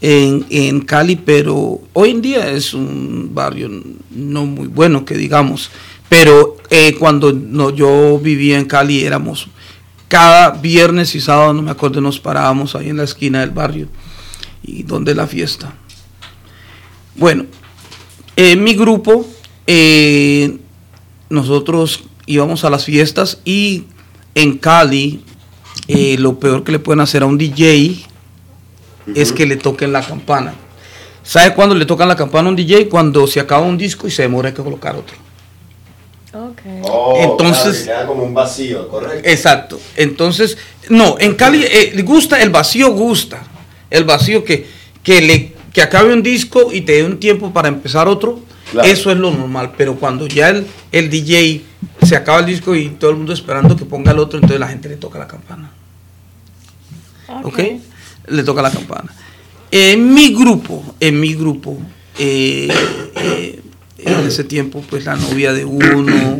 [0.01, 3.69] en, en Cali, pero hoy en día es un barrio
[4.09, 5.71] no muy bueno, que digamos.
[6.09, 9.47] Pero eh, cuando no, yo vivía en Cali éramos
[10.07, 13.89] cada viernes y sábado, no me acuerdo, nos parábamos ahí en la esquina del barrio
[14.67, 15.73] y donde la fiesta.
[17.15, 17.45] Bueno,
[18.35, 19.25] en mi grupo,
[19.65, 20.57] eh,
[21.29, 23.85] nosotros íbamos a las fiestas y
[24.35, 25.23] en Cali,
[25.87, 28.05] eh, lo peor que le pueden hacer a un DJ
[29.15, 30.53] es que le toquen la campana.
[31.23, 32.87] ¿Sabe cuándo le tocan la campana a un DJ?
[32.87, 35.15] Cuando se acaba un disco y se demora hay que colocar otro.
[37.23, 39.27] Entonces- queda como un vacío, correcto.
[39.27, 39.79] Exacto.
[39.95, 40.57] Entonces,
[40.89, 43.41] no, en Cali eh, gusta, el vacío gusta.
[43.89, 44.65] El vacío que,
[45.03, 48.39] que, le, que acabe un disco y te dé un tiempo para empezar otro,
[48.71, 48.87] Claro.
[48.89, 49.71] eso es lo normal.
[49.77, 51.61] Pero cuando ya el, el DJ
[52.03, 54.67] se acaba el disco y todo el mundo esperando que ponga el otro, entonces la
[54.67, 55.71] gente le toca la campana.
[57.43, 57.59] ¿Ok?
[58.27, 59.13] Le toca la campana.
[59.71, 61.77] En mi grupo, en mi grupo,
[62.17, 62.67] eh,
[63.15, 63.61] eh,
[63.99, 66.39] en ese tiempo, pues la novia de uno,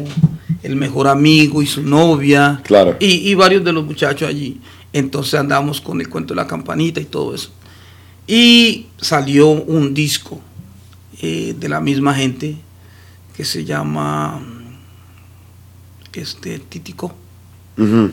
[0.64, 2.96] el mejor amigo y su novia, Claro.
[3.00, 4.60] y, y varios de los muchachos allí.
[4.98, 7.52] Entonces andamos con el cuento de la campanita y todo eso.
[8.26, 10.42] Y salió un disco
[11.22, 12.58] eh, de la misma gente
[13.36, 14.42] que se llama
[16.14, 17.14] este Titico.
[17.78, 18.12] Ujú.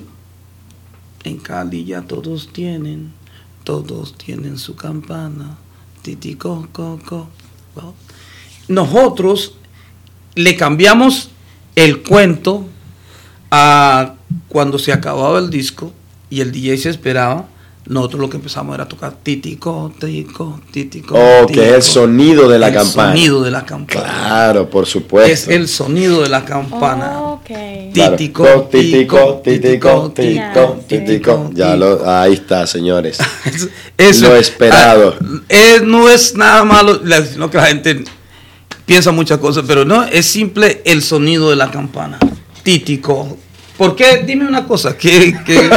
[1.25, 3.15] En Cali ya todos tienen,
[3.65, 5.57] todos tienen su campana.
[6.03, 7.29] Titico, co, co.
[7.75, 7.95] co.
[8.69, 9.55] Nosotros
[10.35, 11.31] le cambiamos
[11.77, 12.69] el cuento
[13.51, 14.17] a
[14.49, 15.95] cuando se acababa el disco
[16.35, 17.47] y el DJ se esperaba.
[17.87, 21.15] Nosotros lo que empezamos era tocar titico, titico, titico.
[21.19, 23.13] Oh, que es el sonido de la El campana.
[23.13, 24.01] sonido de la campana.
[24.03, 25.31] Claro, por supuesto.
[25.31, 27.21] Es el sonido de la campana.
[27.21, 27.51] Ok.
[27.93, 28.17] Claro.
[28.17, 31.51] Titico, titico, titico, titico, titico, titico.
[31.53, 33.19] Ya lo, ahí está, señores.
[33.99, 35.17] Eso- Lo esperado.
[35.21, 38.03] ah, no es nada malo, la- sino que la gente
[38.87, 42.19] piensa muchas cosas, pero no, es simple el sonido de la campana.
[42.63, 43.37] Títico.
[43.77, 44.19] ¿Por qué?
[44.25, 45.69] Dime una cosa, ¿qué, qué,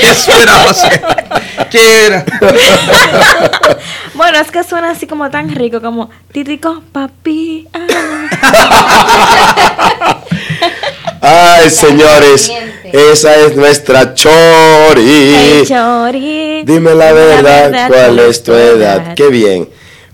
[0.00, 0.82] qué esperabas?
[1.70, 2.24] ¿Qué era?
[4.14, 7.66] Bueno, es que suena así como tan rico, como títico papi.
[7.72, 7.80] ah.
[11.20, 12.52] Ay, señores,
[12.92, 15.02] esa es nuestra Chori.
[15.34, 16.62] Hey, Chori.
[16.64, 19.14] Dime la verdad, ¿cuál es tu edad?
[19.14, 19.68] Qué bien.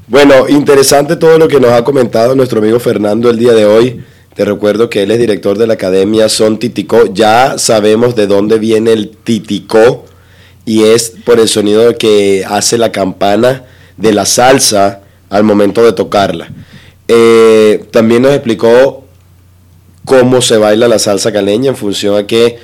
[0.06, 4.04] Bueno, interesante todo lo que nos ha comentado nuestro amigo Fernando el día de hoy.
[4.34, 7.12] Te recuerdo que él es director de la Academia Son Titicó.
[7.12, 10.04] Ya sabemos de dónde viene el titicó
[10.64, 13.64] y es por el sonido que hace la campana
[13.96, 16.48] de la salsa al momento de tocarla.
[17.08, 19.04] Eh, también nos explicó
[20.04, 22.58] cómo se baila la salsa caleña en función a que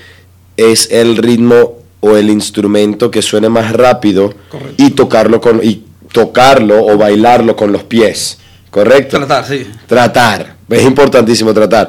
[0.56, 4.32] es el ritmo o el instrumento que suene más rápido
[4.76, 8.38] y tocarlo con y tocarlo o bailarlo con los pies,
[8.70, 9.18] ¿correcto?
[9.18, 9.66] Tratar, sí.
[9.86, 11.88] Tratar, es importantísimo tratar.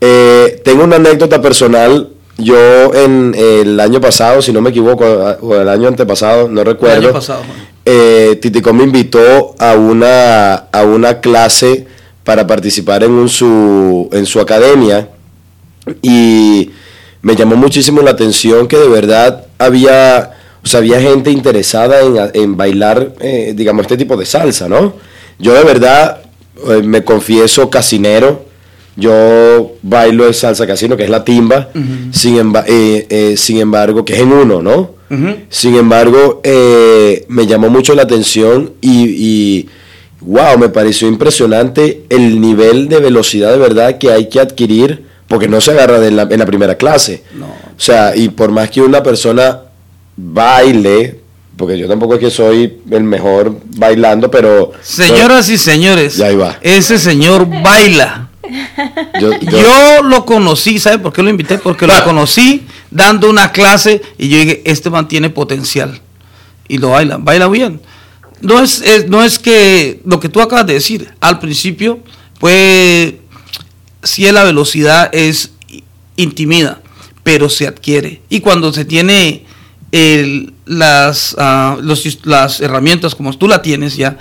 [0.00, 2.10] Eh, tengo una anécdota personal.
[2.38, 5.04] Yo en el año pasado, si no me equivoco,
[5.40, 6.96] o el año antepasado, no recuerdo.
[6.98, 7.40] El año pasado.
[7.84, 11.86] eh, Titico me invitó a una, a una clase
[12.24, 15.08] para participar en, un, su, en su academia
[16.02, 16.70] y
[17.22, 20.32] me llamó muchísimo la atención que de verdad había,
[20.62, 24.94] o sea, había gente interesada en, en bailar, eh, digamos, este tipo de salsa, ¿no?
[25.38, 26.20] Yo de verdad
[26.68, 28.44] eh, me confieso casinero,
[28.96, 31.68] yo bailo el salsa casino, que es la timba,
[32.12, 34.94] sin, emba- eh, eh, sin embargo, que es en uno, ¿no?
[35.50, 36.40] Sin embargo,
[37.28, 39.68] me llamó mucho la atención y, y-
[40.20, 45.46] wow, me pareció impresionante el nivel de velocidad de verdad que hay que adquirir, porque
[45.46, 47.22] no se agarra de la- en la primera clase.
[47.76, 49.60] O sea, y por más que una persona
[50.16, 51.20] baile,
[51.56, 54.72] porque yo tampoco es que soy el mejor bailando, pero...
[54.82, 56.28] Señoras y señores, Ya
[56.60, 58.28] ese señor baila.
[59.20, 61.58] Yo, Yo lo conocí, ¿sabe por qué lo invité?
[61.58, 66.00] Porque lo conocí dando una clase y yo dije, este man tiene potencial.
[66.68, 67.80] Y lo baila, baila bien.
[68.42, 72.00] No es, es- no es que lo que tú acabas de decir, al principio,
[72.38, 73.14] pues,
[74.02, 75.52] si la velocidad es
[76.16, 76.80] intimida,
[77.22, 78.20] pero se adquiere.
[78.28, 79.45] Y cuando se tiene
[79.92, 84.16] el- las, ah, los- las herramientas como tú la tienes ya,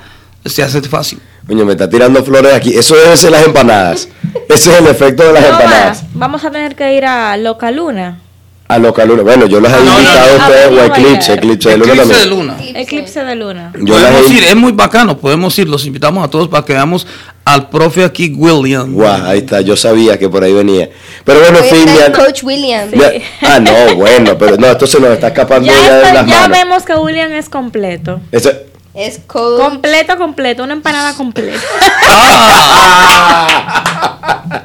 [0.46, 1.20] se hace fácil.
[1.48, 2.76] Coño, me está tirando flores aquí.
[2.76, 4.08] Eso debe ser las empanadas.
[4.50, 6.04] Ese es el efecto de las No empanadas.
[6.04, 8.20] más, vamos a tener que ir a Loca Luna.
[8.68, 9.22] A Loca Luna.
[9.22, 12.58] Bueno, yo las he invitado a ustedes o Eclipse, Eclipse de Luna Eclipse de luna.
[12.74, 13.72] Eclipse de Luna.
[13.80, 16.74] Yo podemos he- ir, es muy bacano, podemos ir, los invitamos a todos para que
[16.74, 17.06] veamos
[17.46, 18.92] al profe aquí, William.
[18.92, 20.90] Guau, ahí está, yo sabía que por ahí venía.
[21.24, 22.90] Pero bueno, en Hoy fin, ya- Coach William.
[22.92, 23.12] ya-
[23.44, 26.26] ah, no, bueno, pero no, esto se nos está escapando ya, Ya, de está- las
[26.28, 26.58] ya manos.
[26.58, 28.20] vemos que William es completo.
[28.32, 28.52] Eso-
[28.96, 29.62] Es coach.
[29.62, 31.60] Completo, completo, una empanada completa.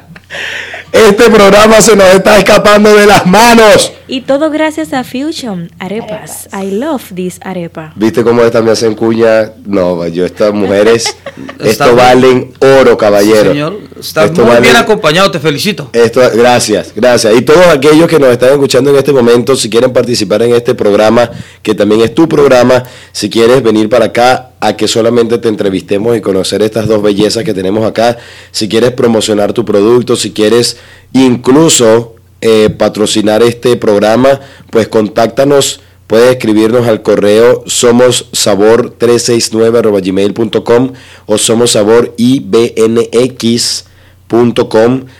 [0.91, 3.91] este programa se nos está escapando de las manos.
[4.07, 6.49] Y todo gracias a Fusion Arepas.
[6.51, 7.93] I love this arepa.
[7.95, 9.53] ¿Viste cómo esta me hacen cuña?
[9.65, 11.15] No, yo, estas mujeres,
[11.59, 13.51] Está esto valen oro, caballero.
[13.51, 15.89] Señor, estás Esto muy bien acompañado, te felicito.
[15.93, 17.33] Esto, gracias, gracias.
[17.37, 20.75] Y todos aquellos que nos están escuchando en este momento, si quieren participar en este
[20.75, 21.29] programa,
[21.61, 26.15] que también es tu programa, si quieres venir para acá a que solamente te entrevistemos
[26.15, 28.17] y conocer estas dos bellezas que tenemos acá,
[28.51, 30.77] si quieres promocionar tu producto, si quieres
[31.13, 34.39] incluso eh, patrocinar este programa,
[34.69, 35.81] pues contáctanos.
[36.07, 40.91] Puedes escribirnos al correo somos sabor 369 gmail.com
[41.25, 42.13] o somos sabor.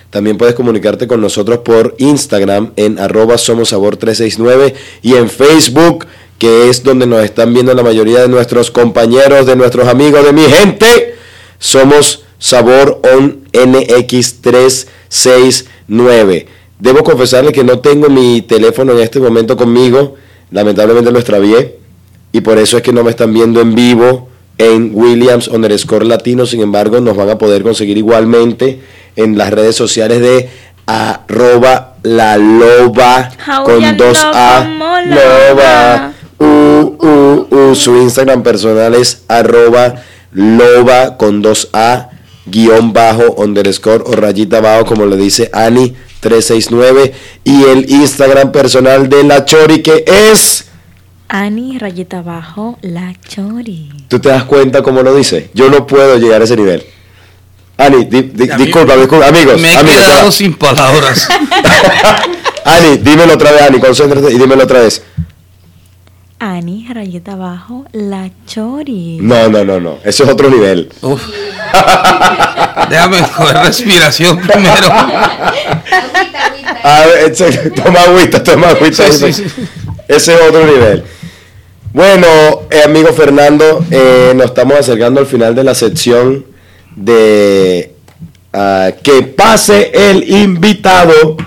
[0.09, 6.05] También puedes comunicarte con nosotros por Instagram en arroba somos sabor 369 y en Facebook,
[6.41, 10.34] que es donde nos están viendo la mayoría de nuestros compañeros, de nuestros amigos, de
[10.34, 11.13] mi gente.
[11.59, 16.47] Somos sabor on NX 369.
[16.80, 20.15] Debo confesarle que no tengo mi teléfono en este momento conmigo.
[20.49, 21.77] Lamentablemente lo extravié.
[22.31, 24.27] Y por eso es que no me están viendo en vivo
[24.57, 26.47] en Williams underscore latino.
[26.47, 28.81] Sin embargo, nos van a poder conseguir igualmente
[29.15, 30.49] en las redes sociales de
[30.88, 33.30] arroba la loba
[33.63, 34.68] con dos A.
[35.05, 36.13] loba.
[36.41, 37.76] Uh, uh, uh.
[37.76, 39.95] Su Instagram personal es arroba
[40.34, 42.09] loba con dos A
[42.45, 47.13] guion bajo underscore o rayita abajo como le dice Ani 369
[47.43, 50.65] y el Instagram personal de la Chori que es
[51.34, 53.89] Ani, rayita abajo, la chori.
[54.09, 55.49] ¿Tú te das cuenta cómo lo dice?
[55.53, 56.84] Yo no puedo llegar a ese nivel.
[57.77, 59.57] Ani, di- di- A mí- disculpa, disculpa, amigos.
[59.61, 61.30] Me he amigos, quedado sin palabras.
[62.65, 65.03] Ani, dímelo otra vez, Ani, concéntrate y dímelo otra vez.
[66.43, 69.19] Ani, rayita abajo, la chori.
[69.22, 69.99] No, no, no, no.
[70.03, 70.89] Eso es otro nivel.
[71.01, 71.22] Uf.
[72.89, 74.88] Déjame coger respiración primero.
[76.84, 79.07] A ver, ese- toma agüita, toma agüita.
[79.11, 79.68] Sí, sí, sí.
[80.07, 81.03] Ese es otro nivel.
[81.93, 82.26] Bueno,
[82.72, 86.43] eh, amigo Fernando, eh, nos estamos acercando al final de la sección
[86.95, 87.93] de
[88.51, 91.38] ah, que pase el invitado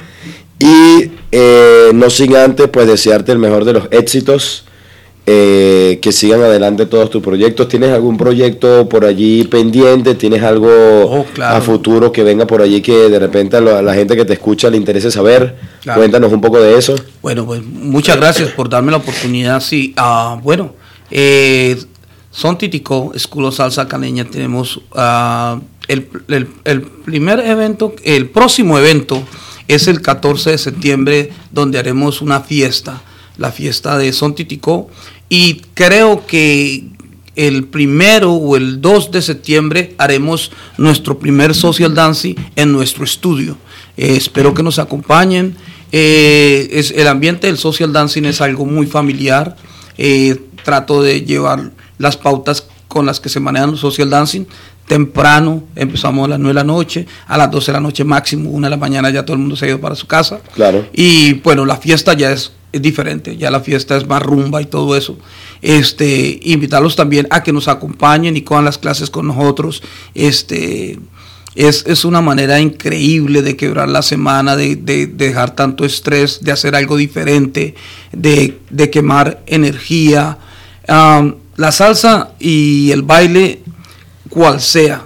[0.61, 4.64] y eh, no sin antes pues desearte el mejor de los éxitos,
[5.27, 7.69] eh, que sigan adelante todos tus proyectos.
[7.69, 10.15] ¿Tienes algún proyecto por allí pendiente?
[10.15, 11.57] ¿Tienes algo Oh, claro.
[11.57, 14.69] a futuro que venga por allí que de repente a la, gente que te escucha
[14.71, 15.57] le interese saber?
[15.83, 16.01] Claro.
[16.01, 16.95] Cuéntanos un poco de eso.
[17.23, 19.61] Bueno, pues muchas gracias por darme la oportunidad.
[19.61, 20.75] Sí, ah, bueno,
[21.11, 21.79] eh,
[22.31, 24.81] Son Titico, of Salsa Caneña, tenemos
[25.89, 29.23] el, el- el primer evento, el próximo evento
[29.69, 33.01] es el 14 de septiembre, donde haremos una fiesta,
[33.37, 34.89] la fiesta de Son Titico,
[35.29, 36.85] y creo que
[37.37, 43.57] el primero o el 2 de septiembre haremos nuestro primer social dancing en nuestro estudio.
[43.97, 45.57] Eh, espero que nos acompañen.
[45.93, 49.57] Eh, es, el ambiente del social dancing es algo muy familiar.
[49.99, 54.45] Eh, trato de llevar las pautas con las que se manejan los social dancing.
[54.87, 58.51] Temprano, empezamos a las 9 de la noche, a las 12 de la noche máximo,
[58.51, 60.41] 1 de la mañana ya todo el mundo se ha ido para su casa.
[60.55, 60.87] Claro.
[60.93, 64.67] Y bueno, la fiesta ya es, es diferente, ya la fiesta es más rumba y
[64.67, 65.17] todo eso.
[65.63, 69.83] Este, invitarlos también a que nos acompañen y cojan las clases con nosotros.
[70.15, 70.99] Este,
[71.55, 76.41] es, es una manera increíble de quebrar la semana, de, de- de dejar tanto estrés,
[76.43, 77.75] de hacer algo diferente,
[78.13, 80.39] de, de quemar energía.
[81.57, 83.61] La salsa y el baile
[84.29, 85.05] cual sea,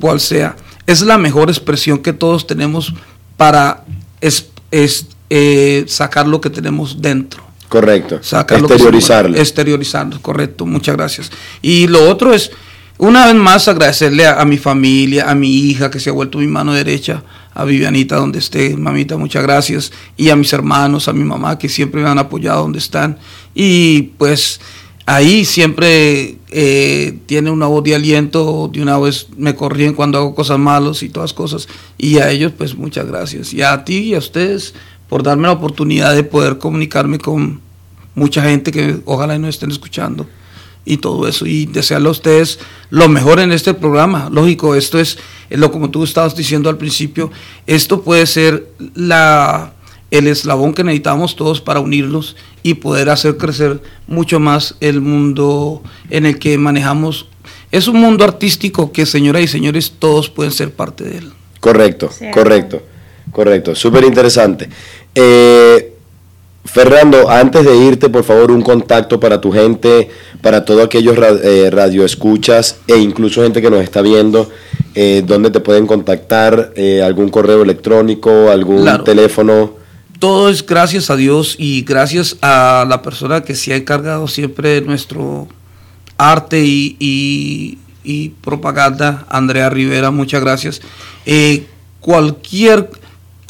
[0.00, 0.54] cual sea,
[0.86, 2.94] es la mejor expresión que todos tenemos
[3.36, 3.84] para
[4.20, 7.42] es, es, eh, sacar lo que tenemos dentro.
[7.70, 8.18] Correcto.
[8.22, 9.30] Sacar lo que Exteriorizarlo.
[9.30, 9.40] somos.
[9.40, 10.66] Exteriorizarlo, correcto.
[10.66, 11.30] Muchas gracias.
[11.62, 12.50] Y lo otro es,
[12.98, 16.36] una vez más, agradecerle a, a mi familia, a mi hija que se ha vuelto
[16.36, 17.22] mi mano derecha,
[17.54, 19.90] a Vivianita donde esté, mamita, muchas gracias.
[20.18, 23.16] Y a mis hermanos, a mi mamá que siempre me han apoyado donde están.
[23.54, 24.60] Y pues
[25.06, 30.34] ahí siempre eh, tiene una voz de aliento, de una vez me corrían cuando hago
[30.34, 31.68] cosas malas y todas cosas.
[31.96, 33.54] Y a ellos pues muchas gracias.
[33.54, 34.74] Y a ti y a ustedes
[35.12, 37.60] por darme la oportunidad de poder comunicarme con
[38.14, 40.26] mucha gente que ojalá y nos estén escuchando
[40.86, 42.58] y todo eso y desearle a ustedes
[42.88, 44.30] lo mejor en este programa.
[44.32, 45.18] Lógico, esto es,
[45.50, 47.30] es lo como tú estabas diciendo al principio,
[47.66, 49.74] esto puede ser la
[50.10, 55.82] el eslabón que necesitamos todos para unirnos y poder hacer crecer mucho más el mundo
[56.08, 57.28] en el que manejamos.
[57.70, 61.32] Es un mundo artístico que, señoras y señores, todos pueden ser parte de él.
[61.60, 62.82] Correcto, correcto,
[63.32, 63.74] correcto.
[63.74, 64.68] Súper interesante.
[65.14, 65.88] Eh,
[66.64, 70.08] Fernando, antes de irte, por favor, un contacto para tu gente,
[70.40, 74.48] para todos aquellos eh, radioescuchas e incluso gente que nos está viendo,
[74.94, 79.02] eh, dónde te pueden contactar, eh, algún correo electrónico, algún Claro.
[79.02, 79.74] teléfono.
[80.20, 84.68] Todo es gracias a Dios y gracias a la persona que se ha encargado siempre
[84.68, 85.48] de nuestro
[86.16, 90.80] arte y, y- y propaganda, Andrea Rivera, muchas gracias.
[92.00, 92.88] Cualquier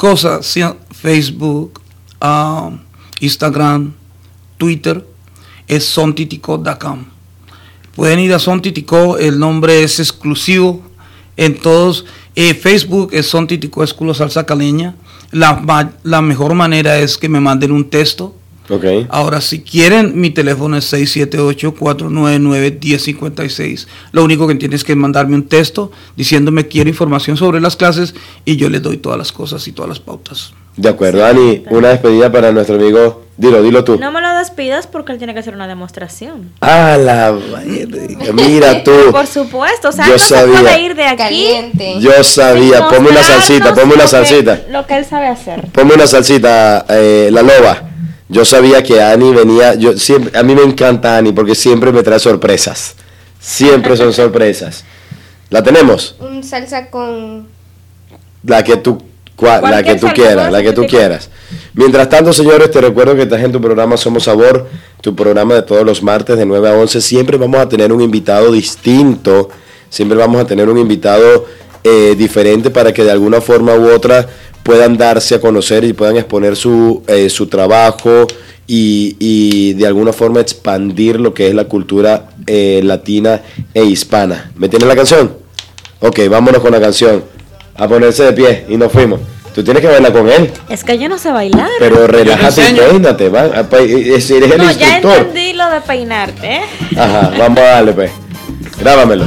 [0.03, 1.81] cosa, sea Facebook,
[2.21, 2.71] ah,
[3.21, 3.93] Instagram,
[4.59, 5.07] Twitter,
[5.69, 7.05] es sontitico.com.
[7.95, 10.83] Pueden ir a Sontitico, el nombre es exclusivo
[11.37, 12.05] en todos.
[12.35, 14.97] Eh, Facebook es Sontitico Salsa Caleña.
[15.31, 18.35] La, la mejor manera es que me manden un texto.
[19.11, 23.87] Ahora, si quieren, mi teléfono es 678-499-1056.
[24.13, 28.15] Lo único que tienes que mandarme un texto diciéndome quiero información sobre las clases
[28.45, 30.53] y yo les doy todas las cosas y todas las pautas.
[30.77, 33.25] De acuerdo, Dani, una despedida para nuestro amigo.
[33.37, 33.99] Dilo, dilo tú.
[33.99, 36.51] No me lo despidas porque él tiene que hacer una demostración.
[36.61, 37.35] Ah, la
[38.33, 38.93] Mira tú.
[39.11, 40.57] Por supuesto, o sea, Yo no sabía.
[40.57, 41.17] se puede ir de aquí.
[41.19, 41.95] Caliente.
[42.01, 42.89] Yo sabía.
[42.89, 44.61] Ponme una salsita, ponme una lo que- salsita.
[44.71, 45.67] Lo que él sabe hacer.
[45.73, 47.89] Ponme una salsita, eh, la loba.
[48.33, 52.03] Yo sabía que Ani venía, yo siempre, a mí me encanta Ani porque siempre me
[52.03, 52.95] trae sorpresas.
[53.39, 54.85] Siempre son sorpresas.
[55.51, 56.17] ¿La tenemos?
[56.19, 57.47] Un salsa con...
[58.45, 59.03] La que tú,
[59.37, 61.29] cua- la que tú quieras, la que tú quieras.
[61.75, 64.67] Mientras tanto, señores, te recuerdo que estás en tu programa Somos Sabor,
[65.03, 67.01] tu programa de todos los martes de 9 a 11.
[67.03, 69.51] Siempre vamos a tener un invitado distinto,
[69.91, 71.45] siempre vamos a tener un invitado
[71.85, 74.27] eh, diferente para que de alguna forma u otra
[74.63, 78.27] puedan darse a conocer y puedan exponer su, eh, su trabajo
[78.67, 83.41] y, y de alguna forma expandir lo que es la cultura eh, latina
[83.75, 84.51] e hispana.
[84.57, 85.33] ¿Me tienes la canción?
[86.01, 87.25] Ok, vámonos con la canción.
[87.77, 89.21] A ponerse de pie y nos fuimos.
[89.55, 90.51] Tú tienes que bailar con él.
[90.71, 91.69] Es que yo no sé bailar.
[91.79, 93.43] Pero relájate y peínate, va.
[93.45, 96.63] a pa- eh, Si eres el no, ya entendí lo de peinarte, ¿eh?
[96.97, 98.11] Ajá, vamos a darle, pues.
[98.79, 99.27] Grábamelo.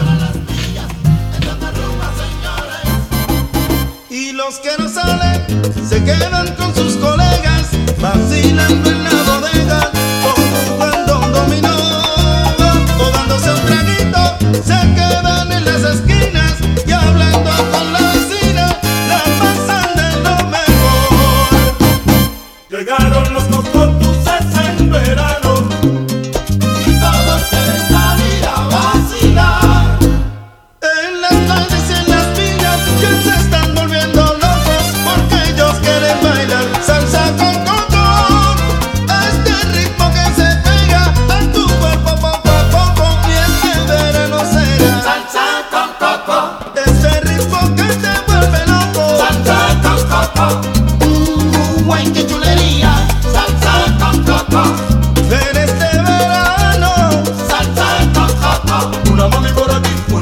[4.45, 5.41] Los que no salen
[5.89, 7.67] se quedan con sus colegas,
[7.99, 9.91] vacilando en la bodega,
[10.23, 11.75] o jugando dominó,
[12.99, 15.04] o dándose un traguito, se quedan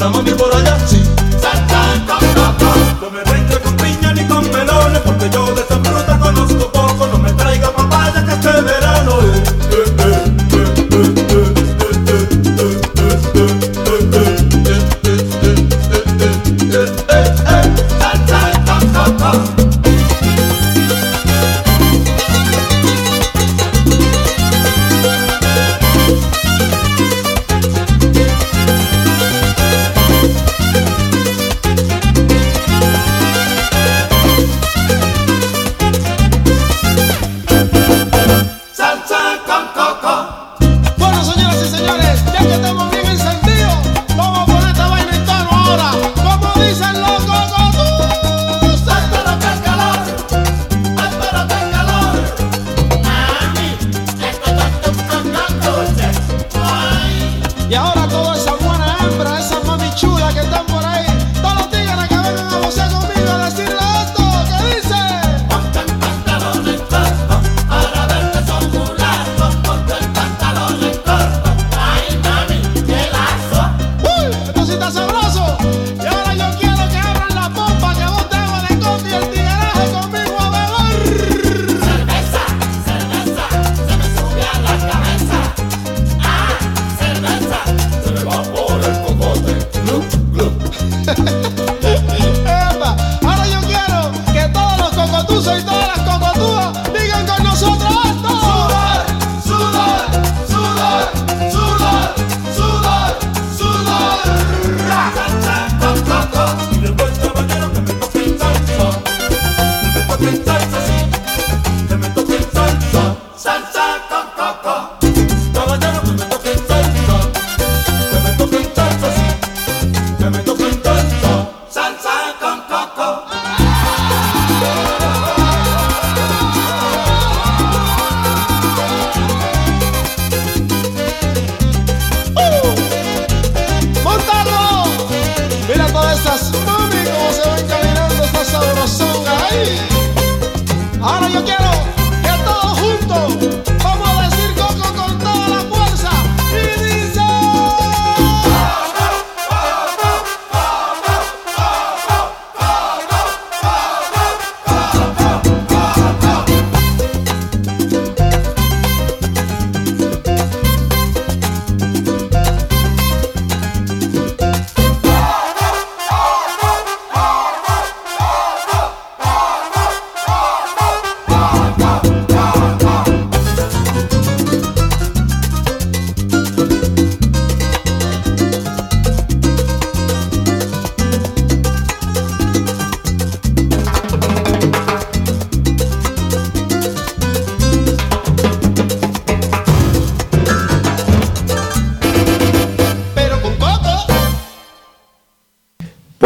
[0.04, 0.63] Mamãe por me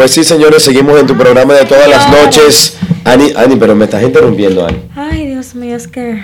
[0.08, 2.78] Pues sí, señores, seguimos en tu programa de todas las noches.
[3.04, 4.80] Ani, Ani, pero me estás interrumpiendo, Ani.
[4.96, 6.22] Ay, Dios mío, es que.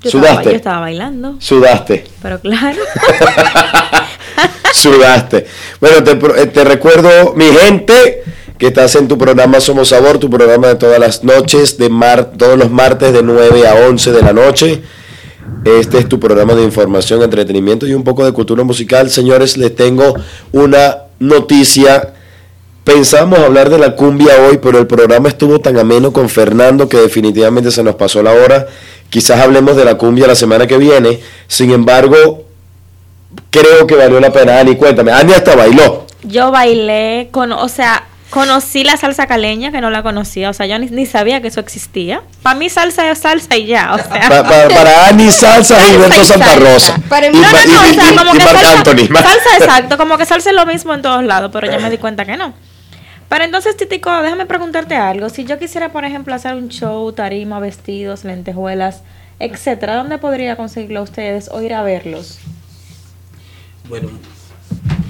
[0.00, 0.36] Yo ¿Sudaste?
[0.36, 1.34] Estaba, yo estaba bailando.
[1.40, 2.78] Sudaste, Pero claro.
[4.72, 5.44] sudaste.
[5.80, 8.22] Bueno, te, eh, te recuerdo, mi gente,
[8.58, 12.30] que estás en tu programa Somos Sabor, tu programa de todas las noches, de mar,
[12.38, 14.82] todos los martes de 9 a 11 de la noche.
[15.64, 19.10] Este es tu programa de información, entretenimiento y un poco de cultura musical.
[19.10, 20.14] Señores, les tengo
[20.52, 22.13] una noticia.
[22.84, 26.98] Pensamos hablar de la cumbia hoy, pero el programa estuvo tan ameno con Fernando que
[26.98, 28.66] definitivamente se nos pasó la hora.
[29.08, 31.18] Quizás hablemos de la cumbia la semana que viene.
[31.48, 32.44] Sin embargo,
[33.50, 34.58] creo que valió la pena.
[34.58, 35.12] Ani, cuéntame.
[35.12, 36.06] Ani hasta bailó.
[36.24, 40.66] Yo bailé con, o sea, conocí la salsa caleña que no la conocía, o sea,
[40.66, 42.22] yo ni, ni sabía que eso existía.
[42.42, 44.28] Para mí salsa es salsa y ya, o sea.
[44.28, 46.98] Pa- pa- para Ani, salsa Gilberto Santa Rosa.
[47.08, 48.78] Para Y mí, no, no, no, y- o sea, y- como y que Marc salsa,
[48.78, 49.06] Anthony.
[49.22, 51.96] salsa, exacto, como que salsa es lo mismo en todos lados, pero ya me di
[51.98, 52.52] cuenta que no.
[53.28, 55.28] Pero entonces, Titico, déjame preguntarte algo.
[55.28, 59.02] Si yo quisiera, por ejemplo, hacer un show, tarima, vestidos, lentejuelas,
[59.38, 62.38] etcétera, ¿dónde podría conseguirlo a ustedes o ir a verlos?
[63.88, 64.08] Bueno,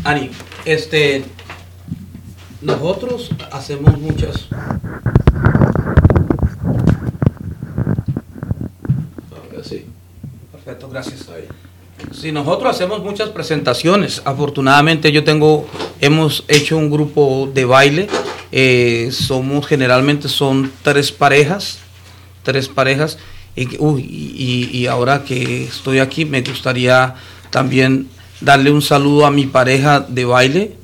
[0.05, 0.31] Ani,
[0.65, 1.24] este,
[2.61, 4.49] nosotros hacemos muchas.
[9.31, 9.86] Ahora sí.
[10.53, 11.27] Perfecto, gracias.
[12.12, 14.23] Sí, nosotros hacemos muchas presentaciones.
[14.25, 15.66] Afortunadamente yo tengo,
[16.01, 18.09] hemos hecho un grupo de baile.
[18.53, 21.79] Eh, somos generalmente son tres parejas,
[22.43, 23.19] tres parejas.
[23.57, 27.15] Y- y ahora que estoy aquí me gustaría
[27.51, 28.09] también
[28.41, 30.77] darle un saludo a mi pareja de baile.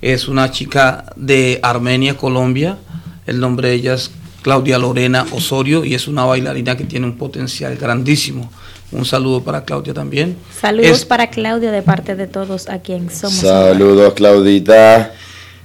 [0.00, 2.78] Es una chica de Armenia, Colombia.
[3.26, 4.10] El nombre de ella es
[4.42, 8.50] Claudia Lorena Osorio y es una bailarina que tiene un potencial grandísimo.
[8.92, 10.36] Un saludo para Claudia también.
[10.60, 13.42] Saludos Es- para Claudia de parte de todos a quien somos.
[13.44, 13.72] ahora.
[13.72, 15.12] Saludos, Claudita.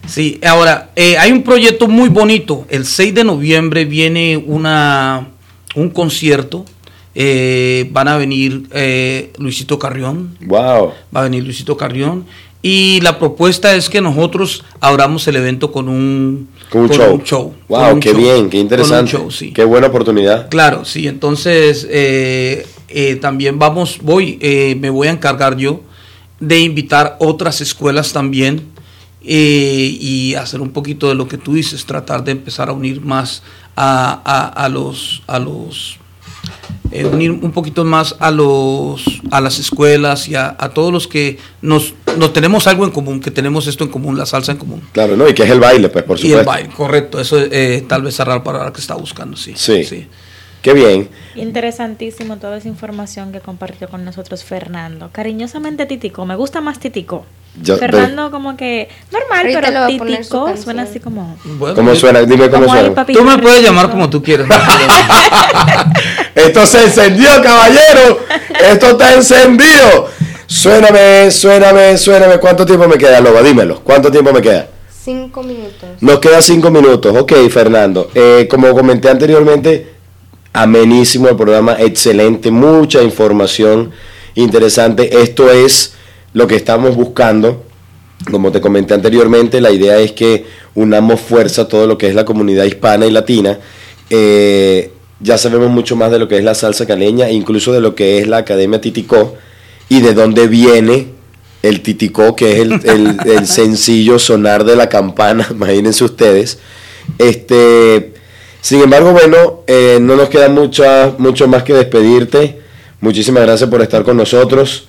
[0.08, 2.66] Sí, ahora, eh, hay un proyecto muy bonito.
[2.70, 5.28] El 6 de noviembre viene una,
[5.76, 6.66] un concierto.
[7.14, 10.36] Eh, van a venir eh, Luisito Carrión.
[10.42, 10.94] Wow.
[11.16, 12.26] Va a venir Luisito Carrión.
[12.62, 17.14] Y la propuesta es que nosotros abramos el evento con un, Con un con show.
[17.16, 19.12] un show, Wow, con un qué show, bien, qué con un interesante.
[19.12, 19.54] show, sí.
[19.54, 20.50] Qué buena oportunidad.
[20.50, 21.88] Claro, sí, entonces
[22.90, 25.82] eh, también vamos, voy, eh, me voy a encargar yo
[26.40, 28.64] de invitar otras escuelas también
[29.26, 33.02] eh, y hacer un poquito de lo que tú dices, tratar de empezar a unir
[33.02, 33.44] más
[33.76, 35.98] a, a- a los, a los
[36.92, 41.08] eh, unir un poquito más a los a las escuelas y a, a todos los
[41.08, 44.58] que nos no tenemos algo en común, que tenemos esto en común, la salsa en
[44.58, 44.82] común.
[44.94, 45.28] Claro, ¿no?
[45.30, 46.50] Y que es el baile, pues, por Y el supuesto.
[46.52, 47.20] baile, correcto.
[47.20, 49.54] Eso eh, tal vez cerrar para la que está buscando, sí.
[49.56, 50.08] Sí.
[50.62, 51.10] Qué bien.
[51.36, 55.10] Interesantísimo toda esa información que compartió con nosotros Fernando.
[55.12, 57.26] Cariñosamente Titico, me gusta más Titico.
[57.62, 61.38] Yo- Fernando como que normal, pero Titico suena así como...
[61.76, 62.22] ¿Cómo suena?
[62.24, 62.94] Dime cómo suena.
[62.94, 63.14] papi.
[63.14, 64.48] Tú me puedes llamar como tú quieras.
[66.36, 68.20] Esto se encendió, caballero.
[68.72, 70.08] Esto está encendido.
[70.48, 72.38] Suéname, suéname, suéname.
[72.40, 73.42] ¿Cuánto tiempo me queda, Loba?
[73.42, 73.82] Dímelo.
[73.82, 74.68] ¿Cuánto tiempo me queda?
[75.04, 75.90] Cinco minutos.
[76.02, 77.16] Nos queda cinco minutos.
[77.18, 78.10] Ok, Fernando.
[78.14, 79.99] Eh, como comenté anteriormente,
[80.54, 83.92] amenísimo el programa, excelente, mucha información
[84.36, 85.22] interesante.
[85.22, 85.94] Esto es
[86.34, 87.64] lo que estamos buscando.
[88.32, 90.46] Como te comenté anteriormente, la idea es que
[90.76, 93.60] unamos fuerza a todo lo que es la comunidad hispana y latina.
[94.10, 97.96] Eh, ya sabemos mucho más de lo que es la salsa caleña, incluso de lo
[97.96, 99.36] que es la Academia Titicó
[99.88, 101.08] y de dónde viene
[101.62, 106.60] el titicó, que es el, el- el sencillo sonar de la campana, imagínense ustedes.
[107.18, 108.14] Este,
[108.62, 112.60] sin embargo, bueno, eh, no nos queda mucho, más que despedirte.
[113.00, 114.88] Muchísimas gracias por estar con nosotros.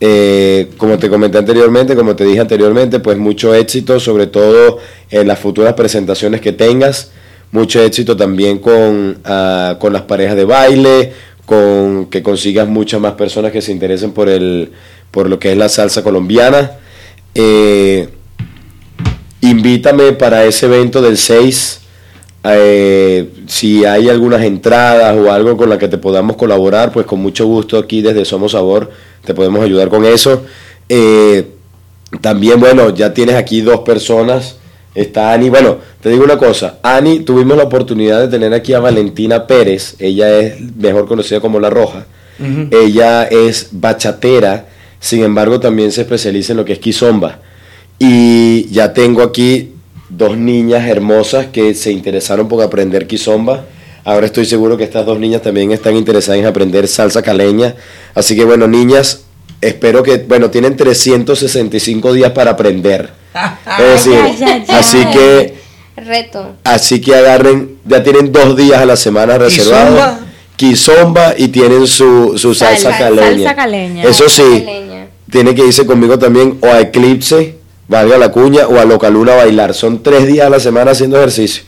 [0.00, 4.78] Eh, como te comenté anteriormente, como te dije anteriormente, pues mucho éxito, sobre todo
[5.10, 7.12] en las futuras presentaciones que tengas.
[7.52, 11.12] Mucho éxito también con, ah, con las parejas de baile,
[11.46, 14.72] con que consigas muchas más personas que se interesen por, el,
[15.12, 16.72] por lo que es la salsa colombiana.
[17.34, 18.08] Eh,
[19.42, 21.81] invítame para ese evento del 6.
[22.44, 27.20] Eh, si hay algunas entradas o algo con la que te podamos colaborar, pues con
[27.20, 28.90] mucho gusto aquí desde Somos Sabor
[29.24, 30.44] te podemos ayudar con eso.
[30.88, 31.46] Eh,
[32.20, 34.56] también, bueno, ya tienes aquí dos personas.
[34.94, 38.80] Está Ani, bueno, te digo una cosa, Ani, tuvimos la oportunidad de tener aquí a
[38.80, 42.04] Valentina Pérez, ella es mejor conocida como La Roja,
[42.70, 44.66] ella es bachatera,
[45.00, 47.38] sin embargo también se especializa en lo que es kizomba.
[47.98, 49.71] Y ya tengo aquí
[50.16, 53.64] dos niñas hermosas que se interesaron por aprender kizomba.
[54.04, 57.74] Ahora estoy seguro que estas dos niñas también están interesadas en aprender salsa caleña.
[58.14, 59.22] Así que bueno, niñas,
[59.60, 63.10] espero que, bueno, tienen 365 días para aprender.
[63.78, 64.18] Es decir,
[64.68, 65.54] así que,
[65.96, 66.56] Reto.
[66.64, 70.18] así que agarren, ya tienen dos días a la semana reservados.
[70.56, 73.26] Kizomba y tienen su, su salsa, Salsa- caleña.
[73.48, 74.04] salsa caleña.
[74.04, 75.06] Eso sí, Caleña.
[75.30, 77.56] tiene que irse conmigo también o a Eclipse,
[77.88, 79.74] valga la cuña, o a Localuna a bailar.
[79.74, 81.64] Son tres días a la semana haciendo ejercicio.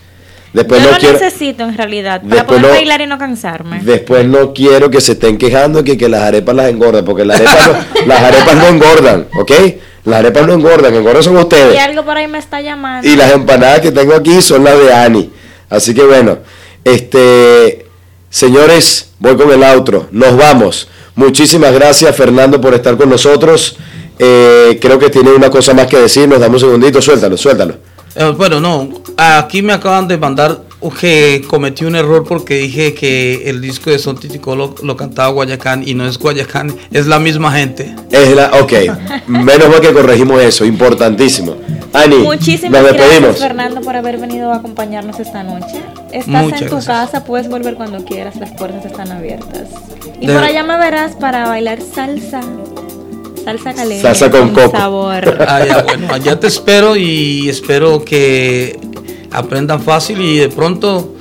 [0.53, 3.81] Después Yo no lo quiero, necesito en realidad para poder no- bailar y no cansarme.
[3.82, 7.41] después no quiero que se estén quejando que, que las arepas las engordan, porque las
[7.41, 9.51] arepas, no, las arepas no engordan, ¿ok?
[10.05, 11.74] Las arepas no engordan, engordan son ustedes.
[11.74, 13.09] Y algo por ahí me está llamando.
[13.09, 15.31] Y las empanadas que tengo aquí son las de Ani.
[15.69, 16.39] Así que bueno,
[16.85, 17.86] este,
[18.31, 20.07] señores, voy con el outro.
[20.12, 20.89] Nos vamos.
[21.16, 23.77] Muchísimas gracias, Fernando, por estar con nosotros.
[24.19, 26.28] Eh, creo que tiene una cosa más que decir.
[26.28, 27.01] Nos damos un segundito.
[27.03, 27.74] Suéltalo, suéltalo.
[28.16, 30.61] Eh, bueno, no, aquí me acaban de mandar
[31.01, 35.28] que cometí un error porque dije que el disco de Son Titico lo, lo cantaba
[35.31, 37.93] Guayacán y no es Guayacán, es la misma gente.
[38.12, 38.73] Es la, ok,
[39.27, 41.57] menos mal que corregimos eso, importantísimo.
[41.95, 43.39] Ani, Muchísimas nos gracias, despedimos.
[43.41, 45.81] Fernando, por haber venido a acompañarnos esta noche.
[46.12, 46.85] Estás Muchas en tu gracias.
[47.11, 49.69] casa, puedes volver cuando quieras, las puertas están abiertas.
[50.20, 52.43] Y De- por allá me verás para bailar salsa.
[53.45, 54.03] Salsa caleña.
[54.03, 54.71] Salsa con coco.
[54.77, 55.37] sabor.
[55.47, 58.79] Ah, ya, bueno, allá te espero y espero que
[59.31, 61.15] aprendan fácil y de pronto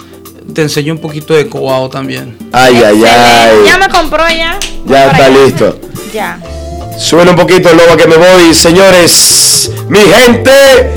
[0.53, 2.37] te enseño un poquito de cobao también.
[2.51, 3.79] Ay, ay, Ya ay.
[3.79, 4.57] me compró ya.
[4.85, 5.79] Ya está listo.
[6.13, 6.39] Ya.
[6.97, 8.53] Suena un poquito, loba, que me voy.
[8.53, 10.91] Señores, mi gente,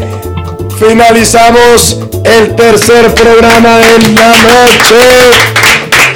[0.78, 5.30] finalizamos el tercer programa de la noche.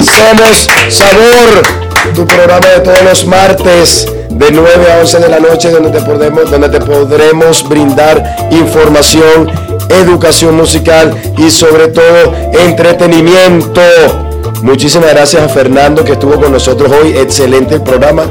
[0.04, 1.62] Somos Sabor,
[2.14, 4.06] tu programa de todos los martes
[4.40, 6.00] de 9 a 11 de la noche donde te
[6.80, 9.50] podremos, brindar información,
[9.90, 13.82] educación musical y sobre todo entretenimiento.
[14.62, 17.18] Muchísimas gracias a Fernando que estuvo con nosotros hoy.
[17.18, 18.24] Excelente el programa.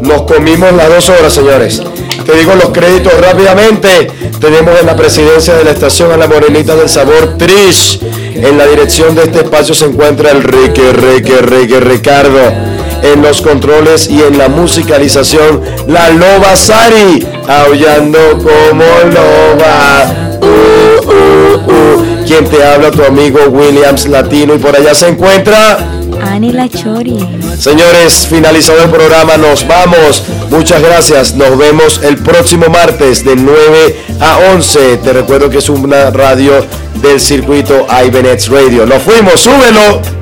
[0.00, 1.80] Nos comimos las dos horas, señores.
[2.26, 4.10] Te digo los créditos rápidamente.
[4.40, 8.00] Tenemos en la presidencia de la estación a la morenita del sabor Trish.
[8.34, 12.71] En la dirección de este espacio se encuentra el Rique, Rique, Rique Ricardo.
[13.02, 20.38] En los controles y en la musicalización, la Loba Sari, aullando como loba.
[20.40, 22.24] Uh, uh, uh.
[22.26, 24.54] Quien te habla, tu amigo Williams Latino.
[24.54, 25.78] Y por allá se encuentra.
[26.22, 27.18] Ani la Chori.
[27.58, 30.22] Señores, finalizado el programa, nos vamos.
[30.50, 31.34] Muchas gracias.
[31.34, 34.98] Nos vemos el próximo martes de 9 a 11.
[34.98, 36.64] Te recuerdo que es una radio
[37.02, 38.86] del circuito Ibenets Radio.
[38.86, 40.21] Nos fuimos, súbelo.